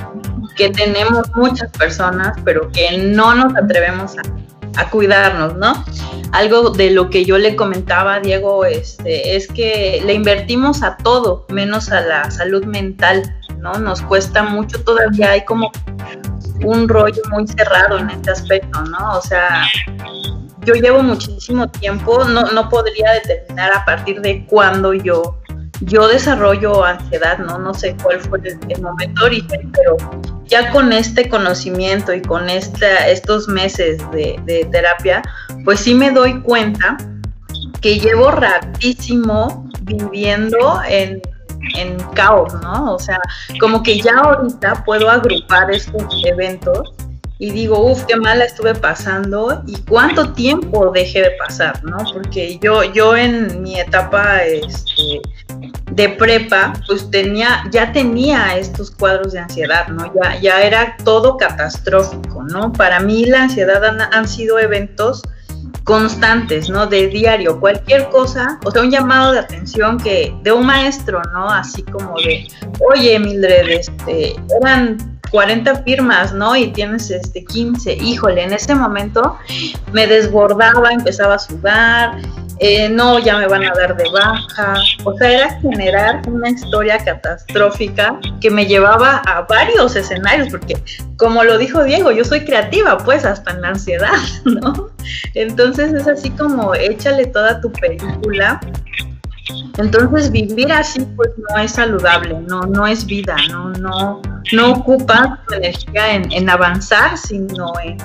que 0.55 0.69
tenemos 0.69 1.29
muchas 1.35 1.71
personas, 1.71 2.37
pero 2.43 2.69
que 2.71 2.97
no 2.97 3.33
nos 3.33 3.55
atrevemos 3.55 4.15
a, 4.17 4.89
cuidarnos, 4.89 5.55
¿no? 5.55 5.85
Algo 6.33 6.69
de 6.69 6.91
lo 6.91 7.09
que 7.09 7.23
yo 7.23 7.37
le 7.37 7.55
comentaba 7.55 8.15
a 8.15 8.19
Diego 8.19 8.65
este, 8.65 9.37
es 9.37 9.47
que 9.47 10.01
le 10.05 10.13
invertimos 10.13 10.83
a 10.83 10.97
todo, 10.97 11.45
menos 11.47 11.91
a 11.93 12.01
la 12.01 12.29
salud 12.29 12.65
mental, 12.65 13.23
¿no? 13.59 13.75
Nos 13.79 14.01
cuesta 14.01 14.43
mucho, 14.43 14.83
todavía 14.83 15.31
hay 15.31 15.45
como 15.45 15.71
un 16.65 16.89
rollo 16.89 17.21
muy 17.31 17.47
cerrado 17.47 17.99
en 17.99 18.09
este 18.09 18.31
aspecto, 18.31 18.81
¿no? 18.81 19.17
O 19.17 19.21
sea, 19.21 19.63
yo 20.65 20.73
llevo 20.73 21.01
muchísimo 21.01 21.69
tiempo, 21.69 22.25
no, 22.25 22.51
no 22.51 22.67
podría 22.67 23.13
determinar 23.13 23.71
a 23.73 23.85
partir 23.85 24.19
de 24.19 24.45
cuándo 24.45 24.93
yo 24.93 25.37
yo 25.81 26.07
desarrollo 26.07 26.83
ansiedad, 26.83 27.37
¿no? 27.39 27.57
No 27.57 27.73
sé 27.73 27.95
cuál 28.01 28.19
fue 28.21 28.39
el, 28.43 28.81
momento 28.81 29.25
origen, 29.25 29.71
pero 29.71 29.97
ya 30.45 30.71
con 30.71 30.93
este 30.93 31.27
conocimiento 31.29 32.13
y 32.13 32.21
con 32.21 32.49
esta, 32.49 33.07
estos 33.07 33.47
meses 33.47 33.99
de, 34.11 34.67
terapia, 34.71 35.21
pues 35.63 35.81
sí 35.81 35.93
me 35.93 36.11
doy 36.11 36.39
cuenta 36.41 36.97
que 37.81 37.99
llevo 37.99 38.31
ratísimo 38.31 39.69
viviendo 39.81 40.81
en, 40.87 41.21
en 41.75 41.97
caos, 42.13 42.53
¿no? 42.61 42.95
O 42.95 42.99
sea, 42.99 43.19
como 43.59 43.83
que 43.83 43.99
ya 43.99 44.17
ahorita 44.17 44.83
puedo 44.85 45.09
agrupar 45.09 45.71
estos 45.71 46.03
eventos 46.25 46.93
y 47.37 47.51
digo, 47.51 47.79
uff, 47.91 48.03
qué 48.05 48.15
mala 48.15 48.45
estuve 48.45 48.73
pasando 48.75 49.61
y 49.67 49.77
cuánto 49.81 50.33
tiempo 50.33 50.91
dejé 50.91 51.21
de 51.21 51.31
pasar, 51.31 51.83
¿no? 51.83 51.97
Porque 52.13 52.57
yo, 52.59 52.83
yo 52.83 53.17
en 53.17 53.61
mi 53.61 53.79
etapa 53.79 54.43
este, 54.43 55.21
de 55.91 56.09
prepa, 56.09 56.73
pues 56.87 57.09
tenía, 57.11 57.63
ya 57.71 57.91
tenía 57.91 58.57
estos 58.57 58.91
cuadros 58.91 59.33
de 59.33 59.39
ansiedad, 59.39 59.87
¿no? 59.89 60.13
Ya, 60.21 60.39
ya 60.39 60.61
era 60.61 60.95
todo 61.03 61.35
catastrófico, 61.35 62.43
¿no? 62.43 62.71
Para 62.71 63.01
mí 63.01 63.25
la 63.25 63.43
ansiedad 63.43 63.83
han, 63.83 64.01
han 64.01 64.27
sido 64.27 64.57
eventos 64.57 65.21
constantes, 65.83 66.69
¿no? 66.69 66.87
De 66.87 67.07
diario, 67.07 67.59
cualquier 67.59 68.09
cosa, 68.09 68.59
o 68.65 68.71
sea, 68.71 68.81
un 68.81 68.91
llamado 68.91 69.33
de 69.33 69.39
atención 69.39 69.97
que 69.97 70.33
de 70.41 70.51
un 70.51 70.65
maestro, 70.65 71.21
¿no? 71.33 71.49
Así 71.49 71.83
como 71.83 72.15
de, 72.17 72.47
oye, 72.91 73.19
Mildred, 73.19 73.69
este, 73.69 74.35
eran 74.61 75.14
40 75.35 75.83
firmas, 75.83 76.31
¿no? 76.31 76.55
Y 76.55 76.71
tienes 76.71 77.11
este 77.11 77.43
15, 77.43 77.91
híjole, 77.95 78.41
en 78.41 78.53
ese 78.53 78.73
momento 78.73 79.37
me 79.91 80.07
desbordaba, 80.07 80.93
empezaba 80.93 81.35
a 81.35 81.39
sudar, 81.39 82.21
eh, 82.59 82.87
no, 82.87 83.19
ya 83.19 83.37
me 83.37 83.45
van 83.45 83.65
a 83.65 83.73
dar 83.73 83.97
de 83.97 84.09
baja. 84.11 84.75
O 85.03 85.13
sea, 85.17 85.29
era 85.29 85.59
generar 85.59 86.21
una 86.29 86.49
historia 86.49 86.97
catastrófica 87.03 88.17
que 88.39 88.49
me 88.49 88.65
llevaba 88.65 89.17
a 89.25 89.41
varios 89.41 89.97
escenarios, 89.97 90.47
porque 90.49 90.81
como 91.17 91.43
lo 91.43 91.57
dijo 91.57 91.83
Diego, 91.83 92.13
yo 92.13 92.23
soy 92.23 92.45
creativa, 92.45 92.97
pues 92.97 93.25
hasta 93.25 93.51
en 93.51 93.61
la 93.61 93.69
ansiedad, 93.69 94.15
¿no? 94.45 94.89
Entonces 95.33 95.93
es 95.93 96.07
así 96.07 96.29
como 96.29 96.73
échale 96.75 97.25
toda 97.25 97.59
tu 97.59 97.73
película. 97.73 98.61
Entonces 99.77 100.31
vivir 100.31 100.71
así 100.71 101.05
pues 101.15 101.29
no 101.37 101.57
es 101.61 101.73
saludable, 101.73 102.39
no, 102.47 102.61
no 102.61 102.87
es 102.87 103.05
vida, 103.05 103.35
no, 103.49 103.71
no, 103.73 104.21
no 104.53 104.71
ocupa 104.71 105.41
tu 105.47 105.55
energía 105.55 106.15
en 106.15 106.49
avanzar, 106.49 107.17
sino 107.17 107.71
en 107.83 107.97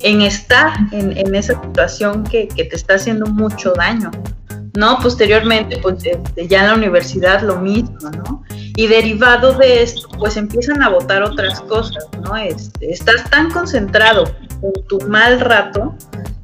en 0.00 0.22
estar 0.22 0.72
en, 0.92 1.34
esa 1.34 1.60
situación 1.60 2.24
que, 2.24 2.46
te 2.46 2.76
está 2.76 2.94
haciendo 2.94 3.26
mucho 3.26 3.72
daño. 3.72 4.10
¿no? 4.74 4.98
Posteriormente, 4.98 5.78
pues 5.78 6.04
este, 6.04 6.48
ya 6.48 6.60
en 6.60 6.66
la 6.66 6.74
universidad 6.74 7.40
lo 7.40 7.56
mismo, 7.56 8.10
¿no? 8.10 8.42
Y 8.76 8.88
derivado 8.88 9.54
de 9.54 9.82
esto, 9.82 10.06
pues 10.18 10.36
empiezan 10.36 10.82
a 10.82 10.90
votar 10.90 11.22
otras 11.22 11.62
cosas, 11.62 12.04
¿no? 12.22 12.36
Estás 12.36 13.30
tan 13.30 13.50
concentrado 13.50 14.24
en 14.62 14.86
tu 14.86 15.00
mal 15.08 15.40
rato 15.40 15.94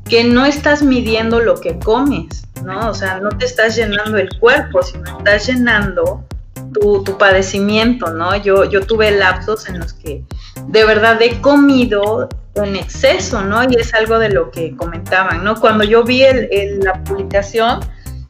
que 0.09 0.25
no 0.25 0.47
estás 0.47 0.83
midiendo 0.83 1.41
lo 1.41 1.61
que 1.61 1.79
comes, 1.79 2.45
¿no? 2.65 2.91
O 2.91 2.95
sea, 2.95 3.21
no 3.21 3.31
te 3.31 3.47
estás 3.47 3.77
llenando 3.77 4.19
el 4.19 4.29
cuerpo, 4.39 4.83
sino 4.83 5.19
estás 5.19 5.47
llenando 5.47 6.25
tu, 6.73 7.03
tu 7.05 7.19
padecimiento, 7.19 8.11
¿no? 8.11 8.37
Yo, 8.37 8.65
yo 8.65 8.87
tuve 8.87 9.11
lapsos 9.11 9.69
en 9.69 9.81
los 9.81 9.93
que 9.93 10.25
de 10.69 10.85
verdad 10.85 11.21
he 11.21 11.41
comido 11.41 12.29
en 12.55 12.77
exceso, 12.77 13.43
¿no? 13.43 13.63
Y 13.65 13.75
es 13.77 13.95
algo 13.95 14.19
de 14.19 14.31
lo 14.31 14.51
que 14.51 14.77
comentaban, 14.77 15.45
¿no? 15.45 15.59
Cuando 15.61 15.85
yo 15.85 16.05
vi 16.05 16.23
el, 16.23 16.81
la 16.81 17.03
publicación, 17.05 17.81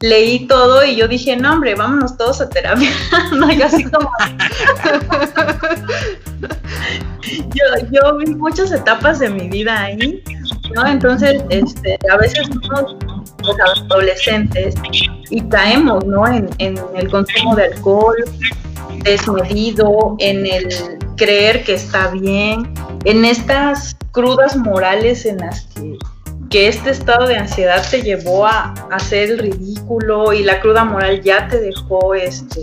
leí 0.00 0.46
todo 0.46 0.84
y 0.84 0.96
yo 0.96 1.08
dije, 1.08 1.36
no, 1.36 1.54
hombre, 1.54 1.74
vámonos 1.74 2.16
todos 2.16 2.40
a 2.40 2.48
terapia. 2.48 2.90
no, 3.32 3.52
yo 3.52 3.66
así 3.66 3.84
como... 3.84 4.10
yo, 7.22 7.64
yo 7.90 8.16
vi 8.18 8.34
muchas 8.34 8.72
etapas 8.72 9.18
de 9.18 9.30
mi 9.30 9.48
vida 9.48 9.80
ahí, 9.80 10.22
¿no? 10.74 10.86
Entonces, 10.86 11.42
este, 11.50 11.98
a 12.10 12.16
veces 12.16 12.48
somos 12.48 12.96
los 13.44 13.82
adolescentes 13.90 14.74
y 15.30 15.40
caemos, 15.42 16.04
¿no? 16.06 16.26
En, 16.26 16.48
en 16.58 16.78
el 16.94 17.10
consumo 17.10 17.56
de 17.56 17.64
alcohol 17.64 18.16
desmedido, 19.02 20.16
en 20.18 20.46
el 20.46 20.68
creer 21.16 21.64
que 21.64 21.74
está 21.74 22.08
bien, 22.08 22.72
en 23.04 23.24
estas 23.24 23.96
crudas 24.12 24.56
morales 24.56 25.26
en 25.26 25.38
las 25.38 25.66
que, 26.50 26.68
este 26.68 26.90
estado 26.90 27.26
de 27.26 27.36
ansiedad 27.36 27.82
te 27.90 28.02
llevó 28.02 28.46
a, 28.46 28.74
hacer 28.90 29.30
el 29.30 29.38
ridículo 29.38 30.34
y 30.34 30.44
la 30.44 30.60
cruda 30.60 30.84
moral 30.84 31.22
ya 31.22 31.48
te 31.48 31.58
dejó 31.58 32.14
este, 32.14 32.60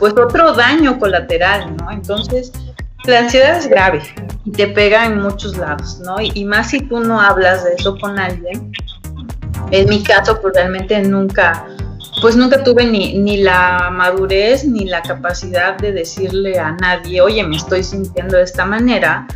pues 0.00 0.14
otro 0.14 0.52
daño 0.52 0.98
colateral, 0.98 1.76
¿no? 1.76 1.92
Entonces, 1.92 2.50
la 3.04 3.20
ansiedad 3.20 3.56
es 3.56 3.68
grave 3.68 4.02
y 4.44 4.50
te 4.50 4.66
pega 4.66 5.06
en 5.06 5.20
muchos 5.20 5.56
lados, 5.56 6.00
¿no? 6.00 6.20
Y, 6.20 6.32
y, 6.34 6.44
más 6.44 6.70
si 6.70 6.80
tú 6.80 6.98
no 6.98 7.20
hablas 7.20 7.64
de 7.64 7.74
eso 7.74 7.96
con 7.98 8.18
alguien. 8.18 8.72
En 9.70 9.88
mi 9.88 10.02
caso, 10.02 10.40
pues 10.40 10.54
realmente 10.54 11.00
nunca, 11.02 11.66
pues 12.20 12.36
nunca 12.36 12.62
tuve 12.62 12.84
ni, 12.84 13.18
ni 13.18 13.38
la 13.38 13.90
madurez 13.92 14.64
ni 14.64 14.84
la 14.84 15.02
capacidad 15.02 15.76
de 15.76 15.92
decirle 15.92 16.58
a 16.58 16.72
nadie, 16.72 17.20
oye, 17.20 17.42
me 17.44 17.56
estoy 17.56 17.82
sintiendo 17.84 18.36
de 18.36 18.44
esta 18.44 18.64
manera, 18.64 19.26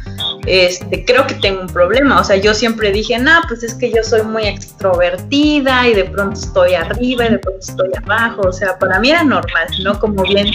este, 0.47 1.05
creo 1.05 1.27
que 1.27 1.35
tengo 1.35 1.63
un 1.63 1.69
problema. 1.69 2.21
O 2.21 2.25
sea, 2.25 2.37
yo 2.37 2.55
siempre 2.55 2.93
dije, 2.93 3.19
no, 3.19 3.33
pues 3.49 3.63
es 3.63 3.75
que 3.75 3.91
yo 3.91 4.03
soy 4.03 4.23
muy 4.23 4.45
extrovertida 4.45 5.89
y 5.89 5.95
de 5.95 6.05
pronto 6.05 6.39
estoy 6.39 6.75
arriba 6.75 7.27
y 7.27 7.33
de 7.33 7.39
pronto 7.39 7.61
estoy 7.61 7.91
abajo. 8.03 8.43
O 8.49 8.53
sea, 8.53 8.79
para 8.79 9.01
mí 9.01 9.11
era 9.11 9.25
normal, 9.25 9.69
¿no? 9.83 9.99
Como 9.99 10.23
bien, 10.23 10.47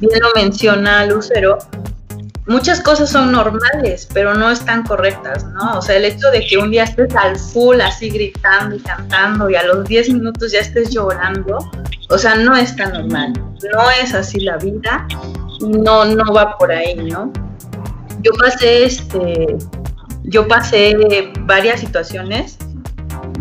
bien 0.00 0.20
lo 0.20 0.28
menciona 0.34 1.04
Lucero, 1.06 1.58
muchas 2.46 2.80
cosas 2.80 3.10
son 3.10 3.32
normales, 3.32 4.08
pero 4.12 4.34
no 4.34 4.50
están 4.50 4.84
correctas, 4.84 5.44
¿no? 5.44 5.78
O 5.78 5.82
sea, 5.82 5.96
el 5.96 6.04
hecho 6.04 6.30
de 6.30 6.46
que 6.46 6.58
un 6.58 6.70
día 6.70 6.84
estés 6.84 7.14
al 7.16 7.36
full 7.38 7.80
así 7.80 8.10
gritando 8.10 8.76
y 8.76 8.80
cantando 8.80 9.50
y 9.50 9.56
a 9.56 9.64
los 9.64 9.84
10 9.86 10.10
minutos 10.10 10.52
ya 10.52 10.60
estés 10.60 10.90
llorando, 10.90 11.58
o 12.08 12.18
sea, 12.18 12.36
no 12.36 12.56
es 12.56 12.74
tan 12.76 12.92
normal. 12.92 13.32
No 13.72 13.90
es 14.02 14.14
así 14.14 14.40
la 14.40 14.58
vida 14.58 15.06
no, 15.60 16.04
no 16.04 16.32
va 16.32 16.56
por 16.58 16.70
ahí, 16.72 16.94
¿no? 16.94 17.32
Yo 18.22 18.32
pasé 18.32 18.84
este 18.84 19.56
yo 20.24 20.48
pasé 20.48 21.32
varias 21.42 21.80
situaciones 21.80 22.58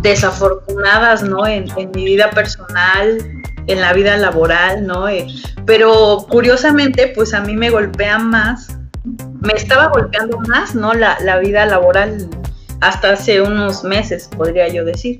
desafortunadas, 0.01 1.23
¿no? 1.23 1.47
En, 1.47 1.65
mi 1.95 2.05
vida 2.05 2.29
personal, 2.29 3.17
en 3.65 3.81
la 3.81 3.93
vida 3.93 4.17
laboral, 4.17 4.85
¿no? 4.85 5.07
Eh, 5.07 5.25
pero 5.65 6.27
curiosamente, 6.29 7.11
pues 7.15 7.33
a 7.33 7.41
mí 7.41 7.55
me 7.55 7.71
golpea 7.71 8.19
más 8.19 8.77
me 9.41 9.53
estaba 9.53 9.87
golpeando 9.87 10.39
más, 10.47 10.75
¿no? 10.75 10.93
La, 10.93 11.37
vida 11.39 11.65
laboral 11.65 12.29
hasta 12.81 13.11
hace 13.11 13.41
unos 13.41 13.83
meses, 13.83 14.29
podría 14.35 14.67
yo 14.67 14.85
decir. 14.85 15.17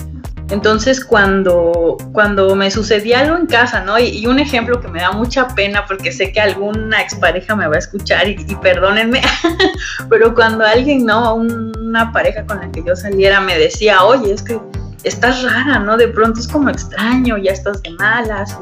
Entonces, 0.50 1.04
cuando, 1.04 1.98
cuando 2.12 2.56
me 2.56 2.70
sucedía 2.70 3.22
algo 3.22 3.36
en 3.38 3.48
casa, 3.48 3.82
¿no? 3.82 3.98
Y, 3.98 4.28
un 4.28 4.38
ejemplo 4.38 4.80
que 4.80 4.88
me 4.88 5.02
da 5.02 5.12
mucha 5.12 5.48
pena 5.50 5.86
porque 5.86 6.12
sé 6.12 6.32
que 6.32 6.40
alguna 6.40 7.02
expareja 7.02 7.56
me 7.56 7.68
va 7.68 7.76
a 7.76 7.80
escuchar 7.80 8.28
y, 8.28 8.36
perdónenme, 8.62 9.22
pero 10.10 10.36
cuando 10.36 10.64
alguien, 10.66 11.06
¿no? 11.06 11.36
una 11.36 12.12
pareja 12.12 12.46
con 12.46 12.60
la 12.60 12.72
que 12.72 12.84
yo 12.84 12.96
saliera 12.96 13.40
me 13.40 13.58
decía, 13.58 14.04
oye, 14.04 14.34
es 14.34 14.44
que 14.44 14.60
estás 15.04 15.44
rara, 15.44 15.80
¿no? 15.80 15.98
De 15.98 16.10
pronto 16.10 16.40
es 16.40 16.48
como 16.48 16.70
extraño, 16.70 17.38
ya 17.38 17.52
estás 17.52 17.82
de 17.84 17.92
malas. 17.92 18.58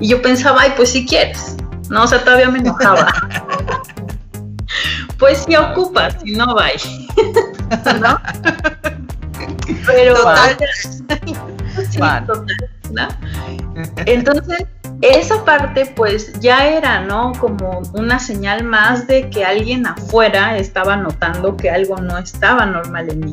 Y 0.00 0.08
yo 0.08 0.22
pensaba, 0.22 0.62
ay, 0.62 0.72
pues 0.76 0.90
si 0.90 1.06
quieres, 1.06 1.56
¿no? 1.90 2.04
O 2.04 2.06
sea, 2.06 2.24
todavía 2.24 2.48
me 2.48 2.60
enojaba. 2.60 3.06
pues 5.20 5.44
si 5.46 5.54
ocupas, 5.54 6.16
si 6.24 6.32
no, 6.32 6.54
bye. 6.54 6.80
¿No? 8.00 8.18
Pero 9.86 10.14
total, 10.16 10.56
Entonces, 14.06 14.66
esa 15.00 15.44
parte 15.44 15.92
pues 15.94 16.40
ya 16.40 16.66
era, 16.66 17.00
¿no? 17.02 17.32
Como 17.38 17.82
una 17.94 18.18
señal 18.18 18.64
más 18.64 19.06
de 19.06 19.30
que 19.30 19.44
alguien 19.44 19.86
afuera 19.86 20.58
estaba 20.58 20.96
notando 20.96 21.56
que 21.56 21.70
algo 21.70 21.96
no 21.98 22.18
estaba 22.18 22.66
normal 22.66 23.10
en 23.10 23.20
mí. 23.20 23.32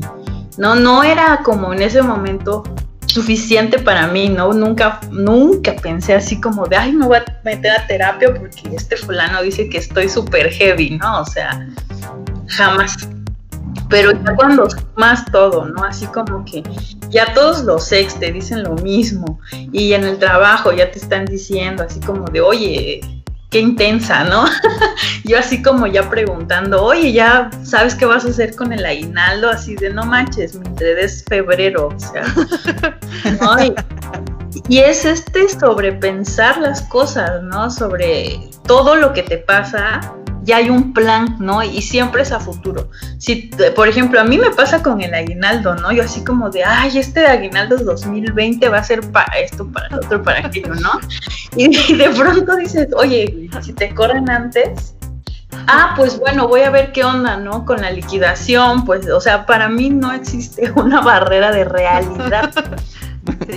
No, 0.56 0.74
no 0.74 1.02
era 1.02 1.40
como 1.42 1.72
en 1.72 1.82
ese 1.82 2.02
momento 2.02 2.62
suficiente 3.08 3.78
para 3.78 4.06
mí, 4.06 4.28
¿no? 4.28 4.52
Nunca, 4.52 5.00
nunca 5.10 5.74
pensé 5.76 6.14
así 6.14 6.40
como 6.40 6.66
de, 6.66 6.76
ay, 6.76 6.92
me 6.92 7.06
voy 7.06 7.18
a 7.18 7.24
meter 7.44 7.72
a 7.72 7.86
terapia 7.86 8.32
porque 8.34 8.74
este 8.74 8.96
fulano 8.96 9.42
dice 9.42 9.68
que 9.68 9.78
estoy 9.78 10.08
súper 10.08 10.50
heavy, 10.50 10.98
¿no? 10.98 11.22
O 11.22 11.24
sea, 11.24 11.66
jamás. 12.48 13.08
Pero 13.88 14.12
ya 14.12 14.34
cuando 14.36 14.68
más 14.96 15.24
todo, 15.32 15.64
¿no? 15.64 15.82
Así 15.82 16.06
como 16.06 16.44
que 16.44 16.62
ya 17.08 17.32
todos 17.32 17.64
los 17.64 17.90
ex 17.90 18.18
te 18.20 18.30
dicen 18.30 18.62
lo 18.62 18.74
mismo 18.74 19.40
y 19.72 19.94
en 19.94 20.04
el 20.04 20.18
trabajo 20.18 20.72
ya 20.72 20.90
te 20.90 20.98
están 20.98 21.24
diciendo 21.24 21.84
así 21.84 21.98
como 22.00 22.26
de, 22.26 22.42
oye, 22.42 23.00
qué 23.50 23.60
intensa, 23.60 24.24
¿no? 24.24 24.44
Yo 25.24 25.38
así 25.38 25.62
como 25.62 25.86
ya 25.86 26.08
preguntando, 26.08 26.84
oye, 26.84 27.12
ya 27.12 27.50
sabes 27.62 27.94
qué 27.94 28.06
vas 28.06 28.24
a 28.24 28.28
hacer 28.28 28.54
con 28.54 28.72
el 28.72 28.84
aguinaldo, 28.84 29.50
así 29.50 29.74
de 29.74 29.90
no 29.90 30.04
manches, 30.04 30.54
mi 30.54 30.68
es 30.80 31.24
febrero, 31.24 31.88
o 31.88 31.98
sea, 31.98 32.24
¿no? 33.40 33.74
y, 34.68 34.78
es 34.78 35.04
este 35.04 35.48
sobrepensar 35.48 36.58
las 36.58 36.82
cosas, 36.82 37.42
¿no? 37.42 37.70
Sobre 37.70 38.50
todo 38.66 38.96
lo 38.96 39.12
que 39.12 39.22
te 39.22 39.38
pasa 39.38 40.00
ya 40.48 40.56
hay 40.56 40.70
un 40.70 40.94
plan, 40.94 41.36
¿no? 41.38 41.62
Y 41.62 41.82
siempre 41.82 42.22
es 42.22 42.32
a 42.32 42.40
futuro. 42.40 42.88
Si, 43.18 43.50
por 43.76 43.86
ejemplo, 43.86 44.18
a 44.18 44.24
mí 44.24 44.38
me 44.38 44.50
pasa 44.50 44.82
con 44.82 45.02
el 45.02 45.12
aguinaldo, 45.12 45.74
¿no? 45.74 45.92
Yo 45.92 46.02
así 46.02 46.24
como 46.24 46.48
de, 46.48 46.64
ay, 46.64 46.96
este 46.96 47.26
aguinaldo 47.26 47.76
2020 47.76 48.66
va 48.70 48.78
a 48.78 48.82
ser 48.82 49.02
para 49.12 49.30
esto, 49.38 49.70
para 49.70 49.94
otro, 49.94 50.22
para 50.22 50.46
aquello, 50.46 50.74
¿no? 50.74 50.92
Y, 51.54 51.92
de 51.94 52.08
pronto 52.10 52.56
dices, 52.56 52.88
oye, 52.96 53.50
si 53.60 53.74
te 53.74 53.94
corren 53.94 54.30
antes, 54.30 54.94
ah, 55.66 55.92
pues 55.94 56.18
bueno, 56.18 56.48
voy 56.48 56.62
a 56.62 56.70
ver 56.70 56.92
qué 56.92 57.04
onda, 57.04 57.36
¿no? 57.36 57.66
Con 57.66 57.82
la 57.82 57.90
liquidación, 57.90 58.86
pues, 58.86 59.06
o 59.10 59.20
sea, 59.20 59.44
para 59.44 59.68
mí 59.68 59.90
no 59.90 60.14
existe 60.14 60.72
una 60.76 61.02
barrera 61.02 61.52
de 61.52 61.64
realidad. 61.64 62.52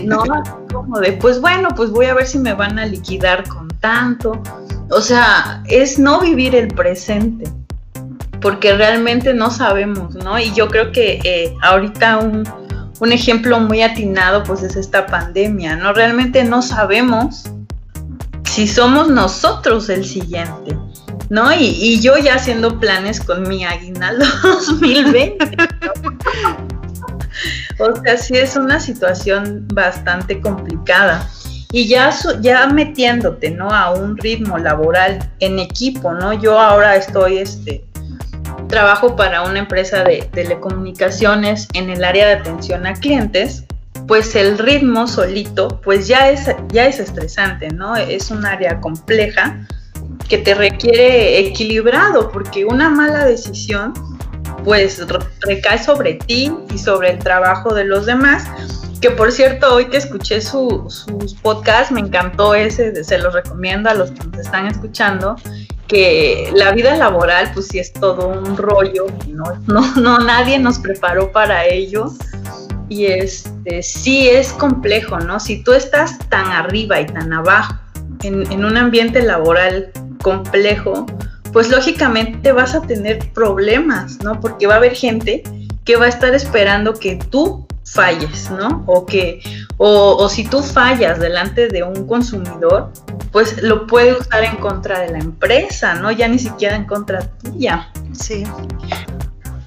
¿No? 0.03 0.23
Como 0.71 0.99
de, 0.99 1.13
pues 1.13 1.41
bueno, 1.41 1.69
pues 1.75 1.91
voy 1.91 2.07
a 2.07 2.13
ver 2.13 2.27
si 2.27 2.39
me 2.39 2.53
van 2.53 2.79
a 2.79 2.85
liquidar 2.85 3.47
con 3.47 3.67
tanto. 3.67 4.41
O 4.89 5.01
sea, 5.01 5.63
es 5.67 5.99
no 5.99 6.19
vivir 6.19 6.55
el 6.55 6.67
presente, 6.69 7.49
porque 8.41 8.73
realmente 8.73 9.33
no 9.33 9.49
sabemos, 9.51 10.15
¿no? 10.15 10.39
Y 10.39 10.53
yo 10.53 10.67
creo 10.67 10.91
que 10.91 11.19
eh, 11.23 11.55
ahorita 11.61 12.17
un, 12.17 12.43
un 13.01 13.11
ejemplo 13.11 13.59
muy 13.59 13.81
atinado 13.81 14.43
pues 14.43 14.61
es 14.61 14.75
esta 14.75 15.07
pandemia, 15.07 15.75
¿no? 15.75 15.91
Realmente 15.91 16.43
no 16.43 16.61
sabemos 16.61 17.45
si 18.51 18.67
somos 18.67 19.09
nosotros 19.09 19.89
el 19.89 20.05
siguiente, 20.05 20.77
¿no? 21.29 21.51
Y, 21.53 21.99
yo 22.01 22.17
ya 22.17 22.35
haciendo 22.35 22.79
planes 22.79 23.19
con 23.19 23.47
mi 23.47 23.65
aguinaldo 23.65 24.25
2020. 24.43 25.37
O 27.81 27.95
sea, 28.01 28.17
sí 28.17 28.37
es 28.37 28.55
una 28.55 28.79
situación 28.79 29.67
bastante 29.73 30.39
complicada. 30.39 31.27
Y 31.73 31.87
ya, 31.87 32.13
ya 32.41 32.67
metiéndote, 32.67 33.51
¿no? 33.51 33.69
A 33.69 33.91
un 33.91 34.17
ritmo 34.17 34.57
laboral 34.57 35.31
en 35.39 35.57
equipo, 35.59 36.13
¿no? 36.13 36.33
Yo 36.33 36.59
ahora 36.59 36.97
estoy, 36.97 37.37
este, 37.37 37.85
trabajo 38.67 39.15
para 39.15 39.43
una 39.43 39.59
empresa 39.59 40.03
de 40.03 40.27
telecomunicaciones 40.31 41.67
en 41.73 41.89
el 41.89 42.03
área 42.03 42.27
de 42.27 42.33
atención 42.33 42.87
a 42.87 42.93
clientes, 42.93 43.65
pues 44.07 44.35
el 44.35 44.57
ritmo 44.57 45.07
solito, 45.07 45.79
pues 45.83 46.07
ya 46.07 46.29
es, 46.29 46.49
ya 46.69 46.87
es 46.87 46.99
estresante, 46.99 47.69
¿no? 47.69 47.95
Es 47.95 48.31
un 48.31 48.45
área 48.45 48.79
compleja 48.79 49.67
que 50.27 50.37
te 50.37 50.55
requiere 50.55 51.39
equilibrado, 51.39 52.31
porque 52.31 52.65
una 52.65 52.89
mala 52.89 53.25
decisión, 53.25 53.93
pues 54.63 55.05
recae 55.41 55.83
sobre 55.83 56.15
ti 56.15 56.53
y 56.73 56.77
sobre 56.77 57.11
el 57.11 57.19
trabajo 57.19 57.73
de 57.73 57.85
los 57.85 58.05
demás. 58.05 58.45
Que 59.01 59.09
por 59.09 59.31
cierto, 59.31 59.73
hoy 59.73 59.85
que 59.85 59.97
escuché 59.97 60.41
sus 60.41 61.05
podcasts, 61.41 61.91
me 61.91 62.01
encantó 62.01 62.53
ese, 62.53 63.03
se 63.03 63.17
los 63.17 63.33
recomiendo 63.33 63.89
a 63.89 63.95
los 63.95 64.11
que 64.11 64.23
nos 64.27 64.39
están 64.39 64.67
escuchando, 64.67 65.35
que 65.87 66.51
la 66.53 66.71
vida 66.71 66.95
laboral 66.95 67.51
pues 67.53 67.67
sí 67.67 67.79
es 67.79 67.91
todo 67.93 68.27
un 68.27 68.55
rollo, 68.55 69.07
no, 69.27 69.43
no, 69.65 69.95
no 69.95 70.19
nadie 70.19 70.59
nos 70.59 70.77
preparó 70.77 71.31
para 71.31 71.65
ello 71.65 72.13
y 72.89 73.05
este 73.05 73.81
sí 73.81 74.29
es 74.29 74.53
complejo, 74.53 75.19
¿no? 75.19 75.39
Si 75.39 75.63
tú 75.63 75.73
estás 75.73 76.19
tan 76.29 76.51
arriba 76.51 76.99
y 77.01 77.07
tan 77.07 77.33
abajo 77.33 77.73
en, 78.21 78.51
en 78.51 78.65
un 78.65 78.77
ambiente 78.77 79.23
laboral 79.23 79.91
complejo, 80.21 81.07
pues 81.51 81.69
lógicamente 81.69 82.51
vas 82.51 82.75
a 82.75 82.81
tener 82.81 83.19
problemas, 83.33 84.23
¿no? 84.23 84.39
Porque 84.39 84.67
va 84.67 84.75
a 84.75 84.77
haber 84.77 84.95
gente 84.95 85.43
que 85.85 85.95
va 85.95 86.05
a 86.05 86.09
estar 86.09 86.33
esperando 86.33 86.93
que 86.93 87.15
tú 87.15 87.65
falles, 87.83 88.49
¿no? 88.51 88.83
O 88.87 89.05
que, 89.05 89.41
o, 89.77 90.15
o, 90.17 90.29
si 90.29 90.45
tú 90.45 90.61
fallas 90.61 91.19
delante 91.19 91.67
de 91.67 91.83
un 91.83 92.07
consumidor, 92.07 92.91
pues 93.31 93.61
lo 93.61 93.87
puede 93.87 94.13
usar 94.13 94.43
en 94.43 94.55
contra 94.57 94.99
de 94.99 95.11
la 95.11 95.19
empresa, 95.19 95.95
¿no? 95.95 96.11
Ya 96.11 96.27
ni 96.27 96.39
siquiera 96.39 96.75
en 96.75 96.85
contra 96.85 97.21
tuya. 97.43 97.89
Sí. 98.13 98.43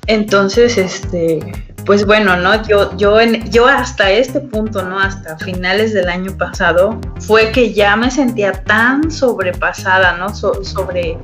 Entonces, 0.06 0.78
este, 0.78 1.73
pues 1.84 2.06
bueno, 2.06 2.36
¿no? 2.36 2.62
Yo, 2.66 2.96
yo, 2.96 3.20
en, 3.20 3.50
yo 3.50 3.66
hasta 3.66 4.10
este 4.10 4.40
punto, 4.40 4.82
¿no? 4.82 4.98
Hasta 4.98 5.36
finales 5.38 5.92
del 5.92 6.08
año 6.08 6.36
pasado, 6.36 6.98
fue 7.20 7.52
que 7.52 7.74
ya 7.74 7.94
me 7.96 8.10
sentía 8.10 8.52
tan 8.52 9.10
sobrepasada, 9.10 10.16
¿no? 10.16 10.34
So, 10.34 10.64
sobre 10.64 11.18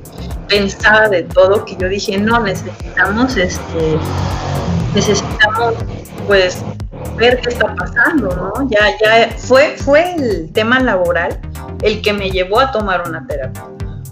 pensada 0.47 1.09
de 1.09 1.23
todo 1.23 1.65
que 1.65 1.75
yo 1.77 1.89
dije, 1.89 2.17
no, 2.17 2.39
necesitamos, 2.41 3.37
este, 3.37 3.97
necesitamos, 4.93 5.73
pues, 6.27 6.63
ver 7.17 7.39
qué 7.41 7.49
está 7.49 7.73
pasando, 7.75 8.35
¿no? 8.35 8.69
Ya, 8.69 8.89
ya 9.01 9.29
fue, 9.37 9.75
fue 9.77 10.15
el 10.15 10.51
tema 10.53 10.79
laboral 10.79 11.39
el 11.81 12.01
que 12.01 12.13
me 12.13 12.29
llevó 12.29 12.59
a 12.59 12.71
tomar 12.71 13.07
una 13.07 13.25
terapia. 13.25 13.63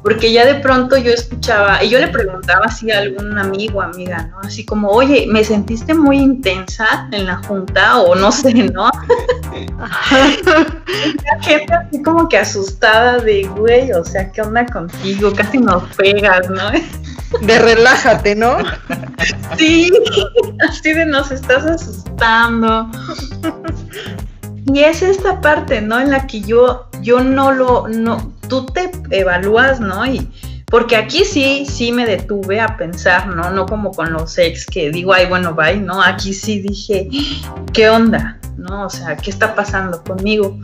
Porque 0.02 0.32
ya 0.32 0.45
de 0.45 0.56
pronto 0.56 0.97
yo 0.97 1.12
escuchaba, 1.12 1.84
y 1.84 1.89
yo 1.89 2.00
le 2.00 2.08
preguntaba 2.08 2.66
así 2.66 2.89
a 2.89 3.00
algún 3.00 3.38
amigo, 3.38 3.82
amiga, 3.82 4.30
¿no? 4.32 4.39
Así 4.39 4.66
como, 4.66 4.89
oye, 4.89 5.28
¿me 5.28 5.43
sentiste 5.43 5.93
muy 5.93 6.18
intensa 6.18 7.10
en 7.12 7.26
la 7.26 7.38
junta? 7.43 8.00
O 8.00 8.16
no 8.16 8.32
sé, 8.32 8.54
¿no? 8.54 8.89
la 10.12 11.43
gente 11.43 11.74
así 11.74 12.02
como 12.02 12.30
que 12.30 12.38
asustada 12.38 13.18
de, 13.20 13.43
güey, 13.43 13.91
o 13.91 14.06
sea, 14.06 14.32
¿qué 14.32 14.41
onda 14.41 14.66
contigo? 14.66 15.34
Casi 15.36 15.58
nos 15.58 15.84
pegas, 15.95 16.50
¿no? 16.50 16.72
De 17.41 17.60
relájate, 17.60 18.36
¿no? 18.36 18.58
Sí, 19.58 19.91
así 20.68 20.93
de 20.93 21.06
nos 21.06 21.30
estás 21.32 21.66
asustando. 21.66 22.89
Y 24.74 24.80
es 24.80 25.02
esta 25.02 25.41
parte, 25.41 25.82
¿no? 25.82 26.00
En 26.00 26.12
la 26.12 26.26
que 26.26 26.41
yo, 26.41 26.88
yo 27.02 27.22
no 27.22 27.52
lo, 27.52 27.88
no, 27.88 28.34
tú 28.50 28.66
te 28.66 28.91
evalúas, 29.12 29.80
¿no? 29.80 30.06
Y 30.06 30.30
porque 30.70 30.95
aquí 30.95 31.24
sí, 31.24 31.66
sí 31.66 31.91
me 31.91 32.06
detuve 32.06 32.60
a 32.60 32.78
pensar, 32.78 33.28
¿no? 33.28 33.50
No 33.52 33.66
como 33.66 33.91
con 33.91 34.14
los 34.14 34.38
ex 34.38 34.66
que 34.66 34.91
digo, 34.91 35.14
ay, 35.14 35.26
bueno, 35.26 35.56
bye, 35.56 35.78
¿no? 35.78 36.02
Aquí 36.02 36.34
sí 36.34 36.60
dije, 36.60 37.10
¿qué 37.74 37.89
onda? 37.89 38.39
¿No? 38.58 38.86
O 38.86 38.89
sea, 38.89 39.16
¿qué 39.18 39.32
está 39.32 39.56
pasando 39.56 40.04
conmigo? 40.04 40.60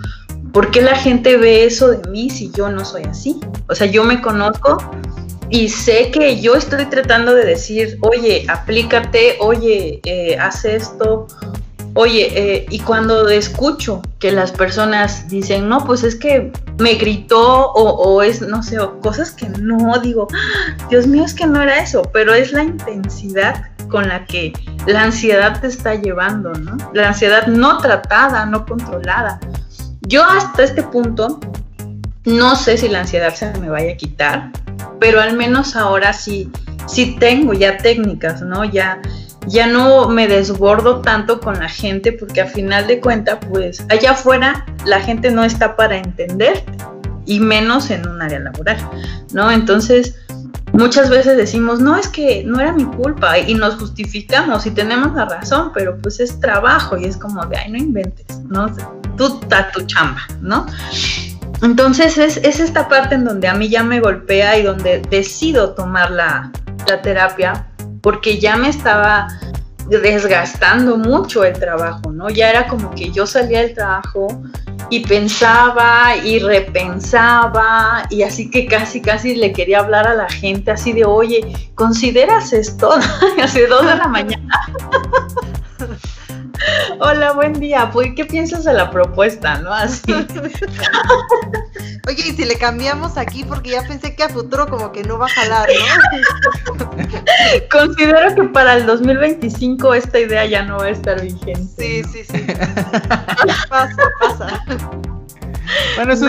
¿Por 0.51 0.69
qué 0.71 0.81
la 0.81 0.95
gente 0.95 1.37
ve 1.37 1.65
eso 1.65 1.89
de 1.89 2.09
mí 2.09 2.29
si 2.29 2.51
yo 2.51 2.69
no 2.69 2.85
soy 2.85 3.03
así? 3.03 3.39
O 3.67 3.73
sea, 3.73 3.87
yo 3.87 4.03
me 4.03 4.21
conozco 4.21 4.77
y 5.49 5.69
sé 5.69 6.11
que 6.11 6.39
yo 6.39 6.55
estoy 6.55 6.85
tratando 6.85 7.33
de 7.33 7.45
decir, 7.45 7.97
oye, 8.01 8.45
aplícate, 8.47 9.37
oye, 9.39 10.01
eh, 10.05 10.37
haz 10.37 10.65
esto, 10.65 11.27
Oye, 11.97 12.27
eh, 12.35 12.65
y 12.69 12.79
cuando 12.79 13.29
escucho 13.29 14.01
que 14.19 14.33
las 14.33 14.51
personas 14.51 15.29
dicen, 15.29 15.69
no, 15.69 15.85
pues 15.85 16.03
es 16.03 16.15
que 16.15 16.51
me 16.77 16.95
gritó 16.95 17.71
o, 17.71 18.21
es, 18.21 18.41
no 18.41 18.63
sé, 18.63 18.79
o 18.79 18.99
cosas 18.99 19.31
que 19.31 19.47
no, 19.47 19.97
digo, 19.99 20.27
¡Ah! 20.33 20.75
Dios 20.89 21.07
mío, 21.07 21.23
es 21.23 21.33
que 21.33 21.47
no 21.47 21.61
era 21.61 21.79
eso, 21.79 22.01
pero 22.11 22.33
es 22.33 22.51
la 22.51 22.63
intensidad 22.63 23.63
con 23.87 24.09
la 24.09 24.25
que 24.25 24.51
la 24.85 25.03
ansiedad 25.03 25.61
te 25.61 25.67
está 25.67 25.95
llevando, 25.95 26.51
¿no? 26.53 26.75
La 26.93 27.07
ansiedad 27.07 27.47
no 27.47 27.77
tratada, 27.77 28.45
no 28.45 28.65
controlada. 28.65 29.39
Yo 30.01 30.25
hasta 30.25 30.63
este 30.63 30.83
punto 30.83 31.39
no 32.25 32.57
sé 32.57 32.77
si 32.77 32.89
la 32.89 33.01
ansiedad 33.01 33.33
se 33.33 33.53
me 33.59 33.69
vaya 33.69 33.93
a 33.93 33.97
quitar, 33.97 34.51
pero 34.99 35.21
al 35.21 35.37
menos 35.37 35.77
ahora 35.77 36.11
sí, 36.11 36.51
sí 36.87 37.15
tengo 37.19 37.53
ya 37.53 37.77
técnicas, 37.77 38.41
¿no? 38.41 38.65
Ya 38.65 38.99
ya 39.47 39.67
no 39.67 40.09
me 40.09 40.27
desbordo 40.27 41.01
tanto 41.01 41.39
con 41.39 41.59
la 41.59 41.69
gente 41.69 42.11
porque 42.11 42.41
a 42.41 42.47
final 42.47 42.87
de 42.87 42.99
cuentas, 42.99 43.39
pues 43.49 43.85
allá 43.89 44.11
afuera 44.11 44.65
la 44.85 44.99
gente 45.01 45.31
no 45.31 45.43
está 45.43 45.75
para 45.75 45.97
entender 45.97 46.63
y 47.25 47.39
menos 47.39 47.89
en 47.89 48.07
un 48.07 48.21
área 48.21 48.39
laboral, 48.39 48.77
¿no? 49.33 49.51
Entonces, 49.51 50.15
muchas 50.73 51.09
veces 51.09 51.37
decimos, 51.37 51.79
no, 51.79 51.95
es 51.97 52.07
que 52.07 52.43
no 52.43 52.59
era 52.59 52.71
mi 52.71 52.85
culpa 52.85 53.39
y 53.39 53.53
nos 53.55 53.75
justificamos 53.75 54.65
y 54.65 54.71
tenemos 54.71 55.13
la 55.13 55.25
razón, 55.25 55.71
pero 55.73 55.97
pues 55.97 56.19
es 56.19 56.39
trabajo 56.39 56.97
y 56.97 57.05
es 57.05 57.17
como 57.17 57.45
de, 57.45 57.57
ay, 57.57 57.71
no 57.71 57.77
inventes, 57.77 58.39
¿no? 58.47 58.67
Tú 59.17 59.39
estás 59.41 59.71
tu 59.71 59.81
chamba, 59.85 60.21
¿no? 60.41 60.65
Entonces 61.61 62.17
es, 62.17 62.37
es, 62.37 62.59
esta 62.59 62.87
parte 62.89 63.15
en 63.15 63.23
donde 63.23 63.47
a 63.47 63.53
mí 63.53 63.69
ya 63.69 63.81
me 63.81 64.01
golpea 64.01 64.57
y 64.57 64.63
donde 64.63 65.01
decido 65.09 65.73
tomar 65.73 66.11
la, 66.11 66.51
la 66.87 67.01
terapia 67.01 67.67
porque 68.05 68.37
ya 68.37 68.55
me 68.55 68.69
estaba 68.69 69.27
desgastando 69.89 70.95
mucho 70.95 71.43
el 71.43 71.57
trabajo, 71.57 72.11
¿no? 72.11 72.29
Ya 72.29 72.51
era 72.51 72.67
como 72.67 72.93
que 72.93 73.09
yo 73.09 73.25
salía 73.25 73.61
del 73.61 73.73
trabajo 73.73 74.27
y 74.91 74.99
pensaba 74.99 76.15
y 76.15 76.37
repensaba 76.37 78.05
y 78.11 78.21
así 78.21 78.51
que 78.51 78.67
casi 78.67 79.01
casi 79.01 79.33
le 79.33 79.51
quería 79.51 79.79
hablar 79.79 80.07
a 80.07 80.13
la 80.13 80.29
gente 80.29 80.69
así 80.69 80.93
de, 80.93 81.03
oye, 81.03 81.71
¿consideras 81.73 82.53
esto? 82.53 82.91
Hace 83.43 83.65
dos 83.65 83.83
de 83.87 83.95
la 83.95 84.07
mañana. 84.07 84.53
Hola, 86.99 87.33
buen 87.33 87.53
día. 87.53 87.89
Pues, 87.91 88.09
¿qué 88.15 88.25
piensas 88.25 88.63
de 88.63 88.73
la 88.73 88.89
propuesta, 88.91 89.59
no? 89.59 89.73
Así. 89.73 90.11
Oye, 92.07 92.27
y 92.27 92.33
si 92.33 92.45
le 92.45 92.57
cambiamos 92.57 93.17
aquí, 93.17 93.43
porque 93.43 93.71
ya 93.71 93.83
pensé 93.87 94.15
que 94.15 94.23
a 94.23 94.29
futuro 94.29 94.67
como 94.67 94.91
que 94.91 95.03
no 95.03 95.17
va 95.17 95.25
a 95.25 95.29
jalar, 95.29 95.69
¿no? 96.67 96.75
Considero 97.71 98.35
que 98.35 98.43
para 98.43 98.75
el 98.75 98.85
2025 98.85 99.93
esta 99.93 100.19
idea 100.19 100.45
ya 100.45 100.63
no 100.63 100.77
va 100.77 100.85
a 100.85 100.89
estar 100.89 101.21
vigente. 101.21 101.65
Sí, 101.77 102.03
sí, 102.03 102.23
sí. 102.23 102.45
pasa, 103.69 104.03
pasa. 104.19 104.61
Bueno, 105.95 106.13
eso, 106.13 106.27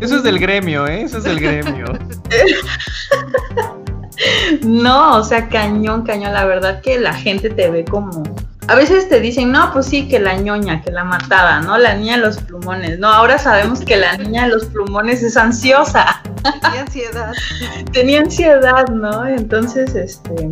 eso 0.00 0.16
es 0.16 0.22
del 0.22 0.38
gremio, 0.38 0.86
¿eh? 0.86 1.02
Eso 1.02 1.18
es 1.18 1.24
del 1.24 1.40
gremio. 1.40 1.86
No, 4.62 5.18
o 5.18 5.22
sea, 5.22 5.48
cañón, 5.48 6.02
cañón. 6.02 6.32
La 6.32 6.44
verdad 6.44 6.80
que 6.80 6.98
la 6.98 7.14
gente 7.14 7.50
te 7.50 7.70
ve 7.70 7.84
como 7.84 8.24
a 8.68 8.74
veces 8.74 9.08
te 9.08 9.18
dicen, 9.20 9.50
no, 9.50 9.72
pues 9.72 9.86
sí, 9.86 10.08
que 10.08 10.18
la 10.18 10.36
ñoña, 10.36 10.82
que 10.82 10.92
la 10.92 11.02
matada, 11.02 11.60
¿no? 11.60 11.78
La 11.78 11.94
niña 11.94 12.16
de 12.16 12.22
los 12.22 12.36
plumones. 12.36 12.98
No, 12.98 13.08
ahora 13.08 13.38
sabemos 13.38 13.80
que 13.80 13.96
la 13.96 14.16
niña 14.18 14.44
de 14.44 14.50
los 14.50 14.66
plumones 14.66 15.22
es 15.22 15.38
ansiosa. 15.38 16.20
Tenía 16.60 16.80
ansiedad. 16.82 17.32
Tenía 17.92 18.20
ansiedad, 18.20 18.86
¿no? 18.88 19.26
Entonces, 19.26 19.94
este, 19.94 20.50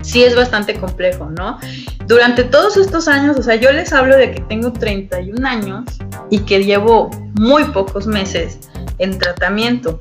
sí 0.00 0.22
es 0.22 0.36
bastante 0.36 0.78
complejo, 0.78 1.28
¿no? 1.30 1.58
Durante 2.06 2.44
todos 2.44 2.76
estos 2.76 3.08
años, 3.08 3.36
o 3.36 3.42
sea, 3.42 3.56
yo 3.56 3.72
les 3.72 3.92
hablo 3.92 4.16
de 4.16 4.30
que 4.30 4.40
tengo 4.42 4.72
31 4.72 5.46
años 5.46 5.84
y 6.30 6.38
que 6.40 6.64
llevo 6.64 7.10
muy 7.34 7.64
pocos 7.64 8.06
meses 8.06 8.60
en 8.98 9.18
tratamiento. 9.18 9.98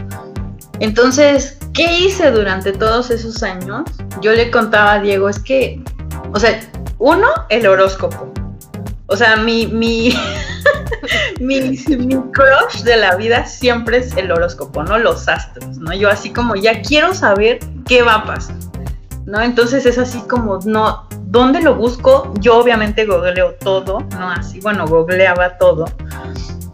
Entonces, 0.80 1.58
¿qué 1.74 1.98
hice 1.98 2.30
durante 2.30 2.74
todos 2.74 3.10
esos 3.10 3.42
años? 3.42 3.90
Yo 4.22 4.34
le 4.34 4.52
contaba 4.52 4.94
a 4.94 5.00
Diego, 5.00 5.30
es 5.30 5.40
que, 5.40 5.82
o 6.34 6.40
sea, 6.40 6.60
uno, 7.00 7.28
el 7.50 7.68
horóscopo. 7.68 8.32
O 9.08 9.16
sea, 9.16 9.38
mi, 9.38 9.68
mi, 9.68 10.14
mi, 11.40 11.62
mi 11.62 12.16
crush 12.32 12.84
de 12.84 12.98
la 12.98 13.16
vida 13.16 13.46
siempre 13.46 13.98
es 13.98 14.16
el 14.18 14.32
horóscopo, 14.32 14.84
¿no? 14.84 14.98
Los 14.98 15.28
astros, 15.28 15.78
¿no? 15.78 15.94
Yo 15.94 16.10
así 16.10 16.32
como 16.32 16.56
ya 16.56 16.82
quiero 16.82 17.14
saber 17.14 17.60
qué 17.86 18.04
va 18.04 18.16
a 18.16 18.26
pasar, 18.26 18.58
¿no? 19.26 19.42
Entonces 19.42 19.86
es 19.86 19.98
así 19.98 20.20
como, 20.28 20.60
no, 20.66 21.08
¿dónde 21.28 21.62
lo 21.62 21.76
busco? 21.76 22.34
Yo 22.40 22.58
obviamente 22.58 23.06
googleo 23.06 23.56
todo, 23.56 24.00
¿no? 24.12 24.32
Así, 24.32 24.60
bueno, 24.60 24.86
googleaba 24.88 25.58
todo. 25.58 25.86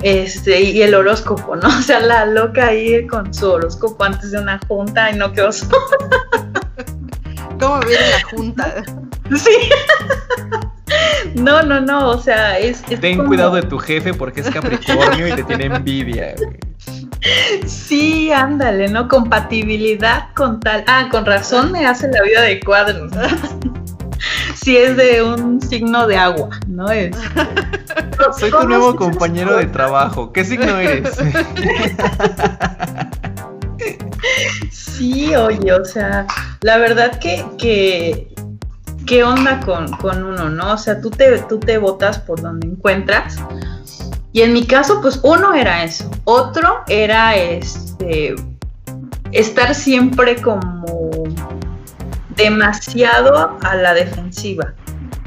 Este, 0.02 0.62
y 0.62 0.82
el 0.82 0.96
horóscopo, 0.96 1.56
¿no? 1.56 1.68
O 1.80 1.82
sea, 1.82 2.00
la 2.00 2.26
loca 2.26 2.68
ahí 2.68 3.06
con 3.08 3.34
su 3.34 3.50
horóscopo 3.50 4.04
antes 4.04 4.32
de 4.32 4.40
una 4.40 4.60
junta, 4.68 5.12
y 5.12 5.18
no, 5.18 5.32
qué 5.32 5.44
oso. 5.44 5.68
¿Cómo 7.60 7.80
viene 7.82 8.10
la 8.10 8.24
junta? 8.36 8.84
Sí. 9.30 9.70
No, 11.36 11.64
no, 11.64 11.82
no, 11.82 12.10
o 12.10 12.22
sea, 12.22 12.60
es... 12.60 12.82
Ten 12.84 13.26
cuidado 13.26 13.56
de 13.56 13.64
tu 13.64 13.80
jefe 13.80 14.14
porque 14.14 14.42
es 14.42 14.50
Capricornio 14.50 15.28
y 15.28 15.34
te 15.34 15.44
tiene 15.44 15.66
envidia. 15.66 16.36
Sí, 17.66 18.32
ándale, 18.32 18.90
¿no? 18.90 19.08
Compatibilidad 19.08 20.28
con 20.36 20.60
tal... 20.60 20.84
Ah, 20.88 21.08
con 21.10 21.26
razón 21.26 21.72
me 21.72 21.86
hace 21.86 22.10
la 22.10 22.22
vida 22.22 22.42
de 22.42 22.60
cuadros. 22.60 23.12
Si 24.56 24.78
es 24.78 24.96
de 24.96 25.22
un 25.22 25.60
signo 25.60 26.08
de 26.08 26.16
agua, 26.16 26.50
¿no? 26.68 26.90
Es... 26.90 27.14
Soy 28.40 28.50
tu 28.50 28.66
nuevo 28.66 28.96
compañero 28.96 29.58
de 29.58 29.66
trabajo. 29.66 30.32
¿Qué 30.32 30.46
signo 30.46 30.78
eres? 30.78 31.18
Sí, 34.72 35.36
oye, 35.36 35.74
o 35.74 35.84
sea, 35.84 36.26
la 36.62 36.78
verdad 36.78 37.20
que, 37.20 37.44
que 37.58 38.33
qué 39.06 39.24
onda 39.24 39.60
con, 39.60 40.24
uno, 40.24 40.50
¿no? 40.50 40.74
O 40.74 40.78
sea, 40.78 41.02
tú 41.02 41.10
te, 41.10 41.40
tú 41.40 41.60
te 41.60 41.78
votas 41.78 42.20
por 42.20 42.42
donde 42.42 42.68
encuentras. 42.68 43.38
Y 44.32 44.42
en 44.42 44.54
mi 44.54 44.66
caso, 44.66 45.00
pues 45.02 45.20
uno 45.24 45.54
era 45.54 45.84
eso. 45.84 46.10
Otro 46.24 46.84
era 46.88 47.36
este 47.36 48.36
estar 49.32 49.74
siempre 49.74 50.42
como 50.42 50.86
demasiado 52.36 53.58
a 53.62 53.76
la 53.76 53.94
defensiva. 53.94 54.74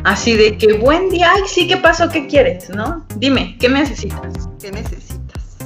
Así 0.05 0.37
de 0.37 0.57
que 0.57 0.75
buen 0.75 1.09
día, 1.11 1.31
ay, 1.35 1.43
sí, 1.47 1.67
¿qué 1.67 1.77
pasó? 1.77 2.09
¿Qué 2.09 2.27
quieres? 2.27 2.71
¿No? 2.71 3.05
Dime, 3.17 3.57
¿qué 3.59 3.69
necesitas? 3.69 4.49
¿Qué 4.61 4.71
necesitas? 4.71 5.57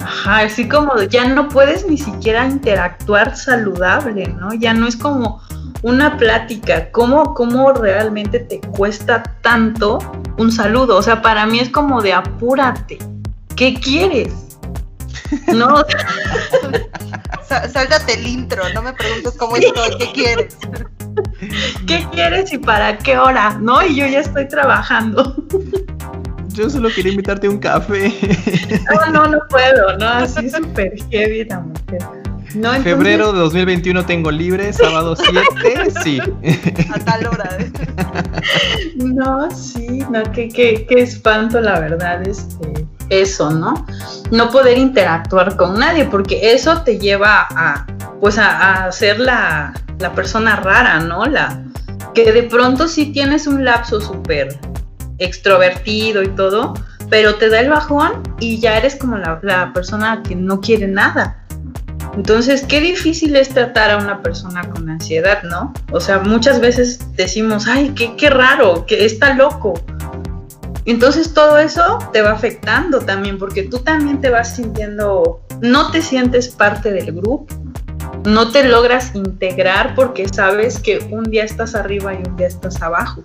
Ajá, 0.00 0.40
así 0.40 0.68
como 0.68 1.02
ya 1.02 1.26
no 1.28 1.48
puedes 1.48 1.88
ni 1.88 1.96
siquiera 1.96 2.46
interactuar 2.46 3.36
saludable, 3.36 4.28
¿no? 4.28 4.52
Ya 4.52 4.74
no 4.74 4.86
es 4.86 4.96
como, 4.96 5.40
una 5.86 6.16
plática, 6.16 6.90
¿cómo, 6.90 7.32
cómo 7.32 7.72
realmente 7.72 8.40
te 8.40 8.60
cuesta 8.60 9.22
tanto 9.40 9.98
un 10.36 10.50
saludo? 10.50 10.96
O 10.96 11.02
sea, 11.02 11.22
para 11.22 11.46
mí 11.46 11.60
es 11.60 11.68
como 11.68 12.02
de 12.02 12.12
apúrate. 12.12 12.98
¿Qué 13.54 13.74
quieres? 13.74 14.32
No. 15.54 15.76
Sáltate 17.72 18.14
el 18.14 18.26
intro, 18.26 18.64
no 18.74 18.82
me 18.82 18.92
preguntes 18.94 19.34
cómo 19.38 19.54
estoy, 19.54 19.96
¿qué 19.98 20.12
quieres? 20.12 20.58
¿Qué 21.86 22.04
quieres 22.10 22.52
y 22.52 22.58
para 22.58 22.98
qué 22.98 23.16
hora? 23.16 23.56
¿No? 23.60 23.80
Y 23.86 23.94
yo 23.94 24.08
ya 24.08 24.18
estoy 24.18 24.48
trabajando. 24.48 25.36
Yo 26.48 26.68
solo 26.68 26.88
quería 26.92 27.12
invitarte 27.12 27.46
a 27.46 27.50
un 27.50 27.58
café. 27.58 28.12
No, 28.92 29.12
no, 29.12 29.28
no 29.28 29.38
puedo, 29.48 29.96
¿no? 29.98 30.08
Así 30.08 30.50
súper 30.50 30.94
heavy 31.12 31.44
la 31.44 31.60
mujer. 31.60 32.25
Febrero 32.82 33.32
de 33.32 33.38
2021 33.40 34.06
tengo 34.06 34.30
libre, 34.30 34.72
sábado 34.72 35.16
7, 35.16 35.90
sí. 36.02 36.20
A 36.94 36.98
tal 36.98 37.26
hora. 37.26 37.56
¿eh? 37.58 37.72
No, 38.96 39.50
sí, 39.50 40.04
no, 40.10 40.22
qué, 40.32 40.48
qué, 40.48 40.86
qué 40.88 41.02
espanto, 41.02 41.60
la 41.60 41.80
verdad, 41.80 42.26
este, 42.26 42.86
eso, 43.10 43.50
¿no? 43.50 43.86
No 44.30 44.50
poder 44.50 44.78
interactuar 44.78 45.56
con 45.56 45.78
nadie, 45.78 46.04
porque 46.04 46.52
eso 46.52 46.82
te 46.82 46.98
lleva 46.98 47.46
a, 47.50 47.86
pues, 48.20 48.38
a, 48.38 48.84
a 48.86 48.92
ser 48.92 49.20
la, 49.20 49.74
la 49.98 50.12
persona 50.12 50.56
rara, 50.56 51.00
¿no? 51.00 51.26
La, 51.26 51.62
que 52.14 52.32
de 52.32 52.44
pronto 52.44 52.88
sí 52.88 53.12
tienes 53.12 53.46
un 53.46 53.64
lapso 53.64 54.00
súper 54.00 54.58
extrovertido 55.18 56.22
y 56.22 56.28
todo, 56.28 56.74
pero 57.10 57.36
te 57.36 57.48
da 57.48 57.60
el 57.60 57.70
bajón 57.70 58.22
y 58.40 58.58
ya 58.58 58.76
eres 58.76 58.96
como 58.96 59.16
la, 59.16 59.38
la 59.42 59.72
persona 59.72 60.22
que 60.22 60.34
no 60.34 60.60
quiere 60.60 60.88
nada. 60.88 61.45
Entonces, 62.16 62.64
qué 62.66 62.80
difícil 62.80 63.36
es 63.36 63.50
tratar 63.50 63.90
a 63.90 63.98
una 63.98 64.22
persona 64.22 64.68
con 64.70 64.88
ansiedad, 64.88 65.42
¿no? 65.42 65.74
O 65.92 66.00
sea, 66.00 66.20
muchas 66.20 66.60
veces 66.60 66.98
decimos, 67.14 67.66
ay, 67.66 67.92
qué, 67.94 68.16
qué 68.16 68.30
raro, 68.30 68.86
que 68.86 69.04
está 69.04 69.34
loco. 69.34 69.74
Entonces 70.86 71.34
todo 71.34 71.58
eso 71.58 71.98
te 72.12 72.22
va 72.22 72.30
afectando 72.30 73.00
también, 73.00 73.38
porque 73.38 73.64
tú 73.64 73.80
también 73.80 74.20
te 74.20 74.30
vas 74.30 74.54
sintiendo, 74.56 75.42
no 75.60 75.90
te 75.90 76.00
sientes 76.00 76.48
parte 76.48 76.92
del 76.92 77.12
grupo, 77.12 77.46
no 78.24 78.50
te 78.50 78.64
logras 78.64 79.14
integrar 79.14 79.94
porque 79.94 80.28
sabes 80.28 80.78
que 80.78 80.98
un 81.10 81.24
día 81.24 81.44
estás 81.44 81.74
arriba 81.74 82.14
y 82.14 82.28
un 82.28 82.36
día 82.36 82.46
estás 82.46 82.80
abajo. 82.82 83.20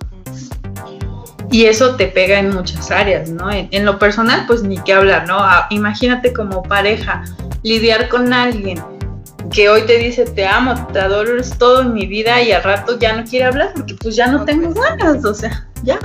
Y 1.50 1.66
eso 1.66 1.96
te 1.96 2.06
pega 2.06 2.38
en 2.38 2.54
muchas 2.54 2.90
áreas, 2.90 3.28
¿no? 3.28 3.50
En, 3.50 3.84
lo 3.84 3.98
personal, 3.98 4.44
pues 4.46 4.62
ni 4.62 4.78
qué 4.78 4.94
hablar, 4.94 5.28
¿no? 5.28 5.38
Ah, 5.38 5.66
imagínate 5.70 6.32
como 6.32 6.62
pareja, 6.62 7.24
lidiar 7.62 8.08
con 8.08 8.32
alguien 8.32 8.82
que 9.50 9.68
hoy 9.68 9.82
te 9.82 9.98
dice 9.98 10.24
te 10.24 10.46
amo, 10.46 10.86
te 10.92 11.00
adoro, 11.00 11.38
es 11.38 11.56
todo 11.58 11.82
en 11.82 11.92
mi 11.92 12.06
vida 12.06 12.40
y 12.42 12.52
al 12.52 12.62
rato 12.62 12.98
ya 12.98 13.14
no 13.14 13.24
quiere 13.24 13.46
hablar 13.46 13.72
porque 13.74 13.94
pues 13.94 14.16
ya 14.16 14.26
no 14.28 14.44
tengo 14.44 14.72
ganas, 14.72 15.24
o 15.24 15.34
sea, 15.34 15.68
ya. 15.82 15.98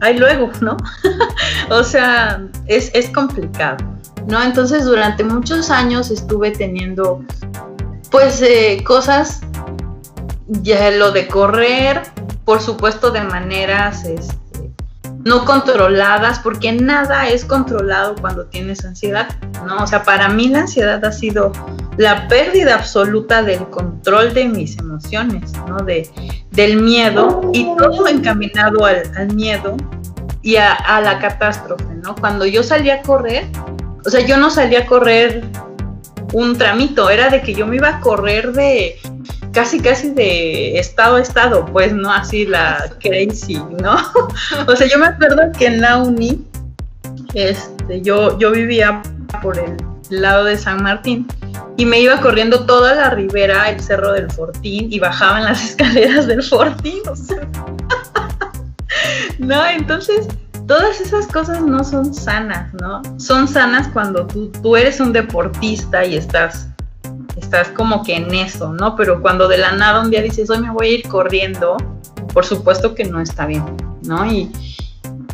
Ahí 0.00 0.16
luego, 0.16 0.50
¿no? 0.60 0.76
o 1.70 1.82
sea, 1.82 2.46
es, 2.66 2.90
es 2.94 3.10
complicado, 3.10 3.84
¿no? 4.28 4.42
Entonces 4.42 4.84
durante 4.84 5.24
muchos 5.24 5.70
años 5.70 6.10
estuve 6.10 6.52
teniendo 6.52 7.22
pues 8.10 8.42
eh, 8.42 8.82
cosas, 8.84 9.40
ya 10.48 10.90
lo 10.90 11.12
de 11.12 11.28
correr, 11.28 12.02
por 12.44 12.60
supuesto 12.60 13.10
de 13.10 13.22
maneras, 13.22 14.04
este, 14.04 14.39
no 15.24 15.44
controladas, 15.44 16.38
porque 16.38 16.72
nada 16.72 17.28
es 17.28 17.44
controlado 17.44 18.14
cuando 18.20 18.46
tienes 18.46 18.84
ansiedad, 18.84 19.28
¿no? 19.66 19.82
O 19.82 19.86
sea, 19.86 20.02
para 20.02 20.28
mí 20.28 20.48
la 20.48 20.60
ansiedad 20.60 21.04
ha 21.04 21.12
sido 21.12 21.52
la 21.96 22.26
pérdida 22.28 22.74
absoluta 22.74 23.42
del 23.42 23.68
control 23.68 24.32
de 24.32 24.46
mis 24.46 24.78
emociones, 24.78 25.52
¿no? 25.68 25.78
De, 25.78 26.08
del 26.52 26.82
miedo 26.82 27.50
y 27.52 27.64
todo 27.76 28.08
encaminado 28.08 28.84
al, 28.86 29.34
miedo 29.34 29.76
y 30.42 30.56
a, 30.56 30.72
a, 30.72 31.00
la 31.00 31.18
catástrofe, 31.18 31.94
¿no? 32.02 32.14
Cuando 32.14 32.46
yo 32.46 32.62
salía 32.62 32.96
a 32.96 33.02
correr, 33.02 33.46
o 34.04 34.08
sea, 34.08 34.24
yo 34.24 34.38
no 34.38 34.50
salía 34.50 34.80
a 34.80 34.86
correr 34.86 35.44
un 36.32 36.56
tramito, 36.56 37.10
era 37.10 37.28
de 37.28 37.42
que 37.42 37.54
yo 37.54 37.66
me 37.66 37.76
iba 37.76 37.88
a 37.88 38.00
correr 38.00 38.52
de 38.52 38.96
casi 39.52 39.80
casi 39.80 40.10
de 40.10 40.78
estado 40.78 41.16
a 41.16 41.20
estado, 41.20 41.66
pues 41.66 41.92
no 41.92 42.12
así 42.12 42.46
la 42.46 42.90
crazy, 43.00 43.58
¿no? 43.82 43.96
o 44.66 44.76
sea, 44.76 44.86
yo 44.86 44.98
me 44.98 45.06
acuerdo 45.06 45.50
que 45.58 45.66
en 45.66 45.80
la 45.80 45.98
uni, 45.98 46.44
este, 47.34 48.00
yo, 48.02 48.38
yo 48.38 48.52
vivía 48.52 49.02
por 49.42 49.58
el 49.58 49.76
lado 50.10 50.44
de 50.44 50.56
San 50.56 50.82
Martín 50.82 51.26
y 51.76 51.84
me 51.84 52.00
iba 52.00 52.20
corriendo 52.20 52.66
toda 52.66 52.94
la 52.94 53.10
ribera, 53.10 53.70
el 53.70 53.80
cerro 53.80 54.12
del 54.12 54.30
Fortín 54.30 54.92
y 54.92 54.98
bajaba 54.98 55.38
en 55.38 55.44
las 55.44 55.64
escaleras 55.70 56.26
del 56.26 56.42
Fortín, 56.42 57.02
no, 59.38 59.66
entonces 59.66 60.28
todas 60.66 61.00
esas 61.00 61.26
cosas 61.26 61.62
no 61.62 61.82
son 61.82 62.14
sanas, 62.14 62.72
¿no? 62.74 63.02
Son 63.18 63.48
sanas 63.48 63.88
cuando 63.88 64.26
tú, 64.26 64.52
tú 64.62 64.76
eres 64.76 65.00
un 65.00 65.12
deportista 65.12 66.04
y 66.04 66.16
estás 66.16 66.69
estás 67.36 67.68
como 67.68 68.02
que 68.02 68.16
en 68.16 68.32
eso, 68.34 68.72
¿no? 68.72 68.96
Pero 68.96 69.20
cuando 69.20 69.48
de 69.48 69.58
la 69.58 69.72
nada 69.72 70.00
un 70.00 70.10
día 70.10 70.22
dices, 70.22 70.50
hoy 70.50 70.58
me 70.58 70.70
voy 70.70 70.86
a 70.86 70.90
ir 70.90 71.08
corriendo, 71.08 71.76
por 72.32 72.44
supuesto 72.44 72.94
que 72.94 73.04
no 73.04 73.20
está 73.20 73.46
bien, 73.46 73.64
¿no? 74.02 74.24
Y, 74.26 74.50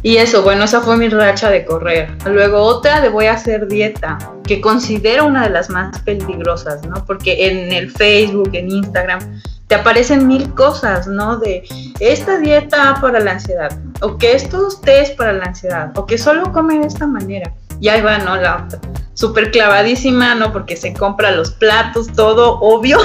y 0.02 0.18
eso, 0.18 0.42
bueno, 0.42 0.64
esa 0.64 0.80
fue 0.80 0.96
mi 0.96 1.08
racha 1.08 1.50
de 1.50 1.64
correr. 1.64 2.16
Luego 2.26 2.60
otra 2.60 3.00
de 3.00 3.08
voy 3.08 3.26
a 3.26 3.34
hacer 3.34 3.66
dieta, 3.66 4.18
que 4.44 4.60
considero 4.60 5.26
una 5.26 5.44
de 5.44 5.50
las 5.50 5.68
más 5.70 5.98
peligrosas, 6.00 6.86
¿no? 6.86 7.04
Porque 7.04 7.48
en 7.48 7.72
el 7.72 7.90
Facebook, 7.90 8.50
en 8.52 8.70
Instagram, 8.70 9.40
te 9.66 9.74
aparecen 9.74 10.28
mil 10.28 10.54
cosas, 10.54 11.08
¿no? 11.08 11.38
De 11.38 11.64
esta 11.98 12.38
dieta 12.38 12.98
para 13.00 13.18
la 13.20 13.32
ansiedad, 13.32 13.76
o 14.00 14.16
que 14.16 14.34
estos 14.34 14.80
test 14.80 15.16
para 15.16 15.32
la 15.32 15.46
ansiedad, 15.46 15.92
o 15.96 16.06
que 16.06 16.18
solo 16.18 16.52
come 16.52 16.78
de 16.78 16.86
esta 16.86 17.06
manera. 17.06 17.52
Y 17.80 17.88
ahí 17.88 18.00
va, 18.00 18.18
¿no? 18.18 18.36
La 18.36 18.64
otra 18.64 18.80
súper 19.16 19.50
clavadísima, 19.50 20.34
¿no? 20.34 20.52
Porque 20.52 20.76
se 20.76 20.92
compra 20.92 21.32
los 21.32 21.50
platos, 21.50 22.08
todo 22.12 22.60
obvio. 22.60 22.98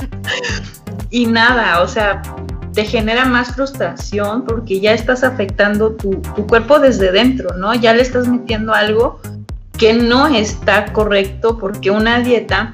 y 1.10 1.26
nada, 1.26 1.82
o 1.82 1.88
sea, 1.88 2.22
te 2.72 2.84
genera 2.84 3.26
más 3.26 3.54
frustración 3.54 4.44
porque 4.46 4.80
ya 4.80 4.92
estás 4.92 5.22
afectando 5.22 5.92
tu, 5.92 6.22
cuerpo 6.48 6.78
desde 6.78 7.12
dentro, 7.12 7.54
¿no? 7.56 7.74
Ya 7.74 7.92
le 7.92 8.00
estás 8.00 8.28
metiendo 8.28 8.72
algo 8.72 9.20
que 9.78 9.92
no 9.92 10.26
está 10.26 10.90
correcto 10.92 11.58
porque 11.58 11.90
una 11.90 12.20
dieta 12.20 12.72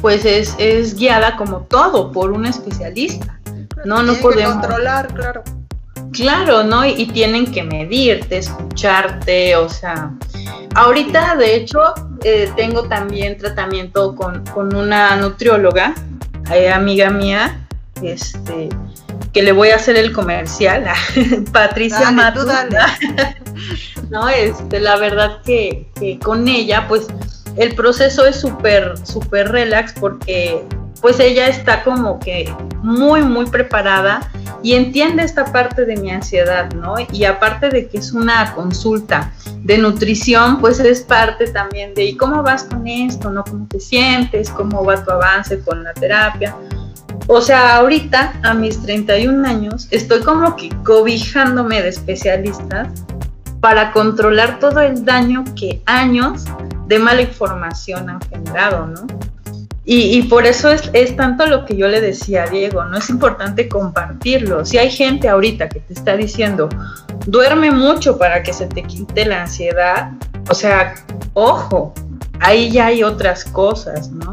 pues 0.00 0.24
es, 0.24 0.54
es 0.58 0.96
guiada 0.96 1.36
como 1.36 1.62
todo 1.62 2.12
por 2.12 2.30
un 2.30 2.46
especialista. 2.46 3.40
No, 3.84 4.02
no 4.04 4.14
podemos 4.14 4.54
controlar, 4.54 5.12
claro. 5.12 5.42
Claro, 6.12 6.62
¿no? 6.62 6.84
Y, 6.84 7.06
tienen 7.06 7.50
que 7.50 7.62
medirte, 7.62 8.38
escucharte, 8.38 9.56
o 9.56 9.68
sea, 9.68 10.10
ahorita 10.74 11.36
de 11.36 11.56
hecho 11.56 11.80
eh, 12.22 12.50
tengo 12.54 12.84
también 12.84 13.38
tratamiento 13.38 14.14
con, 14.14 14.44
una 14.74 15.16
nutrióloga, 15.16 15.94
eh, 16.52 16.70
amiga 16.70 17.10
mía, 17.10 17.66
este, 18.02 18.68
que 19.32 19.42
le 19.42 19.52
voy 19.52 19.70
a 19.70 19.76
hacer 19.76 19.96
el 19.96 20.12
comercial 20.12 20.86
a 20.86 20.94
Patricia 21.52 22.10
Matos. 22.10 22.46
no, 24.10 24.28
este, 24.28 24.80
la 24.80 24.96
verdad 24.96 25.40
que, 25.44 25.88
que 25.98 26.18
con 26.18 26.46
ella, 26.46 26.86
pues 26.88 27.06
el 27.56 27.74
proceso 27.74 28.26
es 28.26 28.36
súper, 28.36 28.94
súper 29.06 29.50
relax 29.50 29.92
porque 29.98 30.62
pues 31.00 31.18
ella 31.20 31.48
está 31.48 31.82
como 31.82 32.18
que 32.18 32.52
muy, 32.82 33.22
muy 33.22 33.46
preparada 33.46 34.30
y 34.62 34.74
entiende 34.74 35.24
esta 35.24 35.46
parte 35.52 35.84
de 35.84 35.96
mi 35.96 36.10
ansiedad, 36.10 36.72
¿no? 36.72 36.94
Y 37.12 37.24
aparte 37.24 37.68
de 37.68 37.88
que 37.88 37.98
es 37.98 38.12
una 38.12 38.54
consulta 38.54 39.32
de 39.62 39.78
nutrición, 39.78 40.60
pues 40.60 40.78
es 40.78 41.02
parte 41.02 41.48
también 41.48 41.94
de, 41.94 42.04
¿y 42.04 42.16
cómo 42.16 42.42
vas 42.42 42.64
con 42.64 42.86
esto? 42.86 43.30
¿No? 43.30 43.42
¿Cómo 43.44 43.66
te 43.66 43.80
sientes? 43.80 44.50
¿Cómo 44.50 44.84
va 44.84 45.02
tu 45.02 45.10
avance 45.10 45.60
con 45.60 45.82
la 45.82 45.92
terapia? 45.94 46.54
O 47.26 47.40
sea, 47.40 47.76
ahorita 47.76 48.34
a 48.42 48.54
mis 48.54 48.80
31 48.82 49.46
años 49.46 49.88
estoy 49.90 50.20
como 50.22 50.56
que 50.56 50.70
cobijándome 50.84 51.82
de 51.82 51.88
especialistas 51.88 52.88
para 53.60 53.92
controlar 53.92 54.58
todo 54.58 54.80
el 54.80 55.04
daño 55.04 55.44
que 55.56 55.82
años 55.86 56.44
de 56.88 56.98
mala 56.98 57.22
información 57.22 58.10
han 58.10 58.20
generado, 58.22 58.86
¿no? 58.86 59.06
Y, 59.84 60.22
por 60.22 60.46
eso 60.46 60.70
es, 60.70 60.88
es, 60.92 61.16
tanto 61.16 61.44
lo 61.46 61.64
que 61.64 61.76
yo 61.76 61.88
le 61.88 62.00
decía 62.00 62.44
a 62.44 62.46
Diego, 62.46 62.84
no 62.84 62.98
es 62.98 63.10
importante 63.10 63.68
compartirlo. 63.68 64.64
Si 64.64 64.78
hay 64.78 64.90
gente 64.90 65.28
ahorita 65.28 65.68
que 65.68 65.80
te 65.80 65.92
está 65.92 66.16
diciendo, 66.16 66.68
duerme 67.26 67.72
mucho 67.72 68.16
para 68.16 68.44
que 68.44 68.52
se 68.52 68.66
te 68.66 68.84
quite 68.84 69.26
la 69.26 69.42
ansiedad, 69.42 70.12
o 70.48 70.54
sea, 70.54 70.94
ojo, 71.34 71.92
ahí 72.38 72.70
ya 72.70 72.86
hay 72.86 73.02
otras 73.02 73.44
cosas, 73.44 74.12
¿no? 74.12 74.32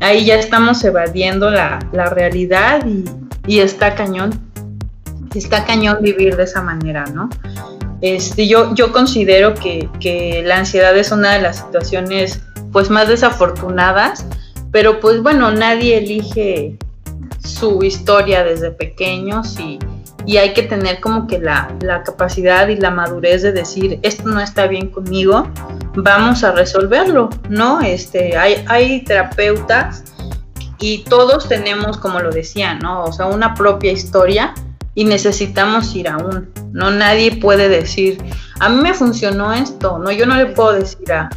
Ahí 0.00 0.26
ya 0.26 0.34
estamos 0.34 0.84
evadiendo 0.84 1.48
la, 1.48 1.78
la 1.92 2.10
realidad 2.10 2.84
y, 2.86 3.04
y, 3.46 3.60
está 3.60 3.94
cañón, 3.94 4.38
está 5.34 5.64
cañón 5.64 5.98
vivir 6.02 6.36
de 6.36 6.42
esa 6.42 6.60
manera, 6.60 7.06
¿no? 7.06 7.30
Este, 8.02 8.46
yo, 8.46 8.74
yo 8.74 8.92
considero 8.92 9.54
que, 9.54 9.88
que 10.00 10.42
la 10.44 10.58
ansiedad 10.58 10.94
es 10.98 11.12
una 11.12 11.32
de 11.32 11.40
las 11.40 11.58
situaciones 11.58 12.42
pues 12.72 12.90
más 12.90 13.08
desafortunadas 13.08 14.26
pero 14.72 14.98
pues 15.00 15.22
bueno, 15.22 15.52
nadie 15.52 15.98
elige 15.98 16.76
su 17.44 17.84
historia 17.84 18.42
desde 18.42 18.70
pequeños 18.70 19.58
y, 19.60 19.78
hay 20.36 20.54
que 20.54 20.62
tener 20.62 21.00
como 21.00 21.26
que 21.26 21.40
la, 21.40 21.76
capacidad 22.06 22.68
y 22.68 22.76
la 22.76 22.90
madurez 22.92 23.42
de 23.42 23.50
decir, 23.50 23.98
esto 24.02 24.28
no 24.28 24.40
está 24.40 24.68
bien 24.68 24.88
conmigo, 24.88 25.48
vamos 25.96 26.44
a 26.44 26.52
resolverlo, 26.52 27.28
¿no? 27.48 27.80
Este, 27.80 28.36
hay, 28.36 28.64
hay 28.68 29.02
terapeutas 29.02 30.04
y 30.78 30.98
todos 31.04 31.48
tenemos, 31.48 31.98
como 31.98 32.20
lo 32.20 32.30
decía, 32.30 32.74
¿no? 32.74 33.02
O 33.02 33.12
sea, 33.12 33.26
una 33.26 33.54
propia 33.54 33.90
historia 33.90 34.54
y 34.94 35.04
necesitamos 35.04 35.94
ir 35.96 36.08
a 36.08 36.18
¿no? 36.72 36.90
Nadie 36.90 37.36
puede 37.36 37.68
decir, 37.68 38.18
a 38.60 38.68
mí 38.68 38.80
me 38.80 38.94
funcionó 38.94 39.52
esto, 39.52 39.98
¿no? 39.98 40.12
Yo 40.12 40.26
no 40.26 40.36
le 40.36 40.46
puedo 40.46 40.72
decir 40.72 41.12
a, 41.12 41.30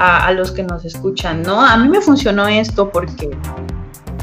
a, 0.00 0.32
los 0.32 0.50
que 0.50 0.62
nos 0.62 0.84
escuchan, 0.84 1.42
¿no? 1.42 1.60
A 1.60 1.76
mí 1.76 1.88
me 1.88 2.00
funcionó 2.00 2.48
esto 2.48 2.90
porque... 2.90 3.30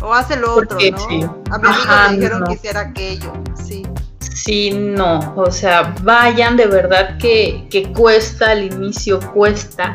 O 0.01 0.13
hace 0.13 0.35
lo 0.35 0.55
otro, 0.55 0.77
¿no? 0.79 0.97
Sí. 0.97 1.25
A 1.51 1.57
mi 1.57 1.67
amigo 1.67 1.83
me 2.09 2.15
dijeron 2.15 2.43
que 2.45 2.53
hiciera 2.53 2.79
aquello, 2.81 3.33
sí. 3.63 3.83
Sí, 4.19 4.71
no, 4.71 5.33
o 5.35 5.51
sea, 5.51 5.95
vayan 6.03 6.57
de 6.57 6.65
verdad 6.67 7.17
que, 7.17 7.67
que 7.69 7.91
cuesta 7.91 8.51
al 8.51 8.63
inicio, 8.63 9.19
cuesta, 9.33 9.93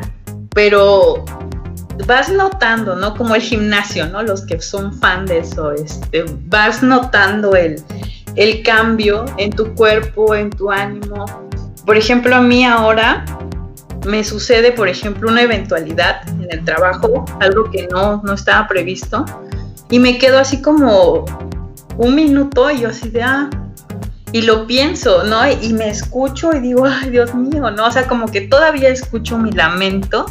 pero 0.53 1.25
vas 2.07 2.29
notando, 2.29 2.95
¿no? 2.95 3.15
Como 3.15 3.35
el 3.35 3.41
gimnasio, 3.41 4.07
¿no? 4.07 4.23
Los 4.23 4.45
que 4.45 4.61
son 4.61 4.93
fan 4.93 5.25
de 5.25 5.39
eso, 5.39 5.71
este, 5.71 6.25
vas 6.45 6.83
notando 6.83 7.55
el, 7.55 7.81
el 8.35 8.63
cambio 8.63 9.25
en 9.37 9.51
tu 9.51 9.73
cuerpo, 9.73 10.35
en 10.35 10.49
tu 10.49 10.71
ánimo. 10.71 11.25
Por 11.85 11.97
ejemplo, 11.97 12.35
a 12.35 12.41
mí 12.41 12.65
ahora 12.65 13.25
me 14.05 14.23
sucede, 14.23 14.71
por 14.71 14.87
ejemplo, 14.87 15.29
una 15.29 15.41
eventualidad 15.41 16.27
en 16.29 16.47
el 16.51 16.63
trabajo, 16.65 17.25
algo 17.39 17.69
que 17.71 17.87
no, 17.87 18.21
no 18.23 18.33
estaba 18.33 18.67
previsto, 18.67 19.25
y 19.89 19.99
me 19.99 20.17
quedo 20.17 20.39
así 20.39 20.61
como 20.61 21.25
un 21.97 22.15
minuto 22.15 22.69
y 22.71 22.81
yo 22.81 22.89
así 22.89 23.09
de, 23.09 23.21
ah, 23.21 23.49
y 24.31 24.41
lo 24.41 24.65
pienso, 24.65 25.23
¿no? 25.23 25.39
Y 25.47 25.73
me 25.73 25.89
escucho 25.89 26.51
y 26.53 26.59
digo, 26.59 26.85
ay, 26.85 27.11
Dios 27.11 27.33
mío, 27.35 27.69
¿no? 27.69 27.85
O 27.85 27.91
sea, 27.91 28.07
como 28.07 28.27
que 28.27 28.41
todavía 28.41 28.89
escucho 28.89 29.37
mi 29.37 29.51
lamento 29.51 30.25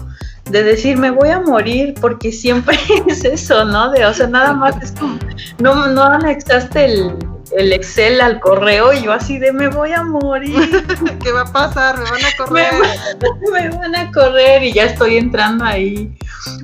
de 0.50 0.64
decir, 0.64 0.98
me 0.98 1.10
voy 1.10 1.28
a 1.28 1.40
morir, 1.40 1.94
porque 2.00 2.32
siempre 2.32 2.76
es 3.06 3.24
eso, 3.24 3.64
¿no? 3.64 3.90
De, 3.90 4.04
o 4.04 4.12
sea, 4.12 4.26
nada 4.26 4.52
más 4.52 4.82
es 4.82 4.92
como, 4.92 5.18
no, 5.60 5.86
no 5.86 6.02
anexaste 6.02 6.84
el, 6.84 7.16
el 7.56 7.72
Excel 7.72 8.20
al 8.20 8.40
correo 8.40 8.92
y 8.92 9.02
yo 9.02 9.12
así 9.12 9.38
de 9.38 9.52
me 9.52 9.68
voy 9.68 9.92
a 9.92 10.02
morir. 10.02 10.56
¿Qué 11.22 11.32
va 11.32 11.42
a 11.42 11.52
pasar? 11.52 11.98
Me 11.98 12.04
van 12.04 12.24
a 12.24 12.36
correr. 12.44 12.72
Me, 13.52 13.68
van 13.70 13.94
a 13.94 14.10
correr 14.12 14.62
y 14.62 14.72
ya 14.72 14.84
estoy 14.84 15.16
entrando 15.16 15.64
ahí. 15.64 16.16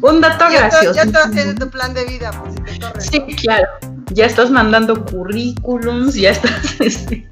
Un 0.02 0.20
dato 0.20 0.46
gracioso. 0.50 0.94
ya 0.94 1.02
estás 1.02 1.26
haciendo 1.26 1.66
tu 1.66 1.70
plan 1.70 1.94
de 1.94 2.04
vida 2.04 2.30
por 2.32 2.50
si 2.50 2.56
te 2.62 2.80
corren. 2.80 3.00
Sí, 3.00 3.20
claro. 3.36 3.68
Ya 4.10 4.26
estás 4.26 4.50
mandando 4.50 5.04
currículums, 5.04 6.14
ya 6.14 6.30
estás... 6.30 6.80
Este, 6.80 7.28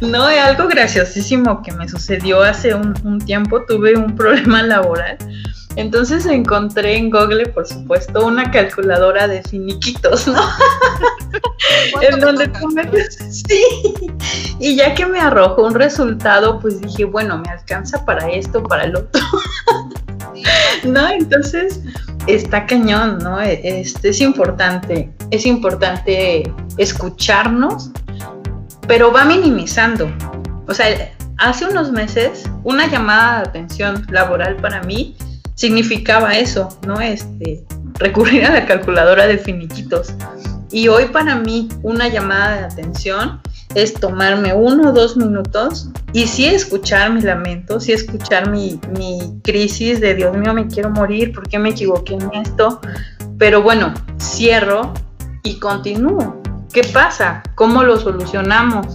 no, 0.00 0.24
algo 0.24 0.68
graciosísimo 0.68 1.62
que 1.62 1.72
me 1.72 1.88
sucedió 1.88 2.42
hace 2.42 2.74
un, 2.74 2.94
un 3.04 3.18
tiempo. 3.18 3.64
Tuve 3.64 3.96
un 3.96 4.14
problema 4.14 4.62
laboral 4.62 5.16
entonces 5.76 6.24
encontré 6.24 6.96
en 6.96 7.10
Google, 7.10 7.46
por 7.48 7.66
supuesto, 7.66 8.26
una 8.26 8.50
calculadora 8.50 9.28
de 9.28 9.42
finiquitos, 9.42 10.26
¿no? 10.26 10.40
en 12.00 12.18
donde 12.18 12.48
tú 12.48 12.68
metes, 12.68 13.16
sí. 13.46 13.62
Y 14.58 14.76
ya 14.76 14.94
que 14.94 15.04
me 15.04 15.20
arrojó 15.20 15.66
un 15.66 15.74
resultado, 15.74 16.58
pues 16.60 16.80
dije, 16.80 17.04
bueno, 17.04 17.38
me 17.38 17.50
alcanza 17.50 18.04
para 18.04 18.30
esto, 18.30 18.62
para 18.62 18.84
el 18.84 18.96
otro. 18.96 19.22
¿No? 20.84 21.08
Entonces, 21.08 21.82
está 22.26 22.66
cañón, 22.66 23.18
¿no? 23.18 23.40
Este, 23.40 24.10
es 24.10 24.20
importante, 24.20 25.10
es 25.30 25.44
importante 25.44 26.50
escucharnos, 26.78 27.90
pero 28.88 29.12
va 29.12 29.24
minimizando. 29.24 30.10
O 30.68 30.74
sea, 30.74 31.12
hace 31.38 31.66
unos 31.66 31.92
meses, 31.92 32.44
una 32.64 32.86
llamada 32.86 33.42
de 33.42 33.48
atención 33.48 34.06
laboral 34.10 34.56
para 34.56 34.82
mí 34.82 35.16
significaba 35.56 36.36
eso, 36.36 36.68
¿no? 36.86 37.00
Este, 37.00 37.64
recurrir 37.98 38.44
a 38.44 38.52
la 38.52 38.66
calculadora 38.66 39.26
de 39.26 39.38
finiquitos. 39.38 40.14
Y 40.70 40.88
hoy 40.88 41.06
para 41.06 41.34
mí 41.36 41.68
una 41.82 42.08
llamada 42.08 42.58
de 42.58 42.64
atención 42.64 43.40
es 43.74 43.94
tomarme 43.94 44.52
uno 44.52 44.90
o 44.90 44.92
dos 44.92 45.16
minutos 45.16 45.90
y 46.12 46.26
sí 46.26 46.46
escuchar 46.46 47.12
mi 47.12 47.20
lamento, 47.22 47.80
sí 47.80 47.92
escuchar 47.92 48.50
mi, 48.50 48.80
mi 48.98 49.40
crisis 49.42 50.00
de 50.00 50.14
Dios 50.14 50.36
mío, 50.36 50.54
me 50.54 50.66
quiero 50.66 50.90
morir, 50.90 51.32
¿por 51.32 51.48
qué 51.48 51.58
me 51.58 51.70
equivoqué 51.70 52.14
en 52.14 52.30
esto? 52.34 52.80
Pero 53.38 53.62
bueno, 53.62 53.92
cierro 54.18 54.92
y 55.42 55.58
continúo. 55.58 56.42
¿Qué 56.72 56.84
pasa? 56.84 57.42
¿Cómo 57.54 57.82
lo 57.82 57.98
solucionamos? 57.98 58.86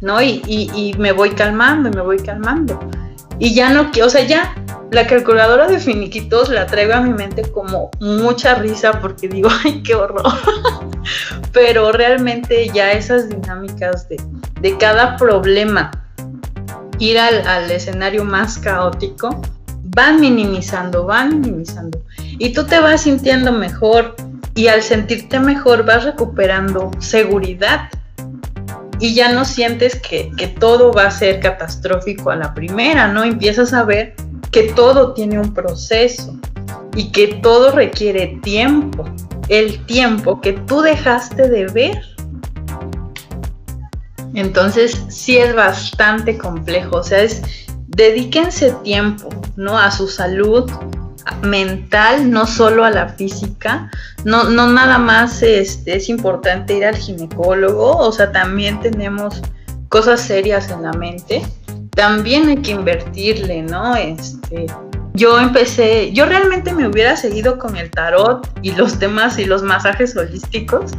¿No? 0.00 0.20
Y, 0.20 0.42
y, 0.46 0.70
y 0.74 0.94
me 0.98 1.12
voy 1.12 1.30
calmando 1.30 1.90
me 1.90 2.02
voy 2.02 2.18
calmando. 2.18 2.78
Y 3.38 3.54
ya 3.54 3.70
no, 3.72 3.90
o 4.04 4.10
sea, 4.10 4.26
ya 4.26 4.54
la 4.94 5.06
calculadora 5.06 5.66
de 5.66 5.78
finiquitos 5.80 6.48
la 6.48 6.66
traigo 6.66 6.94
a 6.94 7.00
mi 7.00 7.12
mente 7.12 7.42
como 7.50 7.90
mucha 8.00 8.54
risa 8.54 9.00
porque 9.00 9.28
digo, 9.28 9.48
ay, 9.64 9.82
qué 9.82 9.94
horror. 9.94 10.22
Pero 11.52 11.92
realmente 11.92 12.68
ya 12.68 12.92
esas 12.92 13.28
dinámicas 13.28 14.08
de, 14.08 14.16
de 14.60 14.78
cada 14.78 15.16
problema, 15.16 15.90
ir 16.98 17.18
al, 17.18 17.46
al 17.46 17.70
escenario 17.70 18.24
más 18.24 18.58
caótico, 18.58 19.42
van 19.94 20.20
minimizando, 20.20 21.04
van 21.04 21.40
minimizando. 21.40 22.00
Y 22.38 22.52
tú 22.52 22.64
te 22.64 22.78
vas 22.80 23.02
sintiendo 23.02 23.52
mejor 23.52 24.16
y 24.54 24.68
al 24.68 24.82
sentirte 24.82 25.40
mejor 25.40 25.84
vas 25.84 26.04
recuperando 26.04 26.90
seguridad 26.98 27.90
y 29.00 29.14
ya 29.14 29.32
no 29.32 29.44
sientes 29.44 29.96
que, 29.96 30.30
que, 30.36 30.46
todo 30.46 30.92
va 30.92 31.06
a 31.06 31.10
ser 31.10 31.40
catastrófico 31.40 32.30
a 32.30 32.36
la 32.36 32.54
primera, 32.54 33.08
¿no? 33.08 33.24
Empiezas 33.24 33.72
a 33.72 33.82
ver 33.82 34.14
que 34.54 34.72
todo 34.72 35.14
tiene 35.14 35.36
un 35.40 35.52
proceso 35.52 36.38
y 36.94 37.10
que 37.10 37.26
todo 37.42 37.72
requiere 37.72 38.38
tiempo, 38.40 39.04
el 39.48 39.84
tiempo 39.86 40.40
que 40.40 40.52
tú 40.52 40.80
dejaste 40.80 41.48
de 41.48 41.66
ver. 41.66 42.00
Entonces 44.32 45.02
sí 45.08 45.38
es 45.38 45.56
bastante 45.56 46.38
complejo, 46.38 46.98
o 46.98 47.02
sea, 47.02 47.22
es 47.22 47.42
dedíquense 47.88 48.70
tiempo, 48.84 49.28
¿no? 49.56 49.76
A 49.76 49.90
su 49.90 50.06
salud 50.06 50.70
mental, 51.42 52.30
no 52.30 52.46
solo 52.46 52.84
a 52.84 52.90
la 52.90 53.08
física, 53.08 53.90
no, 54.24 54.44
no 54.44 54.68
nada 54.68 54.98
más 54.98 55.42
este, 55.42 55.96
es 55.96 56.08
importante 56.08 56.76
ir 56.76 56.84
al 56.84 56.94
ginecólogo, 56.94 57.96
o 57.96 58.12
sea, 58.12 58.30
también 58.30 58.78
tenemos 58.78 59.42
cosas 59.88 60.20
serias 60.20 60.70
en 60.70 60.82
la 60.84 60.92
mente, 60.92 61.42
también 61.94 62.48
hay 62.48 62.56
que 62.56 62.72
invertirle, 62.72 63.62
¿no? 63.62 63.94
Este, 63.96 64.66
yo 65.14 65.38
empecé, 65.38 66.12
yo 66.12 66.26
realmente 66.26 66.72
me 66.72 66.88
hubiera 66.88 67.16
seguido 67.16 67.58
con 67.58 67.76
el 67.76 67.90
tarot 67.90 68.48
y 68.62 68.72
los 68.72 68.98
temas 68.98 69.38
y 69.38 69.44
los 69.44 69.62
masajes 69.62 70.16
holísticos, 70.16 70.90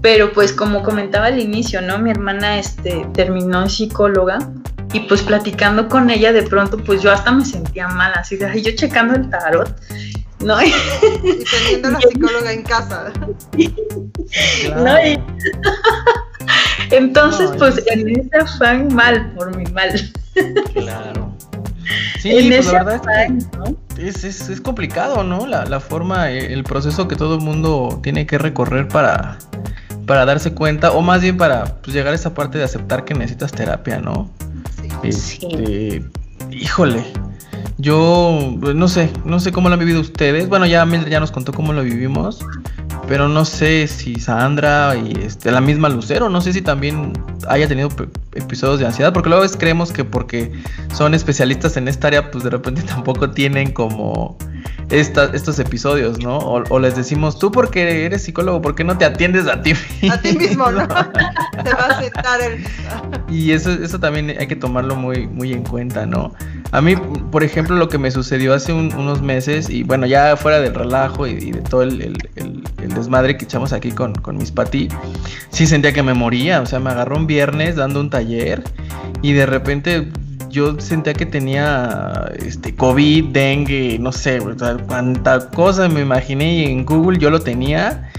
pero 0.00 0.32
pues 0.32 0.52
como 0.52 0.82
comentaba 0.82 1.26
al 1.26 1.38
inicio, 1.38 1.82
¿no? 1.82 1.98
Mi 1.98 2.10
hermana 2.10 2.58
este, 2.58 3.06
terminó 3.12 3.68
psicóloga 3.68 4.38
y 4.92 5.00
pues 5.00 5.22
platicando 5.22 5.88
con 5.88 6.08
ella 6.08 6.32
de 6.32 6.42
pronto 6.44 6.78
pues 6.78 7.02
yo 7.02 7.12
hasta 7.12 7.32
me 7.32 7.44
sentía 7.44 7.88
mal, 7.88 8.12
así 8.14 8.36
de, 8.36 8.62
yo 8.62 8.70
checando 8.74 9.14
el 9.14 9.28
tarot, 9.28 9.68
¿no? 10.42 10.62
Y 10.62 10.72
teniendo 11.50 11.90
la 11.90 12.00
psicóloga 12.00 12.52
en 12.52 12.62
casa. 12.62 13.12
¿No? 14.76 14.94
Entonces 16.90 17.50
pues 17.58 17.82
en 17.86 18.08
ese 18.08 18.36
afán 18.40 18.94
mal, 18.94 19.32
por 19.32 19.56
mi 19.56 19.64
mal. 19.72 19.90
Claro. 20.74 21.34
Sí, 22.18 22.48
pues 22.48 22.66
la 22.72 22.82
verdad 22.82 23.28
es, 23.96 24.24
es, 24.24 24.48
es, 24.48 24.60
complicado, 24.60 25.22
¿no? 25.22 25.46
La, 25.46 25.64
la 25.66 25.78
forma, 25.78 26.30
el 26.30 26.64
proceso 26.64 27.06
que 27.06 27.14
todo 27.14 27.36
el 27.36 27.42
mundo 27.42 28.00
tiene 28.02 28.26
que 28.26 28.38
recorrer 28.38 28.88
para, 28.88 29.38
para 30.06 30.24
darse 30.24 30.52
cuenta, 30.52 30.92
o 30.92 31.02
más 31.02 31.20
bien 31.22 31.36
para 31.36 31.64
pues, 31.82 31.94
llegar 31.94 32.12
a 32.12 32.16
esa 32.16 32.34
parte 32.34 32.58
de 32.58 32.64
aceptar 32.64 33.04
que 33.04 33.14
necesitas 33.14 33.52
terapia, 33.52 34.00
¿no? 34.00 34.30
Este, 35.02 36.04
híjole, 36.50 37.04
yo 37.78 38.56
pues, 38.60 38.74
no 38.74 38.88
sé, 38.88 39.10
no 39.24 39.40
sé 39.40 39.52
cómo 39.52 39.68
lo 39.68 39.74
han 39.74 39.80
vivido 39.80 40.00
ustedes. 40.00 40.48
Bueno, 40.48 40.66
ya 40.66 40.84
Mildred 40.86 41.10
ya 41.10 41.20
nos 41.20 41.30
contó 41.30 41.52
cómo 41.52 41.72
lo 41.72 41.82
vivimos, 41.82 42.44
pero 43.08 43.28
no 43.28 43.44
sé 43.44 43.86
si 43.88 44.16
Sandra 44.16 44.96
y 44.96 45.12
este, 45.24 45.50
la 45.50 45.60
misma 45.60 45.88
Lucero, 45.88 46.28
no 46.28 46.40
sé 46.40 46.52
si 46.52 46.62
también 46.62 47.12
haya 47.48 47.68
tenido 47.68 47.88
episodios 48.36 48.80
de 48.80 48.86
ansiedad, 48.86 49.12
porque 49.12 49.28
luego 49.28 49.44
es, 49.44 49.56
creemos 49.56 49.92
que 49.92 50.04
porque 50.04 50.52
son 50.92 51.14
especialistas 51.14 51.76
en 51.76 51.88
esta 51.88 52.08
área, 52.08 52.30
pues 52.30 52.44
de 52.44 52.50
repente 52.50 52.82
tampoco 52.86 53.30
tienen 53.30 53.72
como 53.72 54.36
estos 54.90 55.58
episodios, 55.58 56.20
¿no? 56.20 56.38
O, 56.38 56.78
les 56.78 56.94
decimos, 56.94 57.38
tú 57.38 57.50
porque 57.50 58.04
eres 58.04 58.22
psicólogo, 58.22 58.62
¿por 58.62 58.74
qué 58.74 58.84
no 58.84 58.96
te 58.96 59.04
atiendes 59.04 59.48
a 59.48 59.60
ti 59.60 59.74
mismo? 59.74 60.12
A 60.12 60.20
ti 60.20 60.32
mismo, 60.36 60.70
¿no? 60.70 60.86
te 61.64 61.72
va 61.72 61.86
a 61.88 61.98
aceptar 61.98 62.40
el... 62.40 62.64
y 63.28 63.50
eso, 63.50 63.72
eso 63.72 63.98
también 63.98 64.34
hay 64.38 64.46
que 64.46 64.56
tomarlo 64.56 64.94
muy, 64.94 65.26
muy 65.26 65.52
en 65.52 65.64
cuenta, 65.64 66.06
¿no? 66.06 66.32
A 66.72 66.80
mí, 66.80 66.94
por 67.30 67.42
ejemplo, 67.42 67.76
lo 67.76 67.88
que 67.88 67.98
me 67.98 68.10
sucedió 68.10 68.52
hace 68.54 68.72
unos 68.72 69.22
meses, 69.22 69.70
y 69.70 69.82
bueno, 69.82 70.06
ya 70.06 70.36
fuera 70.36 70.60
del 70.60 70.74
relajo 70.74 71.26
y, 71.26 71.52
de 71.52 71.60
todo 71.62 71.82
el, 71.82 72.16
desmadre 72.94 73.36
que 73.36 73.44
echamos 73.44 73.72
aquí 73.72 73.92
con, 73.92 74.14
con 74.14 74.36
mis 74.36 74.50
pati, 74.50 74.88
sí 75.50 75.66
sentía 75.66 75.92
que 75.92 76.02
me 76.02 76.14
moría, 76.14 76.60
o 76.60 76.66
sea, 76.66 76.80
me 76.80 76.90
agarró 76.90 77.16
un 77.16 77.26
viernes 77.26 77.76
dando 77.76 78.00
un 78.00 78.10
taller 78.10 78.25
y 79.22 79.32
de 79.32 79.46
repente 79.46 80.08
yo 80.50 80.78
sentía 80.80 81.12
que 81.12 81.26
tenía 81.26 82.30
este 82.38 82.74
COVID, 82.74 83.26
dengue, 83.26 83.98
no 84.00 84.12
sé, 84.12 84.40
o 84.40 84.58
sea, 84.58 84.76
cuánta 84.86 85.50
cosa 85.50 85.88
me 85.88 86.00
imaginé 86.00 86.54
y 86.54 86.64
en 86.64 86.84
Google 86.84 87.18
yo 87.18 87.30
lo 87.30 87.40
tenía 87.40 88.10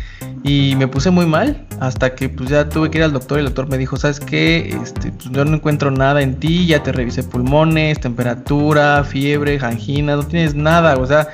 y 0.44 0.76
me 0.78 0.88
puse 0.88 1.10
muy 1.10 1.26
mal 1.26 1.66
hasta 1.80 2.16
que 2.16 2.30
pues 2.30 2.50
ya 2.50 2.70
tuve 2.70 2.90
que 2.90 3.00
ir 3.00 3.04
al 3.04 3.14
doctor 3.14 3.38
y 3.38 3.42
el 3.42 3.46
doctor 3.48 3.68
me 3.68 3.78
dijo, 3.78 3.98
¿sabes 3.98 4.20
qué? 4.20 4.70
Este, 4.82 5.12
pues, 5.12 5.30
yo 5.32 5.46
no 5.46 5.56
encuentro 5.56 5.92
nada 5.92 6.22
en 6.22 6.40
ti, 6.40 6.66
ya 6.68 6.82
te 6.84 6.92
revisé 6.92 7.24
pulmones, 7.24 8.00
temperatura, 8.00 9.04
fiebre, 9.04 9.60
angina, 9.62 10.16
no 10.16 10.24
tienes 10.24 10.56
nada, 10.56 10.98
o 10.98 11.06
sea, 11.06 11.28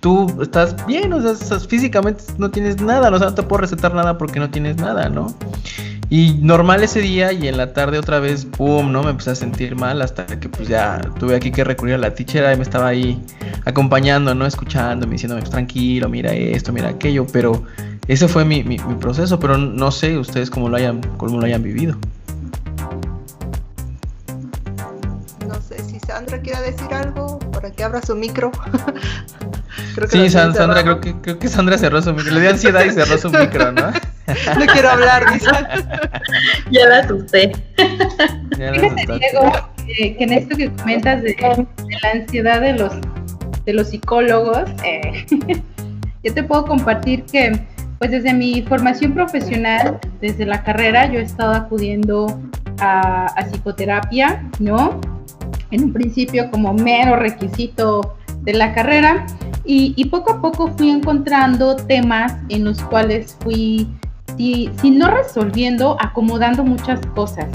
tú 0.00 0.42
estás 0.42 0.76
bien, 0.86 1.12
o 1.12 1.20
sea, 1.20 1.58
físicamente 1.60 2.22
no 2.38 2.50
tienes 2.50 2.80
nada, 2.80 3.10
o 3.10 3.18
sea, 3.18 3.28
no 3.28 3.34
te 3.34 3.42
puedo 3.42 3.62
recetar 3.62 3.94
nada 3.94 4.18
porque 4.18 4.38
no 4.38 4.50
tienes 4.50 4.76
nada, 4.76 5.08
¿no? 5.08 5.34
Y 6.14 6.38
normal 6.40 6.84
ese 6.84 7.00
día 7.00 7.32
y 7.32 7.48
en 7.48 7.56
la 7.56 7.72
tarde 7.72 7.98
otra 7.98 8.20
vez, 8.20 8.44
pum, 8.44 8.92
¿no? 8.92 9.02
Me 9.02 9.10
empecé 9.10 9.30
a 9.30 9.34
sentir 9.34 9.74
mal 9.74 10.00
hasta 10.00 10.24
que 10.26 10.48
pues 10.48 10.68
ya 10.68 11.00
tuve 11.18 11.34
aquí 11.34 11.50
que 11.50 11.64
recurrir 11.64 11.96
a 11.96 11.98
la 11.98 12.14
teacher 12.14 12.54
y 12.54 12.56
me 12.56 12.62
estaba 12.62 12.86
ahí 12.86 13.20
acompañando, 13.64 14.32
¿no? 14.32 14.46
Escuchándome, 14.46 15.14
diciéndome, 15.14 15.42
tranquilo, 15.42 16.08
mira 16.08 16.32
esto, 16.32 16.72
mira 16.72 16.90
aquello, 16.90 17.26
pero 17.32 17.64
ese 18.06 18.28
fue 18.28 18.44
mi, 18.44 18.62
mi, 18.62 18.78
proceso, 19.00 19.40
pero 19.40 19.58
no 19.58 19.90
sé 19.90 20.16
ustedes 20.16 20.50
cómo 20.50 20.68
lo 20.68 20.76
hayan, 20.76 21.00
cómo 21.16 21.40
lo 21.40 21.46
hayan 21.46 21.64
vivido. 21.64 21.96
No 25.48 25.60
sé 25.60 25.82
si 25.82 25.98
Sandra 25.98 26.40
quiera 26.40 26.60
decir 26.60 26.94
algo, 26.94 27.40
para 27.50 27.72
que 27.72 27.82
abra 27.82 28.00
su 28.00 28.14
micro. 28.14 28.52
sí, 30.08 30.30
Sandra, 30.30 30.82
creo 30.82 31.00
que, 31.00 31.14
creo 31.20 31.38
que 31.38 31.48
Sandra 31.48 31.78
cerró 31.78 32.02
su 32.02 32.12
micro. 32.12 32.34
Le 32.34 32.40
dio 32.40 32.50
ansiedad 32.50 32.84
y 32.84 32.90
cerró 32.90 33.18
su 33.18 33.30
micro, 33.30 33.72
¿no? 33.72 33.90
no 34.58 34.66
quiero 34.72 34.90
hablar, 34.90 35.32
dice. 35.32 35.50
ya 36.70 36.88
la 36.88 36.98
asusté. 36.98 37.52
Fíjate, 37.76 39.18
Diego, 39.18 39.52
que 39.86 40.16
en 40.18 40.32
esto 40.32 40.56
que 40.56 40.70
comentas 40.72 41.22
de, 41.22 41.36
la 41.40 42.10
ansiedad 42.10 42.60
de 42.60 42.72
los, 42.74 42.92
de 43.64 43.72
los 43.72 43.88
psicólogos, 43.88 44.70
eh, 44.84 45.26
yo 46.24 46.34
te 46.34 46.42
puedo 46.42 46.64
compartir 46.64 47.24
que, 47.24 47.60
pues 47.98 48.10
desde 48.10 48.32
mi 48.32 48.62
formación 48.62 49.14
profesional, 49.14 49.98
desde 50.20 50.46
la 50.46 50.62
carrera, 50.62 51.06
yo 51.10 51.20
he 51.20 51.22
estado 51.22 51.52
acudiendo 51.52 52.40
a, 52.78 53.26
a 53.26 53.44
psicoterapia, 53.44 54.42
¿no? 54.58 55.00
En 55.70 55.84
un 55.84 55.92
principio 55.92 56.50
como 56.50 56.72
mero 56.72 57.16
requisito 57.16 58.16
de 58.44 58.52
la 58.52 58.72
carrera 58.74 59.26
y, 59.64 60.04
poco 60.06 60.32
a 60.32 60.42
poco 60.42 60.68
fui 60.76 60.90
encontrando 60.90 61.76
temas 61.76 62.34
en 62.50 62.64
los 62.64 62.82
cuales 62.82 63.36
fui 63.40 63.88
si, 64.36 64.70
si 64.80 64.90
no 64.90 65.10
resolviendo, 65.10 65.96
acomodando 66.00 66.64
muchas 66.64 67.00
cosas. 67.14 67.46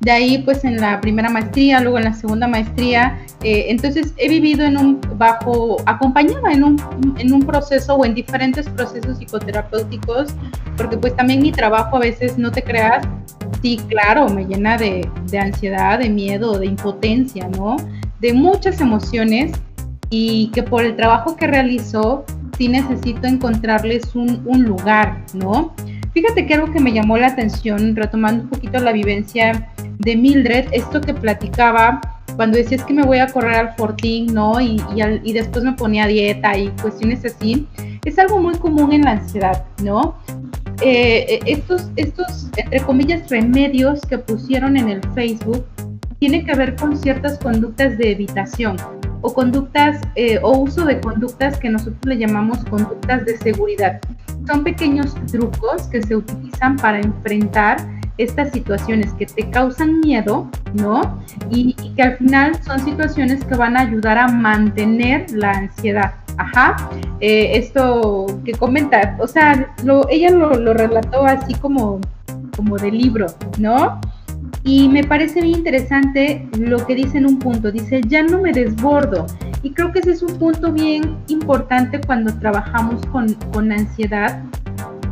De 0.00 0.10
ahí, 0.10 0.38
pues 0.38 0.64
en 0.64 0.76
la 0.76 1.00
primera 1.00 1.30
maestría, 1.30 1.80
luego 1.80 1.96
en 1.96 2.04
la 2.04 2.12
segunda 2.12 2.46
maestría, 2.46 3.18
eh, 3.42 3.66
entonces 3.68 4.12
he 4.18 4.28
vivido 4.28 4.66
en 4.66 4.76
un 4.76 5.00
bajo, 5.16 5.78
acompañada 5.86 6.52
en 6.52 6.64
un, 6.64 7.14
en 7.16 7.32
un 7.32 7.40
proceso 7.40 7.94
o 7.94 8.04
en 8.04 8.14
diferentes 8.14 8.68
procesos 8.68 9.16
psicoterapéuticos, 9.16 10.34
porque 10.76 10.98
pues 10.98 11.16
también 11.16 11.40
mi 11.40 11.52
trabajo 11.52 11.96
a 11.96 12.00
veces, 12.00 12.36
no 12.36 12.50
te 12.50 12.62
creas, 12.62 13.06
sí, 13.62 13.80
claro, 13.88 14.28
me 14.28 14.44
llena 14.44 14.76
de, 14.76 15.08
de 15.30 15.38
ansiedad, 15.38 15.98
de 15.98 16.10
miedo, 16.10 16.58
de 16.58 16.66
impotencia, 16.66 17.48
¿no? 17.48 17.76
De 18.20 18.34
muchas 18.34 18.82
emociones 18.82 19.52
y 20.16 20.46
que 20.54 20.62
por 20.62 20.84
el 20.84 20.94
trabajo 20.94 21.34
que 21.34 21.48
realizo, 21.48 22.24
sí 22.56 22.68
necesito 22.68 23.26
encontrarles 23.26 24.14
un, 24.14 24.42
un 24.46 24.62
lugar, 24.62 25.24
¿no? 25.34 25.74
Fíjate 26.12 26.46
que 26.46 26.54
algo 26.54 26.72
que 26.72 26.78
me 26.78 26.92
llamó 26.92 27.16
la 27.16 27.26
atención, 27.26 27.96
retomando 27.96 28.44
un 28.44 28.48
poquito 28.48 28.78
la 28.78 28.92
vivencia 28.92 29.72
de 29.98 30.16
Mildred, 30.16 30.68
esto 30.70 31.00
que 31.00 31.14
platicaba 31.14 32.00
cuando 32.36 32.58
decías 32.58 32.84
que 32.84 32.94
me 32.94 33.02
voy 33.02 33.18
a 33.18 33.26
correr 33.26 33.56
al 33.56 33.74
Fortín, 33.74 34.32
¿no? 34.32 34.60
Y, 34.60 34.80
y, 35.24 35.32
después 35.32 35.64
me 35.64 35.72
ponía 35.72 36.06
dieta 36.06 36.56
y 36.56 36.68
cuestiones 36.80 37.24
así, 37.24 37.66
es 38.04 38.16
algo 38.16 38.40
muy 38.40 38.54
común 38.58 38.92
en 38.92 39.02
la 39.02 39.12
ansiedad, 39.12 39.64
¿no? 39.82 40.16
Eh, 40.80 41.26
eh, 41.28 41.40
estos, 41.46 41.90
estos, 41.96 42.50
entre 42.56 42.80
comillas, 42.82 43.28
remedios 43.30 44.00
que 44.02 44.18
pusieron 44.18 44.76
en 44.76 44.90
el 44.90 45.00
Facebook 45.12 45.64
tienen 46.20 46.46
que 46.46 46.54
ver 46.54 46.76
con 46.76 46.96
ciertas 46.96 47.38
conductas 47.38 47.98
de 47.98 48.12
evitación 48.12 48.76
o 49.24 49.32
conductas 49.32 50.00
eh, 50.16 50.38
o 50.42 50.58
uso 50.58 50.84
de 50.84 51.00
conductas 51.00 51.58
que 51.58 51.70
nosotros 51.70 52.04
le 52.04 52.18
llamamos 52.18 52.58
conductas 52.66 53.24
de 53.24 53.38
seguridad 53.38 53.98
son 54.46 54.62
pequeños 54.62 55.14
trucos 55.32 55.84
que 55.84 56.02
se 56.02 56.14
utilizan 56.14 56.76
para 56.76 57.00
enfrentar 57.00 57.78
estas 58.18 58.52
situaciones 58.52 59.12
que 59.14 59.24
te 59.24 59.48
causan 59.48 60.00
miedo, 60.00 60.48
¿no? 60.74 61.18
Y, 61.50 61.74
que 61.96 62.02
al 62.02 62.18
final 62.18 62.62
son 62.62 62.78
situaciones 62.80 63.42
que 63.44 63.54
van 63.54 63.78
a 63.78 63.80
ayudar 63.80 64.18
a 64.18 64.28
mantener 64.28 65.30
la 65.30 65.52
ansiedad. 65.52 66.14
Ajá, 66.36 66.90
eh, 67.20 67.52
esto 67.54 68.26
que 68.44 68.52
comenta, 68.52 69.16
o 69.18 69.26
sea, 69.26 69.72
ella 70.10 70.30
lo, 70.30 70.54
lo, 70.54 70.74
relató 70.74 71.24
así 71.24 71.54
como, 71.54 72.00
como 72.56 72.76
de 72.76 72.90
libro, 72.90 73.26
¿no? 73.58 74.00
Y 74.62 74.88
me 74.88 75.04
parece 75.04 75.42
bien 75.42 75.58
interesante 75.58 76.48
lo 76.58 76.86
que 76.86 76.94
dice 76.94 77.18
en 77.18 77.26
un 77.26 77.38
punto, 77.38 77.70
dice, 77.70 78.00
ya 78.06 78.22
no 78.22 78.40
me 78.40 78.52
desbordo, 78.52 79.26
y 79.62 79.72
creo 79.72 79.92
que 79.92 79.98
ese 79.98 80.12
es 80.12 80.22
un 80.22 80.38
punto 80.38 80.72
bien 80.72 81.18
importante 81.28 82.00
cuando 82.00 82.32
trabajamos 82.38 83.04
con, 83.06 83.32
con 83.52 83.72
ansiedad. 83.72 84.42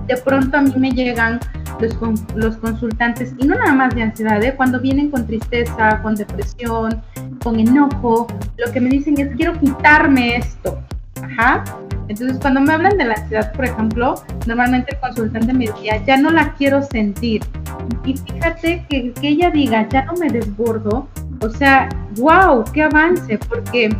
De 0.07 0.17
pronto 0.17 0.57
a 0.57 0.63
mí 0.63 0.73
me 0.77 0.91
llegan 0.91 1.41
los, 1.81 1.97
los 2.35 2.57
consultantes, 2.57 3.35
y 3.39 3.47
no 3.47 3.57
nada 3.57 3.73
más 3.73 3.95
de 3.95 4.03
ansiedad, 4.03 4.43
¿eh? 4.43 4.55
cuando 4.57 4.81
vienen 4.81 5.11
con 5.11 5.27
tristeza, 5.27 6.01
con 6.03 6.15
depresión, 6.15 7.03
con 7.43 7.59
enojo, 7.59 8.27
lo 8.57 8.73
que 8.73 8.81
me 8.81 8.89
dicen 8.89 9.19
es, 9.19 9.35
quiero 9.37 9.59
quitarme 9.59 10.37
esto. 10.37 10.79
Ajá. 11.23 11.65
Entonces, 12.09 12.39
cuando 12.41 12.61
me 12.61 12.73
hablan 12.73 12.99
de 12.99 13.05
la 13.05 13.15
ansiedad, 13.15 13.53
por 13.53 13.65
ejemplo, 13.65 14.15
normalmente 14.47 14.95
el 14.95 15.01
consultante 15.01 15.53
me 15.53 15.67
decía, 15.67 16.05
ya 16.05 16.17
no 16.17 16.31
la 16.31 16.53
quiero 16.55 16.83
sentir. 16.83 17.43
Y 18.05 18.17
fíjate 18.17 18.85
que, 18.89 19.13
que 19.13 19.29
ella 19.29 19.51
diga, 19.51 19.89
ya 19.89 20.05
no 20.05 20.15
me 20.15 20.29
desbordo, 20.29 21.09
o 21.41 21.49
sea, 21.51 21.89
wow, 22.17 22.65
qué 22.73 22.83
avance, 22.83 23.39
porque 23.49 23.91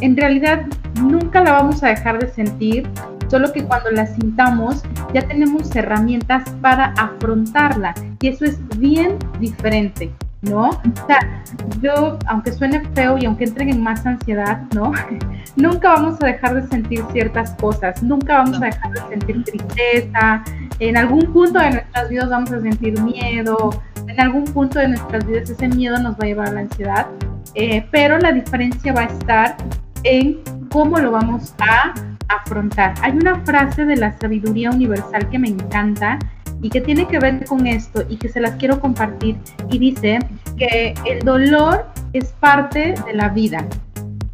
en 0.00 0.16
realidad 0.16 0.66
nunca 1.00 1.42
la 1.42 1.52
vamos 1.52 1.82
a 1.82 1.88
dejar 1.88 2.18
de 2.18 2.28
sentir, 2.28 2.88
solo 3.28 3.52
que 3.52 3.64
cuando 3.64 3.90
la 3.90 4.06
sintamos 4.06 4.82
ya 5.14 5.26
tenemos 5.26 5.74
herramientas 5.74 6.48
para 6.60 6.92
afrontarla 6.98 7.94
y 8.20 8.28
eso 8.28 8.44
es 8.44 8.58
bien 8.78 9.16
diferente. 9.40 10.12
¿No? 10.42 10.70
O 10.70 11.06
sea, 11.06 11.42
yo, 11.80 12.18
aunque 12.26 12.52
suene 12.52 12.80
feo 12.94 13.16
y 13.18 13.24
aunque 13.26 13.44
entren 13.44 13.68
en 13.70 13.82
más 13.82 14.04
ansiedad, 14.04 14.62
¿no? 14.74 14.92
nunca 15.56 15.90
vamos 15.90 16.22
a 16.22 16.26
dejar 16.26 16.54
de 16.54 16.68
sentir 16.68 17.04
ciertas 17.12 17.52
cosas, 17.52 18.02
nunca 18.02 18.38
vamos 18.38 18.60
a 18.60 18.66
dejar 18.66 18.92
de 18.92 19.00
sentir 19.08 19.44
tristeza, 19.44 20.44
en 20.78 20.96
algún 20.96 21.32
punto 21.32 21.58
de 21.58 21.70
nuestras 21.70 22.08
vidas 22.08 22.28
vamos 22.28 22.52
a 22.52 22.60
sentir 22.60 23.00
miedo, 23.00 23.70
en 24.06 24.20
algún 24.20 24.44
punto 24.44 24.78
de 24.78 24.88
nuestras 24.88 25.24
vidas 25.26 25.48
ese 25.48 25.68
miedo 25.68 25.98
nos 25.98 26.14
va 26.14 26.24
a 26.24 26.26
llevar 26.26 26.48
a 26.48 26.52
la 26.52 26.60
ansiedad, 26.60 27.06
eh, 27.54 27.86
pero 27.90 28.18
la 28.18 28.32
diferencia 28.32 28.92
va 28.92 29.02
a 29.02 29.04
estar 29.04 29.56
en 30.02 30.40
cómo 30.70 30.98
lo 30.98 31.12
vamos 31.12 31.54
a 31.60 31.94
afrontar. 32.28 32.94
Hay 33.02 33.12
una 33.12 33.40
frase 33.40 33.84
de 33.84 33.96
la 33.96 34.18
sabiduría 34.18 34.70
universal 34.70 35.28
que 35.30 35.38
me 35.38 35.48
encanta 35.48 36.18
y 36.62 36.70
que 36.70 36.80
tiene 36.80 37.06
que 37.06 37.18
ver 37.18 37.44
con 37.44 37.66
esto 37.66 38.04
y 38.08 38.16
que 38.16 38.28
se 38.28 38.40
las 38.40 38.52
quiero 38.52 38.80
compartir 38.80 39.36
y 39.68 39.78
dice 39.78 40.20
que 40.56 40.94
el 41.04 41.24
dolor 41.24 41.86
es 42.12 42.26
parte 42.40 42.94
de 43.04 43.12
la 43.14 43.28
vida. 43.28 43.66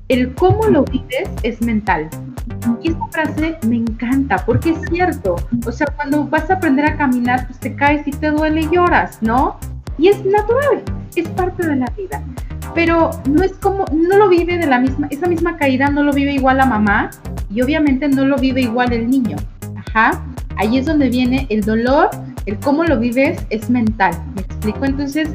El 0.08 0.34
cómo 0.34 0.66
lo 0.66 0.84
vives 0.84 1.28
es 1.42 1.60
mental. 1.60 2.08
Y 2.82 2.90
esta 2.90 3.06
frase 3.10 3.58
me 3.66 3.76
encanta 3.76 4.36
porque 4.44 4.70
es 4.70 4.78
cierto. 4.90 5.36
O 5.66 5.72
sea, 5.72 5.86
cuando 5.96 6.26
vas 6.26 6.50
a 6.50 6.54
aprender 6.54 6.84
a 6.84 6.96
caminar, 6.96 7.46
pues 7.46 7.58
te 7.60 7.74
caes 7.74 8.06
y 8.06 8.10
te 8.10 8.30
duele 8.30 8.62
y 8.62 8.68
lloras, 8.70 9.22
¿no? 9.22 9.58
Y 9.98 10.08
es 10.08 10.24
natural, 10.24 10.82
es 11.16 11.28
parte 11.30 11.66
de 11.66 11.76
la 11.76 11.86
vida. 11.96 12.22
Pero 12.74 13.10
no 13.28 13.42
es 13.42 13.52
como, 13.54 13.84
no 13.92 14.18
lo 14.18 14.28
vive 14.28 14.58
de 14.58 14.66
la 14.66 14.78
misma, 14.78 15.08
esa 15.10 15.26
misma 15.26 15.56
caída 15.56 15.88
no 15.88 16.02
lo 16.02 16.12
vive 16.12 16.32
igual 16.32 16.58
la 16.58 16.66
mamá 16.66 17.10
y 17.50 17.62
obviamente 17.62 18.08
no 18.08 18.24
lo 18.26 18.36
vive 18.36 18.60
igual 18.60 18.92
el 18.92 19.10
niño. 19.10 19.36
Ajá. 19.76 20.22
Ahí 20.58 20.78
es 20.78 20.86
donde 20.86 21.08
viene 21.08 21.46
el 21.50 21.62
dolor, 21.62 22.10
el 22.46 22.58
cómo 22.58 22.84
lo 22.84 22.98
vives 22.98 23.44
es 23.50 23.70
mental, 23.70 24.12
¿me 24.34 24.42
explico? 24.42 24.84
Entonces, 24.84 25.30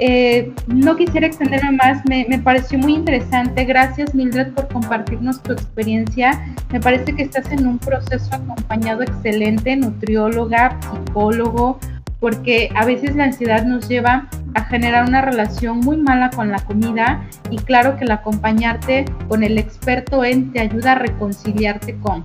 eh, 0.00 0.52
no 0.68 0.94
quisiera 0.94 1.26
extenderme 1.26 1.72
más, 1.72 2.02
me, 2.08 2.24
me, 2.28 2.38
pareció 2.38 2.78
muy 2.78 2.94
interesante. 2.94 3.64
Gracias 3.64 4.14
Mildred 4.14 4.52
por 4.52 4.68
compartirnos 4.68 5.42
tu 5.42 5.52
experiencia. 5.52 6.54
Me 6.70 6.80
parece 6.80 7.12
que 7.14 7.24
estás 7.24 7.50
en 7.50 7.66
un 7.66 7.78
proceso 7.78 8.32
acompañado 8.32 9.02
excelente, 9.02 9.74
nutrióloga, 9.74 10.78
psicólogo, 10.80 11.80
porque 12.20 12.70
a 12.76 12.84
veces 12.84 13.16
la 13.16 13.24
ansiedad 13.24 13.64
nos 13.64 13.88
lleva 13.88 14.28
a 14.54 14.64
generar 14.64 15.08
una 15.08 15.20
relación 15.20 15.80
muy 15.80 15.96
mala 15.96 16.30
con 16.30 16.50
la 16.50 16.58
comida 16.60 17.24
y 17.50 17.56
claro 17.58 17.96
que 17.96 18.04
el 18.04 18.10
acompañarte 18.12 19.04
con 19.28 19.42
el 19.42 19.58
experto 19.58 20.24
en 20.24 20.52
te 20.52 20.60
ayuda 20.60 20.92
a 20.92 20.94
reconciliarte 20.96 21.96
con 21.96 22.24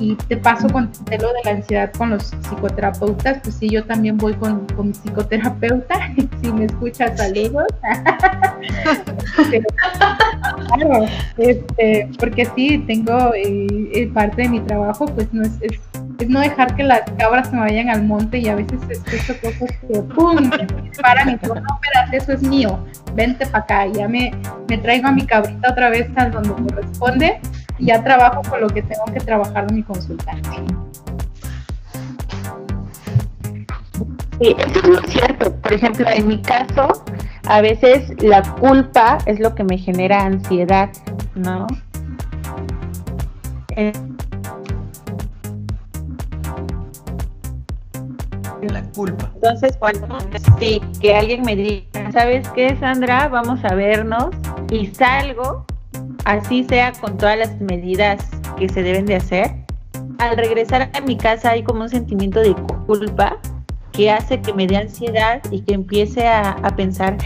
y 0.00 0.16
te 0.16 0.36
paso 0.38 0.66
con 0.68 0.90
lo 1.10 1.32
de 1.32 1.40
la 1.44 1.50
ansiedad 1.52 1.92
con 1.92 2.10
los 2.10 2.24
psicoterapeutas, 2.24 3.38
pues 3.42 3.54
sí, 3.54 3.68
yo 3.68 3.84
también 3.84 4.16
voy 4.16 4.32
con, 4.34 4.66
con 4.68 4.88
mi 4.88 4.94
psicoterapeuta, 4.94 5.94
si 6.42 6.52
me 6.52 6.64
escuchas, 6.64 7.18
saludos. 7.18 7.66
claro, 10.74 11.06
este, 11.36 12.08
porque 12.18 12.48
sí, 12.56 12.78
tengo 12.86 13.34
eh, 13.34 13.66
eh, 13.92 14.10
parte 14.12 14.42
de 14.42 14.48
mi 14.48 14.60
trabajo, 14.60 15.04
pues 15.06 15.32
no 15.34 15.42
es, 15.42 15.52
es, 15.60 15.78
no 16.28 16.40
dejar 16.40 16.74
que 16.76 16.82
las 16.82 17.02
cabras 17.18 17.48
se 17.48 17.56
me 17.56 17.60
vayan 17.60 17.90
al 17.90 18.02
monte 18.02 18.38
y 18.38 18.48
a 18.48 18.54
veces 18.54 18.80
escucho 18.88 19.38
cosas 19.40 19.70
que 19.86 20.00
¡pum! 20.14 20.38
y 20.38 21.36
digo, 21.36 21.54
no, 21.54 21.78
espérate, 21.82 22.16
eso 22.16 22.32
es 22.32 22.42
mío, 22.42 22.78
vente 23.14 23.44
para 23.46 23.64
acá, 23.64 23.86
ya 23.86 24.08
me, 24.08 24.32
me 24.66 24.78
traigo 24.78 25.08
a 25.08 25.12
mi 25.12 25.26
cabrita 25.26 25.70
otra 25.70 25.90
vez 25.90 26.08
a 26.16 26.30
donde 26.30 26.50
corresponde 26.50 27.38
ya 27.80 28.02
trabajo 28.02 28.42
con 28.48 28.60
lo 28.60 28.68
que 28.68 28.82
tengo 28.82 29.04
que 29.06 29.20
trabajar 29.20 29.66
en 29.68 29.76
mi 29.76 29.82
consultante. 29.82 30.48
Sí, 34.40 34.56
eso 34.58 34.92
es 35.04 35.10
cierto. 35.12 35.54
Por 35.56 35.72
ejemplo, 35.72 36.06
en 36.08 36.26
mi 36.26 36.40
caso, 36.40 37.04
a 37.46 37.60
veces 37.60 38.14
la 38.22 38.42
culpa 38.54 39.18
es 39.26 39.38
lo 39.38 39.54
que 39.54 39.64
me 39.64 39.76
genera 39.76 40.24
ansiedad, 40.24 40.90
¿no? 41.34 41.66
la 48.60 48.82
culpa. 48.94 49.30
Entonces, 49.34 49.76
cuando 49.78 50.06
sí, 50.58 50.80
que 51.00 51.16
alguien 51.16 51.42
me 51.42 51.56
diga, 51.56 52.12
¿sabes 52.12 52.48
qué, 52.50 52.76
Sandra? 52.76 53.28
Vamos 53.28 53.64
a 53.64 53.74
vernos 53.74 54.28
y 54.70 54.86
salgo 54.88 55.64
así 56.24 56.64
sea 56.64 56.92
con 56.92 57.16
todas 57.16 57.38
las 57.38 57.60
medidas 57.60 58.28
que 58.58 58.68
se 58.68 58.82
deben 58.82 59.06
de 59.06 59.16
hacer, 59.16 59.50
al 60.18 60.36
regresar 60.36 60.90
a 60.92 61.00
mi 61.00 61.16
casa 61.16 61.50
hay 61.50 61.62
como 61.62 61.82
un 61.82 61.88
sentimiento 61.88 62.40
de 62.40 62.54
culpa 62.86 63.38
que 63.92 64.10
hace 64.10 64.40
que 64.40 64.52
me 64.52 64.66
dé 64.66 64.76
ansiedad 64.76 65.40
y 65.50 65.62
que 65.62 65.74
empiece 65.74 66.26
a, 66.28 66.56
pensar, 66.76 67.16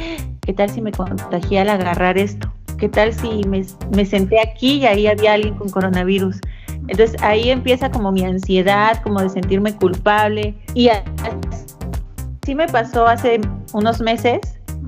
¿qué 0.41 0.53
tal 0.53 0.71
si 0.71 0.81
me 0.81 0.93
contagié 0.93 1.61
al 1.61 1.71
agarrar 1.71 2.17
esto? 2.19 2.53
¿Qué 2.79 2.89
tal 2.89 3.13
si 3.13 3.43
me, 3.49 3.65
me 3.95 4.05
senté 4.05 4.41
aquí 4.41 4.79
y 4.79 4.87
ahí 4.87 5.07
había 5.07 5.35
alguien 5.35 5.55
con 5.55 5.69
coronavirus? 5.69 6.41
Entonces 6.89 7.21
ahí 7.23 7.51
empieza 7.51 7.91
como 7.91 8.13
mi 8.13 8.25
ansiedad, 8.25 9.03
como 9.03 9.21
de 9.21 9.31
sentirme 9.31 9.75
culpable. 9.75 10.55
Y 10.75 10.89
así 10.89 12.55
me 12.55 12.67
pasó 12.69 13.07
hace 13.07 13.41
unos 13.73 14.01
meses 14.01 14.41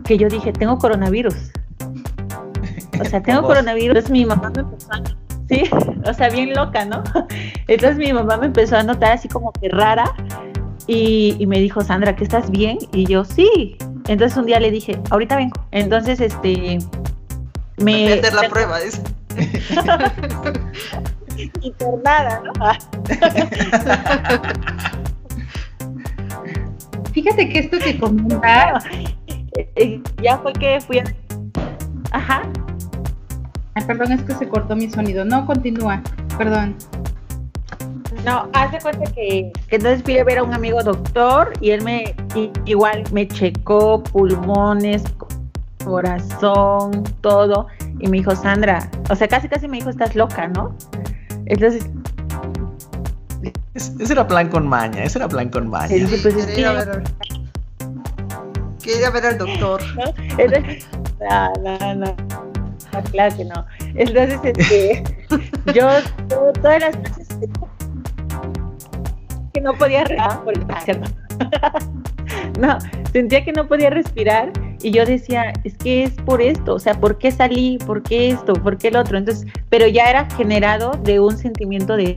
que 0.05 0.19
yo 0.19 0.29
dije, 0.29 0.53
tengo 0.53 0.79
coronavirus. 0.79 1.53
O 3.01 3.05
sea, 3.05 3.23
tengo 3.23 3.43
coronavirus. 3.43 3.89
Entonces 3.89 4.11
mi 4.11 4.25
mamá 4.25 4.51
me 4.55 4.63
empezó 4.63 4.93
a... 4.93 5.03
Sí, 5.49 5.63
o 6.05 6.15
sea, 6.15 6.29
bien 6.29 6.55
loca, 6.55 6.85
¿no? 6.85 7.03
Entonces 7.69 7.99
mi 7.99 8.13
mamá 8.13 8.37
me 8.37 8.47
empezó 8.47 8.77
a 8.77 8.83
notar 8.83 9.13
así 9.13 9.29
como 9.29 9.53
que 9.53 9.69
rara 9.69 10.13
y, 10.89 11.45
me 11.47 11.59
dijo, 11.59 11.81
Sandra, 11.81 12.15
¿que 12.15 12.25
estás 12.25 12.51
bien? 12.51 12.79
Y 12.93 13.07
yo, 13.07 13.25
sí. 13.25 13.77
Entonces 14.07 14.39
un 14.39 14.47
día 14.47 14.61
le 14.61 14.71
dije, 14.71 15.01
ahorita 15.11 15.35
vengo. 15.37 15.61
Entonces, 15.73 16.21
este... 16.21 16.79
Me... 17.79 18.05
Voy 18.05 18.13
a 18.13 18.15
hacer 18.15 18.35
la 18.35 18.49
prueba, 18.49 18.79
dice. 18.81 19.03
y 21.61 21.73
por 21.73 22.01
nada, 22.05 22.41
¿no? 22.45 22.53
Fíjate 27.13 27.49
que 27.49 27.59
esto 27.59 27.79
que 27.79 27.99
comenta... 27.99 28.81
Eh, 29.75 30.01
ya 30.23 30.39
fue 30.39 30.53
que 30.53 30.81
fui 30.81 31.01
a... 31.01 31.05
Ajá 32.13 32.49
perdón, 33.85 34.13
es 34.13 34.23
que 34.23 34.35
se 34.35 34.49
cortó 34.49 34.75
mi 34.75 34.91
sonido. 34.91 35.25
No, 35.25 35.45
continúa, 35.47 36.03
perdón. 36.39 36.77
No, 38.25 38.49
hace 38.55 38.79
cuenta 38.79 39.05
que, 39.13 39.53
que, 39.69 39.77
entonces 39.77 40.03
fui 40.03 40.19
a 40.19 40.25
ver 40.25 40.39
a 40.39 40.43
un 40.43 40.55
amigo 40.55 40.83
doctor 40.83 41.53
y 41.61 41.71
él 41.71 41.83
me 41.83 42.15
igual 42.65 43.05
me 43.13 43.29
checó 43.29 44.03
pulmones, 44.03 45.05
corazón, 45.85 47.05
todo. 47.21 47.67
Y 48.01 48.09
me 48.09 48.19
dijo, 48.19 48.35
Sandra, 48.35 48.91
o 49.11 49.15
sea, 49.15 49.29
casi 49.29 49.49
casi 49.49 49.69
me 49.69 49.79
dijo, 49.79 49.91
estás 49.91 50.15
loca, 50.17 50.49
¿no? 50.49 50.75
Entonces... 51.47 51.89
ese 53.75 54.13
era 54.13 54.27
plan 54.27 54.49
con 54.49 54.67
maña, 54.67 55.05
ese 55.05 55.19
era 55.19 55.29
plan 55.29 55.49
con 55.49 55.69
maña. 55.69 56.07
Pues, 56.09 56.23
quería, 56.23 56.73
ver, 56.73 57.05
quería 58.83 59.11
ver 59.11 59.27
al 59.27 59.39
doctor. 59.39 59.81
Entonces, 60.39 60.87
no, 61.21 61.95
no, 61.95 61.95
no 61.95 62.46
claro 63.11 63.37
que 63.37 63.45
no. 63.45 63.67
Entonces, 63.95 64.41
este, 64.43 65.05
yo, 65.75 65.89
todas 66.29 66.81
las 66.81 67.03
veces 67.03 67.29
que 69.53 69.61
no 69.61 69.75
podía 69.75 70.05
respirar, 70.05 71.01
no, 72.61 72.79
sentía 73.13 73.45
que 73.45 73.53
no 73.53 73.67
podía 73.67 73.91
respirar 73.91 74.53
y 74.83 74.91
yo 74.91 75.05
decía, 75.05 75.53
es 75.65 75.77
que 75.79 76.05
es 76.05 76.13
por 76.13 76.43
esto, 76.43 76.75
o 76.75 76.79
sea, 76.79 76.95
¿por 76.95 77.19
qué 77.19 77.31
salí? 77.31 77.79
¿Por 77.87 78.03
qué 78.03 78.31
esto? 78.31 78.53
¿Por 78.53 78.77
qué 78.79 78.89
el 78.89 78.97
otro? 78.97 79.19
Entonces, 79.19 79.47
pero 79.69 79.87
ya 79.87 80.11
era 80.11 80.29
generado 80.31 80.93
de 81.03 81.21
un 81.21 81.37
sentimiento 81.37 81.97
de 81.97 82.17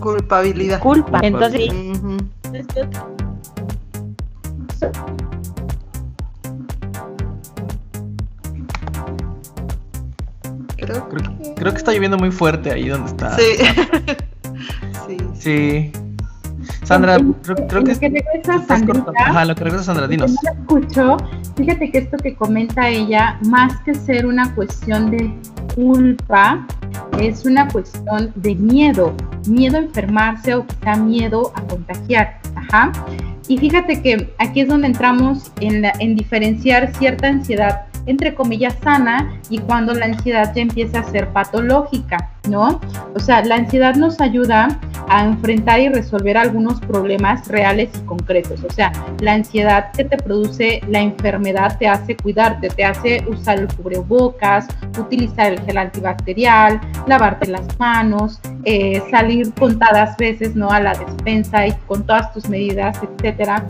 culpabilidad. 0.00 0.80
Culpa. 0.80 1.20
Entonces, 1.22 1.70
Creo, 11.56 11.72
que 11.72 11.78
está 11.78 11.92
lloviendo 11.92 12.18
muy 12.18 12.30
fuerte 12.30 12.70
ahí 12.70 12.88
donde 12.88 13.10
está. 13.10 13.36
Sí. 13.36 13.44
sí. 15.06 15.18
sí. 15.34 15.92
Sandra, 16.84 17.18
creo, 17.42 17.84
que, 17.84 17.94
que 17.94 18.24
Ajá, 19.16 19.44
lo 19.44 19.54
que 19.54 19.64
regresa 19.64 19.84
Sandra, 19.84 20.08
dinos. 20.08 20.34
No 20.42 20.50
escucho, 20.50 21.16
fíjate 21.56 21.90
que 21.90 21.98
esto 21.98 22.16
que 22.16 22.34
comenta 22.34 22.88
ella, 22.88 23.38
más 23.46 23.80
que 23.82 23.94
ser 23.94 24.26
una 24.26 24.54
cuestión 24.54 25.10
de 25.10 25.32
culpa, 25.74 26.66
es 27.20 27.44
una 27.44 27.68
cuestión 27.68 28.32
de 28.34 28.54
miedo, 28.56 29.14
miedo 29.46 29.76
a 29.76 29.82
enfermarse 29.82 30.54
o 30.54 30.66
quizá 30.66 30.96
miedo 30.96 31.52
a 31.54 31.62
contagiar. 31.62 32.40
Ajá. 32.56 32.92
Y 33.46 33.58
fíjate 33.58 34.02
que 34.02 34.34
aquí 34.38 34.60
es 34.60 34.68
donde 34.68 34.88
entramos 34.88 35.52
en, 35.60 35.84
en 35.84 36.16
diferenciar 36.16 36.92
cierta 36.94 37.28
ansiedad 37.28 37.86
entre 38.06 38.34
comillas, 38.34 38.74
sana 38.82 39.40
y 39.48 39.58
cuando 39.58 39.94
la 39.94 40.06
ansiedad 40.06 40.52
ya 40.54 40.62
empieza 40.62 41.00
a 41.00 41.04
ser 41.04 41.28
patológica, 41.28 42.30
¿no? 42.48 42.80
O 43.14 43.20
sea, 43.20 43.44
la 43.44 43.56
ansiedad 43.56 43.94
nos 43.94 44.20
ayuda 44.20 44.78
a 45.08 45.24
enfrentar 45.24 45.80
y 45.80 45.88
resolver 45.88 46.36
algunos 46.36 46.80
problemas 46.80 47.48
reales 47.48 47.90
y 47.94 48.06
concretos. 48.06 48.62
O 48.64 48.70
sea, 48.70 48.92
la 49.20 49.34
ansiedad 49.34 49.90
que 49.92 50.04
te 50.04 50.16
produce 50.16 50.80
la 50.88 51.00
enfermedad 51.00 51.78
te 51.78 51.88
hace 51.88 52.16
cuidarte, 52.16 52.68
te 52.68 52.84
hace 52.84 53.24
usar 53.28 53.58
el 53.58 53.68
cubrebocas, 53.68 54.68
utilizar 54.98 55.52
el 55.52 55.60
gel 55.62 55.78
antibacterial, 55.78 56.80
lavarte 57.06 57.48
las 57.48 57.78
manos, 57.78 58.40
eh, 58.64 59.02
salir 59.10 59.52
contadas 59.54 60.16
veces, 60.16 60.54
¿no? 60.54 60.70
A 60.70 60.80
la 60.80 60.94
despensa 60.94 61.66
y 61.66 61.72
con 61.86 62.06
todas 62.06 62.32
tus 62.32 62.48
medidas, 62.48 62.98
etcétera. 63.02 63.66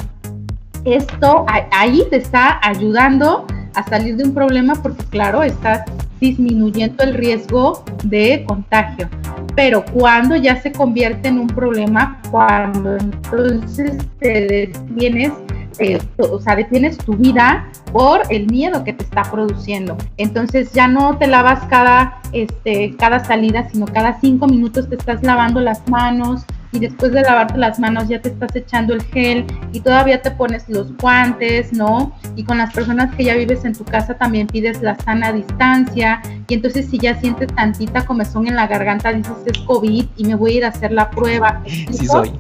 Esto 0.85 1.45
ahí 1.73 2.03
te 2.11 2.17
está 2.17 2.59
ayudando 2.63 3.47
a 3.75 3.83
salir 3.85 4.17
de 4.17 4.25
un 4.25 4.35
problema 4.35 4.75
porque 4.83 5.05
claro, 5.05 5.43
estás 5.43 5.83
disminuyendo 6.21 7.03
el 7.03 7.15
riesgo 7.15 7.85
de 8.05 8.45
contagio. 8.47 9.09
Pero 9.55 9.85
cuando 9.93 10.37
ya 10.37 10.61
se 10.61 10.73
convierte 10.73 11.29
en 11.29 11.39
un 11.39 11.47
problema, 11.49 12.21
cuando 12.31 12.97
entonces 12.97 13.99
te 14.19 14.47
detienes, 14.47 15.33
eh, 15.79 15.99
o 16.19 16.39
sea, 16.41 16.57
detienes 16.57 16.99
tu 16.99 17.15
vida 17.15 17.69
por 17.93 18.23
el 18.31 18.47
miedo 18.47 18.85
que 18.85 18.93
te 18.93 19.05
está 19.05 19.23
produciendo. 19.23 19.97
Entonces 20.17 20.73
ya 20.73 20.89
no 20.89 21.17
te 21.19 21.27
lavas 21.27 21.65
cada, 21.67 22.21
este, 22.33 22.95
cada 22.97 23.25
salida, 23.25 23.69
sino 23.71 23.87
cada 23.87 24.21
cinco 24.21 24.47
minutos 24.47 24.89
te 24.89 24.97
estás 24.97 25.23
lavando 25.23 25.61
las 25.61 25.87
manos, 25.89 26.45
y 26.73 26.79
después 26.79 27.13
de 27.13 27.23
lavarte 27.23 27.59
las 27.59 27.79
manos 27.79 28.09
ya 28.09 28.21
te 28.21 28.29
estás 28.29 28.55
echando 28.55 28.95
el 28.95 29.03
gel 29.03 29.45
y 29.73 29.81
todavía 29.81 30.23
te 30.23 30.31
pones 30.31 30.69
los 30.69 30.97
guantes, 30.97 31.73
¿no? 31.73 32.13
Y 32.37 32.45
con 32.45 32.59
las 32.59 32.73
personas 32.73 33.15
que 33.15 33.25
ya 33.25 33.35
vives 33.35 33.65
en 33.65 33.75
tu 33.75 33.85
casa 33.85 34.15
también 34.15 34.47
pides 34.47 34.81
la 34.83 34.97
sana 34.97 35.33
distancia 35.33 36.23
y 36.49 36.55
entonces 36.55 36.87
si 36.89 36.99
ya 36.99 37.19
sientes 37.19 37.49
tantita 37.55 38.05
comezón 38.05 38.47
en 38.47 38.57
la 38.57 38.67
garganta 38.67 39.13
dices 39.13 39.37
es 39.47 39.59
COVID 39.59 40.05
y 40.17 40.25
me 40.25 40.35
voy 40.35 40.53
a 40.53 40.57
ir 40.57 40.65
a 40.65 40.69
hacer 40.69 40.93
la 40.93 41.11
prueba. 41.11 41.63
Sí 41.67 42.07
soy. 42.07 42.33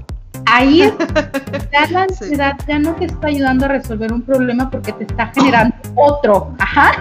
Ahí 0.47 0.81
ya 1.73 1.91
la 1.91 2.03
ansiedad 2.05 2.57
ya 2.67 2.79
no 2.79 2.95
te 2.95 3.07
está 3.07 3.29
ayudando 3.29 3.67
a 3.67 3.69
resolver 3.69 4.13
un 4.13 4.23
problema 4.23 4.71
porque 4.71 4.93
te 4.93 5.05
está 5.05 5.27
generando 5.35 5.75
otro. 5.97 6.55
Ajá. 6.59 6.93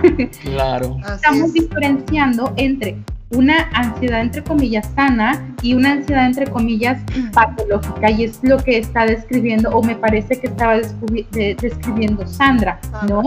Claro. 0.41 0.97
Estamos 1.15 1.53
diferenciando 1.53 2.53
entre 2.57 2.97
una 3.32 3.69
ansiedad 3.73 4.21
entre 4.21 4.43
comillas 4.43 4.89
sana 4.95 5.53
y 5.61 5.73
una 5.75 5.93
ansiedad 5.93 6.25
entre 6.25 6.47
comillas 6.47 7.01
patológica 7.34 8.09
y 8.09 8.23
es 8.23 8.39
lo 8.41 8.57
que 8.57 8.80
está 8.80 9.05
describiendo 9.05 9.69
o 9.69 9.84
me 9.84 9.95
parece 9.95 10.39
que 10.39 10.47
estaba 10.47 10.77
describiendo 10.77 12.25
Sandra, 12.25 12.80
¿no? 13.07 13.23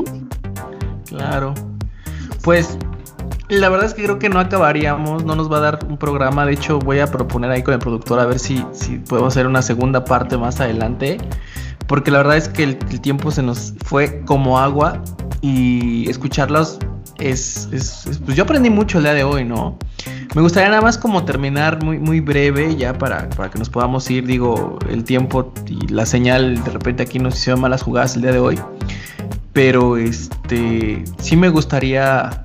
Claro. 1.06 1.54
Pues 2.42 2.76
la 3.48 3.68
verdad 3.68 3.86
es 3.86 3.94
que 3.94 4.02
creo 4.04 4.18
que 4.18 4.28
no 4.28 4.40
acabaríamos, 4.40 5.24
no 5.24 5.36
nos 5.36 5.52
va 5.52 5.58
a 5.58 5.60
dar 5.60 5.78
un 5.88 5.98
programa, 5.98 6.46
de 6.46 6.54
hecho 6.54 6.78
voy 6.78 7.00
a 7.00 7.06
proponer 7.06 7.50
ahí 7.50 7.62
con 7.62 7.74
el 7.74 7.80
productor 7.80 8.18
a 8.18 8.26
ver 8.26 8.38
si, 8.38 8.64
si 8.72 8.98
podemos 8.98 9.34
hacer 9.34 9.46
una 9.46 9.62
segunda 9.62 10.04
parte 10.04 10.36
más 10.38 10.60
adelante, 10.60 11.18
porque 11.92 12.10
la 12.10 12.16
verdad 12.16 12.38
es 12.38 12.48
que 12.48 12.62
el, 12.62 12.78
tiempo 12.78 13.30
se 13.30 13.42
nos 13.42 13.74
fue 13.84 14.22
como 14.24 14.58
agua 14.58 15.02
y 15.42 16.08
escucharlos 16.08 16.78
es, 17.18 17.68
pues 18.24 18.34
yo 18.34 18.44
aprendí 18.44 18.70
mucho 18.70 18.96
el 18.96 19.04
día 19.04 19.12
de 19.12 19.24
hoy, 19.24 19.44
¿no? 19.44 19.76
Me 20.34 20.40
gustaría 20.40 20.70
nada 20.70 20.80
más 20.80 20.96
como 20.96 21.26
terminar 21.26 21.84
muy, 21.84 21.98
muy 21.98 22.20
breve 22.20 22.76
ya 22.76 22.96
para, 22.96 23.28
para 23.28 23.50
que 23.50 23.58
nos 23.58 23.68
podamos 23.68 24.10
ir, 24.10 24.24
digo, 24.24 24.78
el 24.88 25.04
tiempo 25.04 25.52
y 25.66 25.86
la 25.88 26.06
señal 26.06 26.64
de 26.64 26.70
repente 26.70 27.02
aquí 27.02 27.18
nos 27.18 27.34
hicieron 27.34 27.60
malas 27.60 27.82
jugadas 27.82 28.16
el 28.16 28.22
día 28.22 28.32
de 28.32 28.38
hoy. 28.38 28.58
Pero 29.52 29.98
este 29.98 31.04
sí 31.18 31.36
me 31.36 31.50
gustaría 31.50 32.40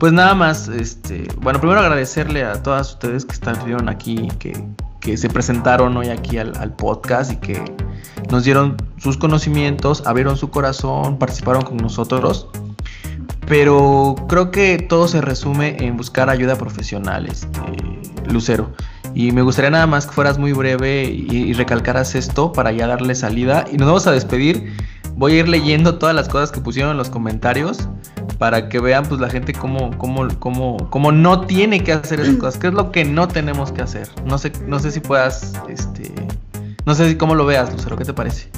pues 0.00 0.12
nada 0.12 0.34
más, 0.34 0.66
este, 0.66 1.28
bueno, 1.40 1.60
primero 1.60 1.78
agradecerle 1.78 2.42
a 2.42 2.60
todas 2.60 2.94
ustedes 2.94 3.24
que 3.24 3.34
estuvieron 3.34 3.88
aquí, 3.88 4.26
que, 4.40 4.60
que 5.00 5.16
se 5.16 5.28
presentaron 5.28 5.96
hoy 5.96 6.08
aquí 6.08 6.38
al, 6.38 6.56
al, 6.58 6.74
podcast 6.74 7.32
y 7.32 7.36
que 7.36 7.62
nos 8.30 8.44
dieron 8.44 8.76
sus 8.98 9.16
conocimientos, 9.16 10.06
abrieron 10.06 10.36
su 10.36 10.50
corazón, 10.50 11.18
participaron 11.18 11.62
con 11.62 11.78
nosotros 11.78 12.48
pero 13.50 14.14
creo 14.28 14.52
que 14.52 14.78
todo 14.78 15.08
se 15.08 15.20
resume 15.20 15.76
en 15.80 15.96
buscar 15.96 16.30
ayuda 16.30 16.54
profesional, 16.54 17.26
este, 17.26 17.60
Lucero. 18.30 18.70
Y 19.12 19.32
me 19.32 19.42
gustaría 19.42 19.70
nada 19.70 19.88
más 19.88 20.06
que 20.06 20.12
fueras 20.12 20.38
muy 20.38 20.52
breve 20.52 21.02
y, 21.02 21.52
recalcaras 21.54 22.14
esto 22.14 22.52
para 22.52 22.70
ya 22.70 22.86
darle 22.86 23.16
salida. 23.16 23.64
Y 23.72 23.76
nos 23.76 23.88
vamos 23.88 24.06
a 24.06 24.12
despedir. 24.12 24.72
Voy 25.16 25.32
a 25.32 25.38
ir 25.40 25.48
leyendo 25.48 25.98
todas 25.98 26.14
las 26.14 26.28
cosas 26.28 26.50
que 26.50 26.60
pusieron 26.60 26.92
en 26.92 26.96
los 26.96 27.10
comentarios 27.10 27.88
para 28.38 28.68
que 28.68 28.80
vean 28.80 29.04
pues 29.04 29.20
la 29.20 29.28
gente 29.28 29.52
cómo, 29.52 29.96
cómo, 29.98 30.26
cómo, 30.38 30.76
cómo 30.90 31.12
no 31.12 31.42
tiene 31.42 31.84
que 31.84 31.92
hacer 31.92 32.20
esas 32.20 32.36
cosas. 32.36 32.58
¿Qué 32.58 32.68
es 32.68 32.72
lo 32.72 32.90
que 32.90 33.04
no 33.04 33.28
tenemos 33.28 33.70
que 33.70 33.82
hacer? 33.82 34.08
No 34.24 34.38
sé, 34.38 34.52
no 34.66 34.78
sé 34.78 34.90
si 34.90 35.00
puedas, 35.00 35.52
este, 35.68 36.12
no 36.86 36.94
sé 36.94 37.08
si 37.08 37.16
cómo 37.16 37.34
lo 37.34 37.44
veas, 37.44 37.72
Lucero, 37.72 37.96
¿qué 37.96 38.04
te 38.04 38.14
parece? 38.14 38.48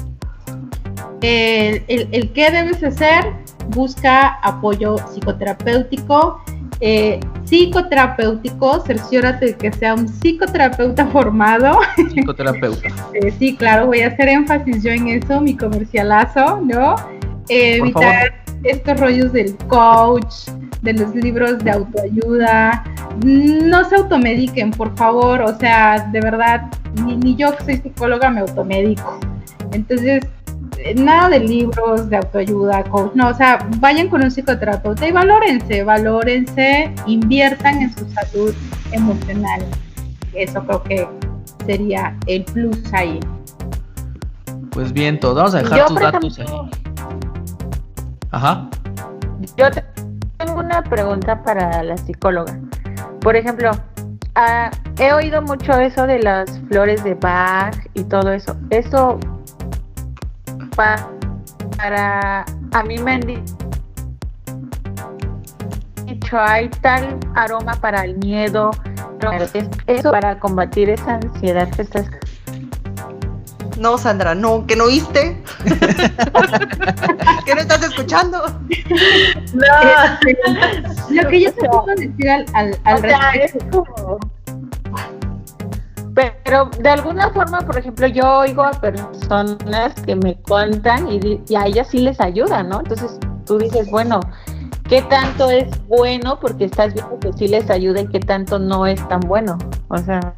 El, 1.21 1.83
el, 1.87 2.07
el 2.11 2.31
qué 2.31 2.51
debes 2.51 2.83
hacer 2.83 3.33
busca 3.69 4.39
apoyo 4.41 4.95
psicoterapéutico. 4.95 6.41
Eh, 6.85 7.17
psicoterapéutico, 7.45 8.81
cerciórate 8.81 9.45
de 9.45 9.53
que 9.55 9.71
sea 9.71 9.93
un 9.93 10.05
psicoterapeuta 10.05 11.05
formado. 11.13 11.79
Psicoterapeuta. 11.95 12.89
Eh, 13.13 13.31
sí, 13.39 13.55
claro, 13.55 13.85
voy 13.85 14.01
a 14.01 14.07
hacer 14.07 14.27
énfasis 14.27 14.83
yo 14.83 14.91
en 14.91 15.07
eso, 15.07 15.39
mi 15.39 15.55
comercialazo, 15.55 16.59
¿no? 16.61 16.95
Eh, 17.47 17.77
evitar 17.77 18.33
estos 18.63 18.99
rollos 18.99 19.31
del 19.31 19.55
coach, 19.69 20.49
de 20.81 20.91
los 20.91 21.15
libros 21.15 21.59
de 21.59 21.71
autoayuda. 21.71 22.83
No 23.23 23.85
se 23.85 23.95
automediquen, 23.95 24.71
por 24.71 24.93
favor, 24.97 25.41
o 25.41 25.57
sea, 25.57 26.09
de 26.11 26.19
verdad, 26.19 26.69
ni, 27.05 27.15
ni 27.15 27.37
yo 27.37 27.55
que 27.55 27.63
soy 27.63 27.77
psicóloga 27.77 28.29
me 28.29 28.41
automedico. 28.41 29.21
Entonces, 29.71 30.25
nada 30.95 31.29
de 31.29 31.39
libros 31.39 32.09
de 32.09 32.17
autoayuda, 32.17 32.83
coach, 32.85 33.11
no, 33.15 33.29
o 33.29 33.33
sea, 33.33 33.67
vayan 33.79 34.09
con 34.09 34.23
un 34.23 34.31
psicoterapeuta 34.31 35.07
y 35.07 35.11
valórense, 35.11 35.83
valórense, 35.83 36.93
inviertan 37.05 37.81
en 37.81 37.97
su 37.97 38.09
salud 38.09 38.53
emocional. 38.91 39.61
Eso 40.33 40.63
creo 40.65 40.83
que 40.83 41.07
sería 41.65 42.17
el 42.27 42.43
plus 42.45 42.93
ahí. 42.93 43.19
Pues 44.71 44.91
bien, 44.91 45.19
todos 45.19 45.35
vamos 45.35 45.55
a 45.55 45.61
dejar 45.61 45.85
tus 45.85 45.99
datos 45.99 46.39
ahí. 46.39 46.47
Ajá. 48.31 48.67
Yo 49.57 49.67
tengo 50.37 50.59
una 50.59 50.83
pregunta 50.83 51.43
para 51.43 51.83
la 51.83 51.97
psicóloga. 51.97 52.59
Por 53.21 53.35
ejemplo, 53.35 53.71
ah, 54.35 54.71
he 54.97 55.13
oído 55.13 55.41
mucho 55.41 55.73
eso 55.73 56.07
de 56.07 56.19
las 56.19 56.59
flores 56.67 57.03
de 57.03 57.13
Bach 57.13 57.75
y 57.93 58.03
todo 58.03 58.31
eso. 58.31 58.55
¿Eso 58.71 59.19
para, 60.75 62.45
a 62.71 62.83
mí 62.83 62.97
me 62.97 63.13
han 63.13 63.21
dicho, 66.05 66.39
hay 66.39 66.69
tal 66.81 67.19
aroma 67.35 67.73
para 67.75 68.05
el 68.05 68.17
miedo, 68.17 68.71
eso 69.87 70.11
para 70.11 70.39
combatir 70.39 70.89
esa 70.89 71.15
ansiedad 71.15 71.69
que 71.69 71.83
estás 71.83 72.07
no, 73.77 73.97
Sandra, 73.97 74.35
no, 74.35 74.65
que 74.67 74.75
no 74.75 74.85
oíste. 74.85 75.41
que 77.45 77.55
no 77.55 77.61
estás 77.61 77.83
escuchando. 77.83 78.41
No. 79.53 79.65
Lo 81.21 81.29
que 81.29 81.41
yo 81.41 81.53
te 81.53 81.69
puedo 81.69 81.85
decir 81.87 82.29
al, 82.29 82.45
al, 82.83 83.01
respecto. 83.01 84.19
Pero 86.15 86.69
de 86.79 86.89
alguna 86.89 87.29
forma, 87.29 87.59
por 87.61 87.77
ejemplo, 87.77 88.07
yo 88.07 88.39
oigo 88.39 88.63
a 88.63 88.71
personas 88.71 89.93
que 90.05 90.15
me 90.15 90.35
cuentan 90.35 91.07
y, 91.11 91.55
a 91.55 91.65
ellas 91.65 91.87
sí 91.89 91.99
les 91.99 92.19
ayuda, 92.21 92.61
¿no? 92.61 92.79
Entonces 92.79 93.19
tú 93.45 93.57
dices, 93.57 93.89
bueno, 93.89 94.19
¿qué 94.87 95.01
tanto 95.03 95.49
es 95.49 95.67
bueno? 95.87 96.39
Porque 96.39 96.65
estás 96.65 96.93
viendo 96.93 97.19
que 97.19 97.33
sí 97.33 97.47
les 97.47 97.69
ayuda 97.69 98.01
y 98.01 98.07
qué 98.07 98.19
tanto 98.19 98.59
no 98.59 98.85
es 98.85 99.05
tan 99.07 99.21
bueno. 99.21 99.57
O 99.87 99.97
sea. 99.97 100.35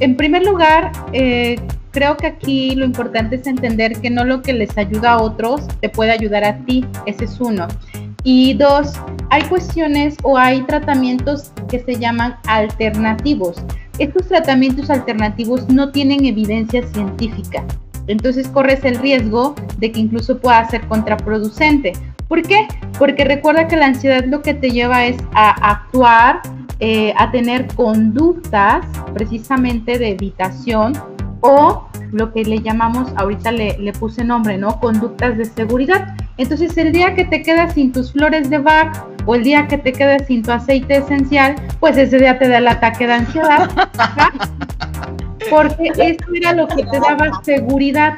En 0.00 0.16
primer 0.16 0.44
lugar, 0.44 0.90
eh, 1.12 1.60
creo 1.92 2.16
que 2.16 2.26
aquí 2.26 2.74
lo 2.74 2.84
importante 2.84 3.36
es 3.36 3.46
entender 3.46 4.00
que 4.00 4.10
no 4.10 4.24
lo 4.24 4.42
que 4.42 4.52
les 4.52 4.76
ayuda 4.76 5.12
a 5.12 5.22
otros 5.22 5.68
te 5.80 5.88
puede 5.88 6.10
ayudar 6.10 6.42
a 6.42 6.56
ti. 6.64 6.84
Ese 7.06 7.24
es 7.24 7.40
uno. 7.40 7.68
Y 8.24 8.54
dos, 8.54 8.94
hay 9.30 9.42
cuestiones 9.44 10.16
o 10.22 10.36
hay 10.36 10.62
tratamientos 10.62 11.52
que 11.68 11.78
se 11.78 11.96
llaman 11.96 12.36
alternativos. 12.46 13.62
Estos 14.00 14.28
tratamientos 14.28 14.88
alternativos 14.88 15.68
no 15.68 15.90
tienen 15.90 16.24
evidencia 16.24 16.82
científica, 16.86 17.62
entonces 18.06 18.48
corres 18.48 18.82
el 18.86 18.96
riesgo 18.96 19.54
de 19.76 19.92
que 19.92 20.00
incluso 20.00 20.38
pueda 20.38 20.66
ser 20.70 20.80
contraproducente. 20.88 21.92
¿Por 22.26 22.40
qué? 22.40 22.66
Porque 22.98 23.24
recuerda 23.24 23.68
que 23.68 23.76
la 23.76 23.86
ansiedad 23.86 24.24
lo 24.24 24.40
que 24.40 24.54
te 24.54 24.70
lleva 24.70 25.04
es 25.04 25.18
a 25.34 25.50
actuar, 25.72 26.40
eh, 26.78 27.12
a 27.18 27.30
tener 27.30 27.66
conductas 27.74 28.86
precisamente 29.12 29.98
de 29.98 30.12
evitación 30.12 30.94
o 31.40 31.88
lo 32.12 32.32
que 32.32 32.44
le 32.44 32.60
llamamos, 32.60 33.12
ahorita 33.16 33.52
le, 33.52 33.78
le, 33.78 33.92
puse 33.92 34.24
nombre, 34.24 34.58
¿no? 34.58 34.80
Conductas 34.80 35.36
de 35.38 35.44
seguridad. 35.44 36.14
Entonces 36.36 36.76
el 36.76 36.92
día 36.92 37.14
que 37.14 37.24
te 37.24 37.42
quedas 37.42 37.74
sin 37.74 37.92
tus 37.92 38.12
flores 38.12 38.50
de 38.50 38.58
Bach 38.58 39.04
o 39.26 39.34
el 39.34 39.44
día 39.44 39.66
que 39.68 39.78
te 39.78 39.92
quedas 39.92 40.26
sin 40.26 40.42
tu 40.42 40.52
aceite 40.52 40.96
esencial, 40.96 41.54
pues 41.78 41.96
ese 41.96 42.18
día 42.18 42.38
te 42.38 42.48
da 42.48 42.58
el 42.58 42.68
ataque 42.68 43.06
de 43.06 43.12
ansiedad. 43.14 43.70
Porque 45.50 45.92
eso 45.96 46.24
era 46.34 46.52
lo 46.52 46.68
que 46.68 46.84
te 46.84 47.00
daba 47.00 47.42
seguridad. 47.42 48.16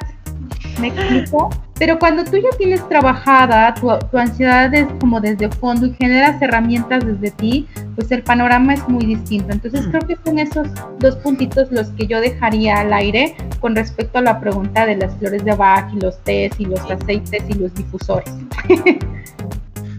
¿Me 0.80 0.88
explico? 0.88 1.50
Pero 1.78 1.98
cuando 1.98 2.24
tú 2.24 2.36
ya 2.36 2.56
tienes 2.58 2.86
trabajada 2.88 3.74
tu, 3.74 3.90
ansiedad 4.16 4.72
es 4.74 4.86
como 5.00 5.20
desde 5.20 5.48
fondo 5.50 5.86
y 5.86 5.94
generas 5.94 6.40
herramientas 6.40 7.04
desde 7.04 7.30
ti, 7.32 7.68
pues 7.96 8.10
el 8.12 8.22
panorama 8.22 8.74
es 8.74 8.88
muy 8.88 9.04
distinto. 9.04 9.52
Entonces 9.52 9.86
creo 9.88 10.06
que 10.06 10.16
son 10.24 10.38
esos 10.38 10.68
dos 10.98 11.16
puntitos 11.16 11.70
los 11.72 11.88
que 11.90 12.06
yo 12.06 12.20
dejaría 12.20 12.80
al 12.80 12.92
aire 12.92 13.36
con 13.60 13.74
respecto 13.74 14.18
a 14.18 14.22
la 14.22 14.38
pregunta 14.38 14.86
de 14.86 14.96
las 14.96 15.14
flores 15.16 15.44
de 15.44 15.54
Bach 15.54 15.92
y 15.92 16.00
los 16.00 16.18
tés 16.24 16.52
y 16.58 16.66
los 16.66 16.80
aceites 16.90 17.42
y 17.48 17.54
los 17.54 17.74
difusores. 17.74 18.32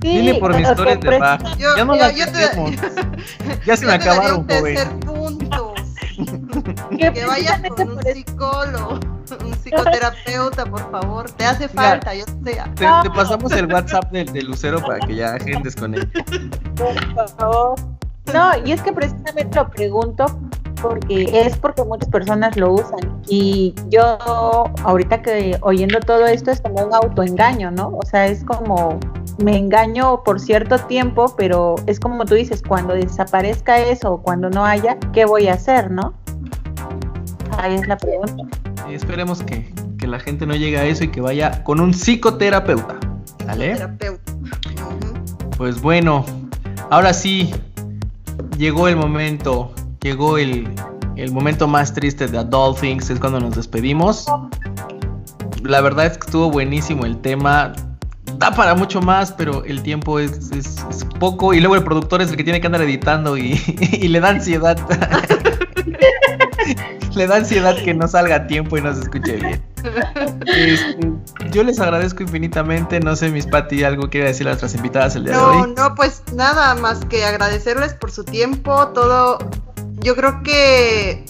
Sí, 0.03 0.35
por 0.37 0.53
mis 0.53 0.67
flores 0.67 0.99
de 0.99 1.17
Bach. 1.17 1.41
ya 1.57 1.85
no 1.85 1.95
las 1.95 2.13
Ya 3.65 3.77
se 3.77 3.85
me 3.85 3.93
acabaron, 3.93 4.45
joven. 4.45 4.77
Que 6.97 7.25
vayas 7.25 7.61
con 7.75 7.91
un 7.91 8.01
psicólogo, 8.01 8.99
un 9.43 9.53
psicoterapeuta, 9.53 10.65
por 10.65 10.91
favor. 10.91 11.29
Te 11.31 11.45
hace 11.45 11.67
falta, 11.67 12.13
yo 12.13 12.25
sé. 12.43 12.61
Te, 12.75 13.09
pasamos 13.09 13.51
el 13.53 13.71
WhatsApp 13.71 14.11
de, 14.11 14.41
Lucero 14.41 14.81
para 14.81 14.99
que 14.99 15.15
ya 15.15 15.35
agendes 15.35 15.75
con 15.75 15.95
él. 15.95 16.09
Por 16.75 17.29
favor. 17.29 17.75
No, 18.33 18.51
y 18.65 18.71
es 18.71 18.81
que 18.81 18.93
precisamente 18.93 19.55
lo 19.57 19.69
pregunto 19.69 20.25
porque 20.83 21.29
es 21.31 21.57
porque 21.57 21.81
muchas 21.85 22.09
personas 22.09 22.57
lo 22.57 22.73
usan 22.73 23.21
y 23.29 23.73
yo 23.87 24.17
ahorita 24.83 25.21
que 25.21 25.57
oyendo 25.61 26.01
todo 26.01 26.25
esto 26.25 26.51
es 26.51 26.59
como 26.59 26.85
un 26.85 26.93
autoengaño, 26.93 27.71
¿no? 27.71 27.87
O 27.95 28.05
sea, 28.05 28.27
es 28.27 28.43
como 28.43 28.99
me 29.41 29.57
engaño 29.57 30.23
por 30.25 30.41
cierto 30.41 30.77
tiempo, 30.77 31.33
pero 31.37 31.75
es 31.87 32.01
como 32.01 32.25
tú 32.25 32.35
dices, 32.35 32.61
cuando 32.61 32.93
desaparezca 32.95 33.79
eso 33.79 34.15
o 34.15 34.21
cuando 34.21 34.49
no 34.49 34.65
haya, 34.65 34.97
¿qué 35.13 35.23
voy 35.23 35.47
a 35.47 35.53
hacer, 35.53 35.89
no? 35.89 36.13
Ahí 37.57 37.75
es 37.75 37.87
la 37.87 37.97
pregunta. 37.97 38.43
Y 38.89 38.93
esperemos 38.93 39.41
que, 39.41 39.73
la 40.05 40.19
gente 40.19 40.45
no 40.45 40.53
llegue 40.53 40.77
a 40.77 40.83
eso 40.83 41.05
y 41.05 41.11
que 41.11 41.21
vaya 41.21 41.63
con 41.63 41.79
un 41.79 41.93
psicoterapeuta. 41.93 42.97
¿Vale? 43.47 43.77
Pues 45.55 45.81
bueno, 45.81 46.25
ahora 46.89 47.13
sí, 47.13 47.53
llegó 48.57 48.89
el 48.89 48.97
momento, 48.97 49.73
llegó 50.03 50.37
el, 50.37 50.69
el 51.15 51.31
momento 51.31 51.67
más 51.67 51.93
triste 51.93 52.27
de 52.27 52.37
Adult 52.37 52.79
Things, 52.79 53.09
es 53.09 53.19
cuando 53.19 53.39
nos 53.39 53.55
despedimos. 53.55 54.25
La 55.63 55.81
verdad 55.81 56.05
es 56.05 56.17
que 56.17 56.25
estuvo 56.25 56.51
buenísimo 56.51 57.05
el 57.05 57.19
tema 57.21 57.73
da 58.37 58.51
para 58.51 58.75
mucho 58.75 59.01
más, 59.01 59.31
pero 59.31 59.63
el 59.65 59.81
tiempo 59.83 60.19
es, 60.19 60.51
poco 61.19 61.53
y 61.53 61.59
luego 61.59 61.75
el 61.75 61.83
productor 61.83 62.21
es 62.21 62.29
el 62.29 62.37
que 62.37 62.43
tiene 62.43 62.59
que 62.61 62.67
andar 62.67 62.81
editando 62.81 63.37
y, 63.37 63.53
le 64.07 64.19
da 64.19 64.29
ansiedad. 64.29 64.77
le 67.15 67.27
da 67.27 67.35
ansiedad 67.37 67.75
que 67.83 67.93
no 67.93 68.07
salga 68.07 68.35
a 68.35 68.47
tiempo 68.47 68.77
y 68.77 68.81
no 68.81 68.93
se 68.93 69.01
escuche 69.01 69.35
bien. 69.37 69.63
Este, 70.45 71.11
yo 71.51 71.63
les 71.63 71.79
agradezco 71.79 72.23
infinitamente. 72.23 72.99
No 72.99 73.15
sé, 73.15 73.29
mis 73.29 73.45
Pati, 73.45 73.83
algo 73.83 74.09
quiere 74.09 74.27
decir 74.27 74.47
a 74.47 74.51
nuestras 74.51 74.75
invitadas 74.75 75.15
el 75.15 75.25
día 75.25 75.33
de 75.33 75.39
hoy. 75.39 75.57
No, 75.57 75.67
no, 75.67 75.95
pues 75.95 76.23
nada 76.33 76.75
más 76.75 77.05
que 77.05 77.23
agradecerles 77.25 77.93
por 77.93 78.11
su 78.11 78.23
tiempo. 78.23 78.87
Todo, 78.89 79.37
yo 80.03 80.15
creo 80.15 80.43
que 80.43 81.25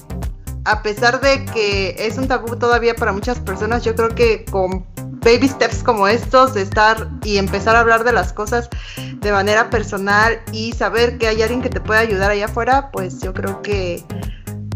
a 0.65 0.81
pesar 0.81 1.21
de 1.21 1.45
que 1.45 1.95
es 1.99 2.17
un 2.17 2.27
tabú 2.27 2.55
todavía 2.55 2.95
para 2.95 3.11
muchas 3.11 3.39
personas, 3.39 3.83
yo 3.83 3.95
creo 3.95 4.09
que 4.09 4.45
con 4.45 4.85
baby 5.23 5.47
steps 5.47 5.83
como 5.83 6.07
estos, 6.07 6.53
de 6.53 6.63
estar 6.63 7.09
y 7.23 7.37
empezar 7.37 7.75
a 7.75 7.79
hablar 7.79 8.03
de 8.03 8.11
las 8.11 8.33
cosas 8.33 8.69
de 8.97 9.31
manera 9.31 9.69
personal 9.69 10.41
y 10.51 10.73
saber 10.73 11.17
que 11.17 11.27
hay 11.27 11.41
alguien 11.41 11.61
que 11.61 11.69
te 11.69 11.79
puede 11.79 11.99
ayudar 11.99 12.31
allá 12.31 12.45
afuera, 12.45 12.91
pues 12.91 13.21
yo 13.21 13.33
creo 13.33 13.61
que 13.61 14.03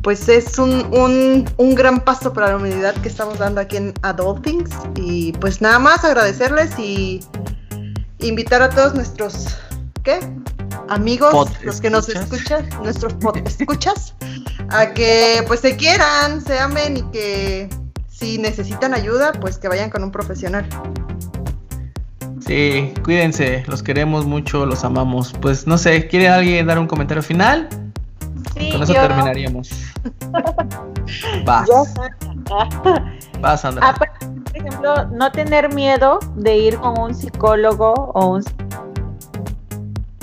pues 0.02 0.30
es 0.30 0.58
un, 0.58 1.46
un, 1.58 1.76
gran 1.76 2.00
paso 2.00 2.32
para 2.32 2.48
la 2.48 2.56
humanidad 2.56 2.96
que 3.02 3.10
estamos 3.10 3.40
dando 3.40 3.60
aquí 3.60 3.76
en 3.76 3.94
Adultings. 4.04 4.70
Y 4.96 5.34
pues 5.34 5.60
nada 5.60 5.80
más 5.80 6.06
agradecerles 6.06 6.80
y 6.80 7.20
invitar 8.20 8.62
a 8.62 8.70
todos 8.70 8.96
nuestros, 8.96 9.58
¿qué? 10.08 10.20
Amigos, 10.88 11.50
los 11.64 11.82
que 11.82 11.90
nos 11.90 12.08
escuchan, 12.08 12.66
nuestros 12.82 13.14
escuchas, 13.44 14.16
a 14.70 14.94
que 14.94 15.44
pues 15.48 15.60
se 15.60 15.76
quieran, 15.76 16.40
se 16.40 16.58
amen 16.58 16.96
y 16.96 17.02
que 17.12 17.68
si 18.08 18.38
necesitan 18.38 18.94
ayuda, 18.94 19.34
pues 19.34 19.58
que 19.58 19.68
vayan 19.68 19.90
con 19.90 20.04
un 20.06 20.12
profesional. 20.12 20.66
Sí, 22.40 22.94
cuídense, 23.04 23.66
los 23.68 23.84
queremos 23.84 24.26
mucho, 24.26 24.66
los 24.66 24.86
amamos. 24.86 25.34
Pues 25.42 25.68
no 25.68 25.78
sé, 25.78 26.08
¿quiere 26.08 26.30
alguien 26.30 26.66
dar 26.68 26.80
un 26.80 26.88
comentario 26.88 27.22
final? 27.22 27.68
Sí, 28.58 28.72
con 28.72 28.84
eso 28.84 28.94
terminaríamos. 28.94 29.70
Vas. 31.46 31.68
Vas, 33.42 33.66
Andrea. 33.66 33.90
Ah, 33.90 33.94
por 33.94 34.08
ejemplo, 34.56 35.06
no 35.08 35.30
tener 35.34 35.74
miedo 35.74 36.20
de 36.38 36.56
ir 36.56 36.78
con 36.78 36.98
un 36.98 37.14
psicólogo 37.14 37.94
o 38.14 38.28
un 38.28 38.44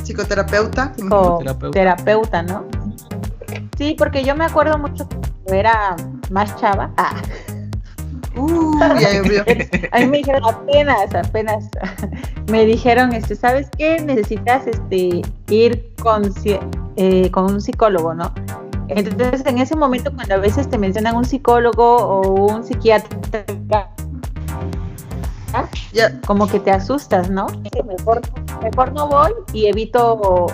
psicoterapeuta. 0.05 0.93
Psicoterapeuta, 0.97 2.43
¿no? 2.43 2.65
Sí, 3.77 3.97
porque 3.99 4.25
yo 4.25 4.37
me 4.37 4.45
acuerdo 4.45 4.79
mucho 4.79 5.09
cuando 5.09 5.53
era 5.53 5.97
más 6.31 6.55
chava. 6.57 6.91
Ah 6.97 7.15
Uh, 8.37 8.77
me 10.09 10.19
dijeron, 10.19 10.43
apenas, 10.45 11.15
apenas 11.15 11.69
me 12.51 12.65
dijeron, 12.65 13.13
este, 13.13 13.37
¿sabes 13.37 13.69
qué? 13.79 14.01
Necesitas 14.01 14.67
este 14.67 15.23
ir 15.49 15.93
con, 16.03 16.33
eh, 16.97 17.31
con 17.31 17.45
un 17.45 17.61
psicólogo, 17.61 18.15
¿no? 18.15 18.33
Entonces, 18.89 19.47
en 19.47 19.59
ese 19.59 19.77
momento, 19.77 20.13
cuando 20.13 20.35
a 20.35 20.39
veces 20.39 20.69
te 20.69 20.79
mencionan 20.79 21.17
un 21.17 21.25
psicólogo 21.25 21.97
o 21.97 22.53
un 22.53 22.65
psiquiatra, 22.65 23.89
como 26.27 26.49
que 26.49 26.61
te 26.61 26.71
asustas, 26.71 27.31
¿no? 27.31 27.47
Mejor, 27.87 28.21
mejor 28.63 28.93
no 28.93 29.09
voy 29.09 29.33
y 29.53 29.67
evito 29.67 30.47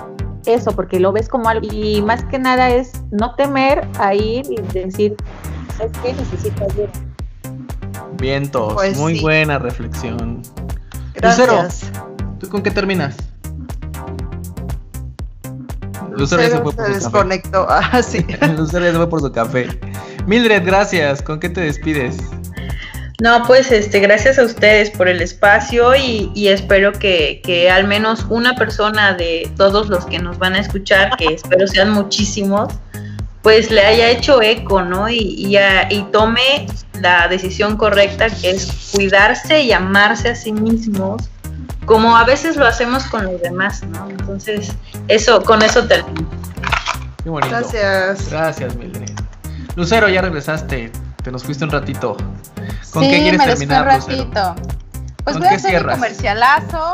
eso, 0.46 0.72
porque 0.72 1.00
lo 1.00 1.12
ves 1.12 1.28
como 1.28 1.48
algo. 1.48 1.66
Y 1.70 2.02
más 2.02 2.24
que 2.24 2.38
nada 2.38 2.70
es 2.70 2.92
no 3.10 3.34
temer 3.34 3.86
a 3.98 4.14
ir 4.14 4.46
y 4.50 4.60
decir, 4.72 5.16
¿sabes 5.76 5.92
qué? 6.02 6.12
Necesito 6.12 6.64
ayuda 6.64 6.90
Vientos, 8.18 8.74
pues 8.74 8.98
muy 8.98 9.20
buena 9.20 9.58
reflexión. 9.58 10.42
Gracias. 11.14 11.48
Lucero, 11.48 12.38
¿tú 12.38 12.48
con 12.48 12.62
qué 12.62 12.70
terminas? 12.70 13.16
Lucero, 16.10 16.42
se 16.42 16.50
fue 16.50 16.72
por 16.72 16.74
su 16.74 16.92
desconectó. 16.92 17.66
Ah, 17.68 18.02
sí. 18.02 18.26
Lucero 18.56 18.84
ya 18.84 18.92
se 18.92 18.96
fue 18.96 19.08
por 19.08 19.20
su 19.20 19.32
café. 19.32 19.68
Mildred, 20.26 20.64
gracias. 20.66 21.22
¿Con 21.22 21.40
qué 21.40 21.48
te 21.48 21.62
despides? 21.62 22.18
No, 23.20 23.44
pues 23.46 23.70
este, 23.70 24.00
gracias 24.00 24.38
a 24.38 24.44
ustedes 24.44 24.90
por 24.90 25.06
el 25.06 25.20
espacio 25.20 25.94
y, 25.94 26.32
y 26.34 26.48
espero 26.48 26.92
que, 26.92 27.42
que, 27.44 27.70
al 27.70 27.86
menos 27.86 28.24
una 28.30 28.54
persona 28.54 29.12
de 29.12 29.50
todos 29.58 29.90
los 29.90 30.06
que 30.06 30.18
nos 30.18 30.38
van 30.38 30.54
a 30.54 30.60
escuchar, 30.60 31.16
que 31.18 31.26
espero 31.34 31.66
sean 31.66 31.90
muchísimos, 31.90 32.72
pues 33.42 33.70
le 33.70 33.84
haya 33.84 34.08
hecho 34.08 34.40
eco, 34.40 34.82
¿no? 34.82 35.08
Y, 35.10 35.18
y, 35.18 35.58
y 35.90 36.02
tome 36.12 36.66
la 37.00 37.28
decisión 37.28 37.76
correcta, 37.76 38.30
que 38.30 38.52
es 38.52 38.90
cuidarse 38.94 39.62
y 39.62 39.72
amarse 39.72 40.30
a 40.30 40.34
sí 40.34 40.52
mismos, 40.52 41.28
como 41.84 42.16
a 42.16 42.24
veces 42.24 42.56
lo 42.56 42.66
hacemos 42.66 43.04
con 43.04 43.26
los 43.26 43.40
demás, 43.42 43.82
¿no? 43.82 44.08
Entonces, 44.08 44.72
eso, 45.08 45.42
con 45.42 45.60
eso 45.60 45.86
termino. 45.86 46.26
Qué 47.22 47.28
bonito. 47.28 47.54
Gracias. 47.54 48.30
Gracias, 48.30 48.76
Mildred. 48.76 49.10
Lucero, 49.76 50.08
ya 50.08 50.22
regresaste. 50.22 50.90
Te 51.22 51.30
nos 51.30 51.44
fuiste 51.44 51.64
un 51.64 51.70
ratito. 51.70 52.16
¿Con 52.92 53.02
qué 53.02 53.20
quieres 53.20 53.44
terminar, 53.44 53.82
un 53.82 53.88
ratito. 53.88 54.54
Pues 55.24 55.38
voy 55.38 55.48
a 55.48 55.52
hacer 55.52 55.84
mi 55.84 55.92
comercialazo. 55.92 56.92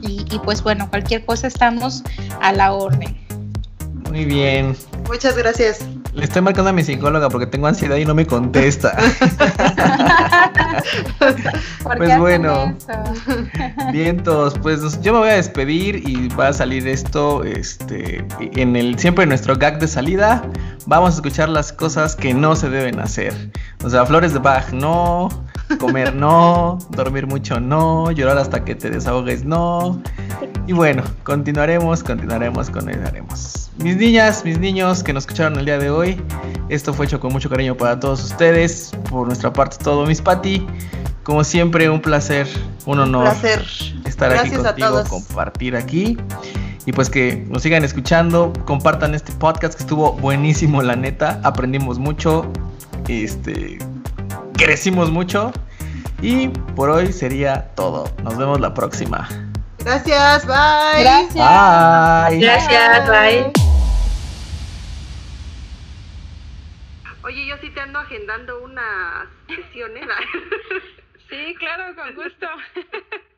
y, 0.03 0.39
pues 0.45 0.63
bueno, 0.63 0.89
cualquier 0.89 1.25
cosa 1.25 1.49
estamos 1.49 2.05
a 2.41 2.53
la 2.53 2.73
orden. 2.73 3.26
Muy 4.11 4.25
bien. 4.25 4.77
Muchas 5.09 5.37
gracias. 5.37 5.79
Le 6.13 6.25
estoy 6.25 6.43
marcando 6.43 6.71
a 6.71 6.73
mi 6.73 6.83
psicóloga 6.83 7.29
porque 7.29 7.47
tengo 7.47 7.67
ansiedad 7.67 7.97
y 7.97 8.05
no 8.05 8.15
me 8.15 8.27
contesta. 8.27 8.97
pues 11.99 12.19
bueno, 12.19 12.77
vientos, 13.93 14.59
pues 14.61 15.01
yo 15.03 15.13
me 15.13 15.19
voy 15.21 15.29
a 15.29 15.35
despedir 15.35 16.09
y 16.09 16.29
va 16.29 16.49
a 16.49 16.53
salir 16.53 16.89
esto, 16.89 17.45
este, 17.45 18.25
en 18.41 18.77
el 18.77 18.99
siempre 18.99 19.25
en 19.25 19.29
nuestro 19.31 19.57
gag 19.57 19.79
de 19.79 19.89
salida. 19.89 20.43
Vamos 20.87 21.13
a 21.13 21.17
escuchar 21.17 21.49
las 21.49 21.73
cosas 21.73 22.17
que 22.17 22.33
no 22.33 22.57
se 22.57 22.71
deben 22.71 22.99
hacer. 23.01 23.35
O 23.85 23.91
sea, 23.91 24.07
flores 24.07 24.33
de 24.33 24.39
Bach, 24.39 24.71
no 24.73 25.29
comer 25.79 26.15
no, 26.15 26.79
dormir 26.91 27.27
mucho 27.27 27.61
no, 27.61 28.11
llorar 28.11 28.39
hasta 28.39 28.65
que 28.65 28.75
te 28.75 28.91
desahogues 28.91 29.45
no. 29.45 30.01
Y 30.67 30.73
bueno, 30.73 31.03
continuaremos, 31.23 32.03
continuaremos, 32.03 32.71
continuaremos. 32.71 33.71
Mis 33.79 33.97
niñas, 33.97 34.45
mis 34.45 34.59
niños 34.59 35.03
que 35.03 35.13
nos 35.13 35.25
escucharon 35.25 35.59
el 35.59 35.67
día 35.67 35.79
de 35.79 35.91
hoy, 35.91 36.21
esto 36.69 36.95
fue 36.95 37.07
hecho 37.07 37.21
con 37.21 37.33
mucho 37.33 37.51
cariño 37.51 37.77
para 37.77 37.99
todos 38.01 38.25
ustedes. 38.25 38.93
Por 39.11 39.27
nuestra 39.27 39.53
parte, 39.53 39.77
todo, 39.83 40.07
mis 40.07 40.21
Pati. 40.21 40.67
Como 41.23 41.43
siempre, 41.45 41.91
un 41.91 42.01
placer, 42.01 42.47
un 42.87 43.01
honor 43.01 43.29
estar 44.05 44.33
aquí 44.33 44.51
contigo, 44.51 45.05
compartir 45.09 45.77
aquí. 45.77 46.17
Y 46.87 46.93
pues 46.93 47.11
que 47.11 47.45
nos 47.49 47.63
sigan 47.63 47.85
escuchando, 47.85 48.53
compartan 48.65 49.15
este 49.15 49.33
podcast 49.33 49.75
que 49.75 49.83
estuvo 49.83 50.13
buenísimo, 50.13 50.83
la 50.83 50.95
neta. 50.95 51.41
Aprendimos 51.43 51.99
mucho. 51.99 52.47
Este, 53.09 53.79
crecimos 54.57 55.11
mucho. 55.11 55.53
Y 56.23 56.49
por 56.49 56.91
hoy 56.91 57.13
sería 57.13 57.75
todo. 57.75 58.11
Nos 58.23 58.37
vemos 58.37 58.61
la 58.61 58.73
próxima. 58.75 59.29
Gracias, 59.79 60.47
bye. 60.47 61.03
Gracias. 61.03 62.31
Bye. 62.31 62.41
Gracias, 62.41 63.09
bye. 63.09 63.53
Oye, 67.23 67.47
yo 67.47 67.57
sí 67.61 67.71
te 67.71 67.81
ando 67.81 67.99
agendando 67.99 68.63
unas 68.63 69.29
sesiones. 69.49 70.05
sí, 71.29 71.55
claro, 71.59 71.95
con 71.95 72.15
gusto. 72.15 72.47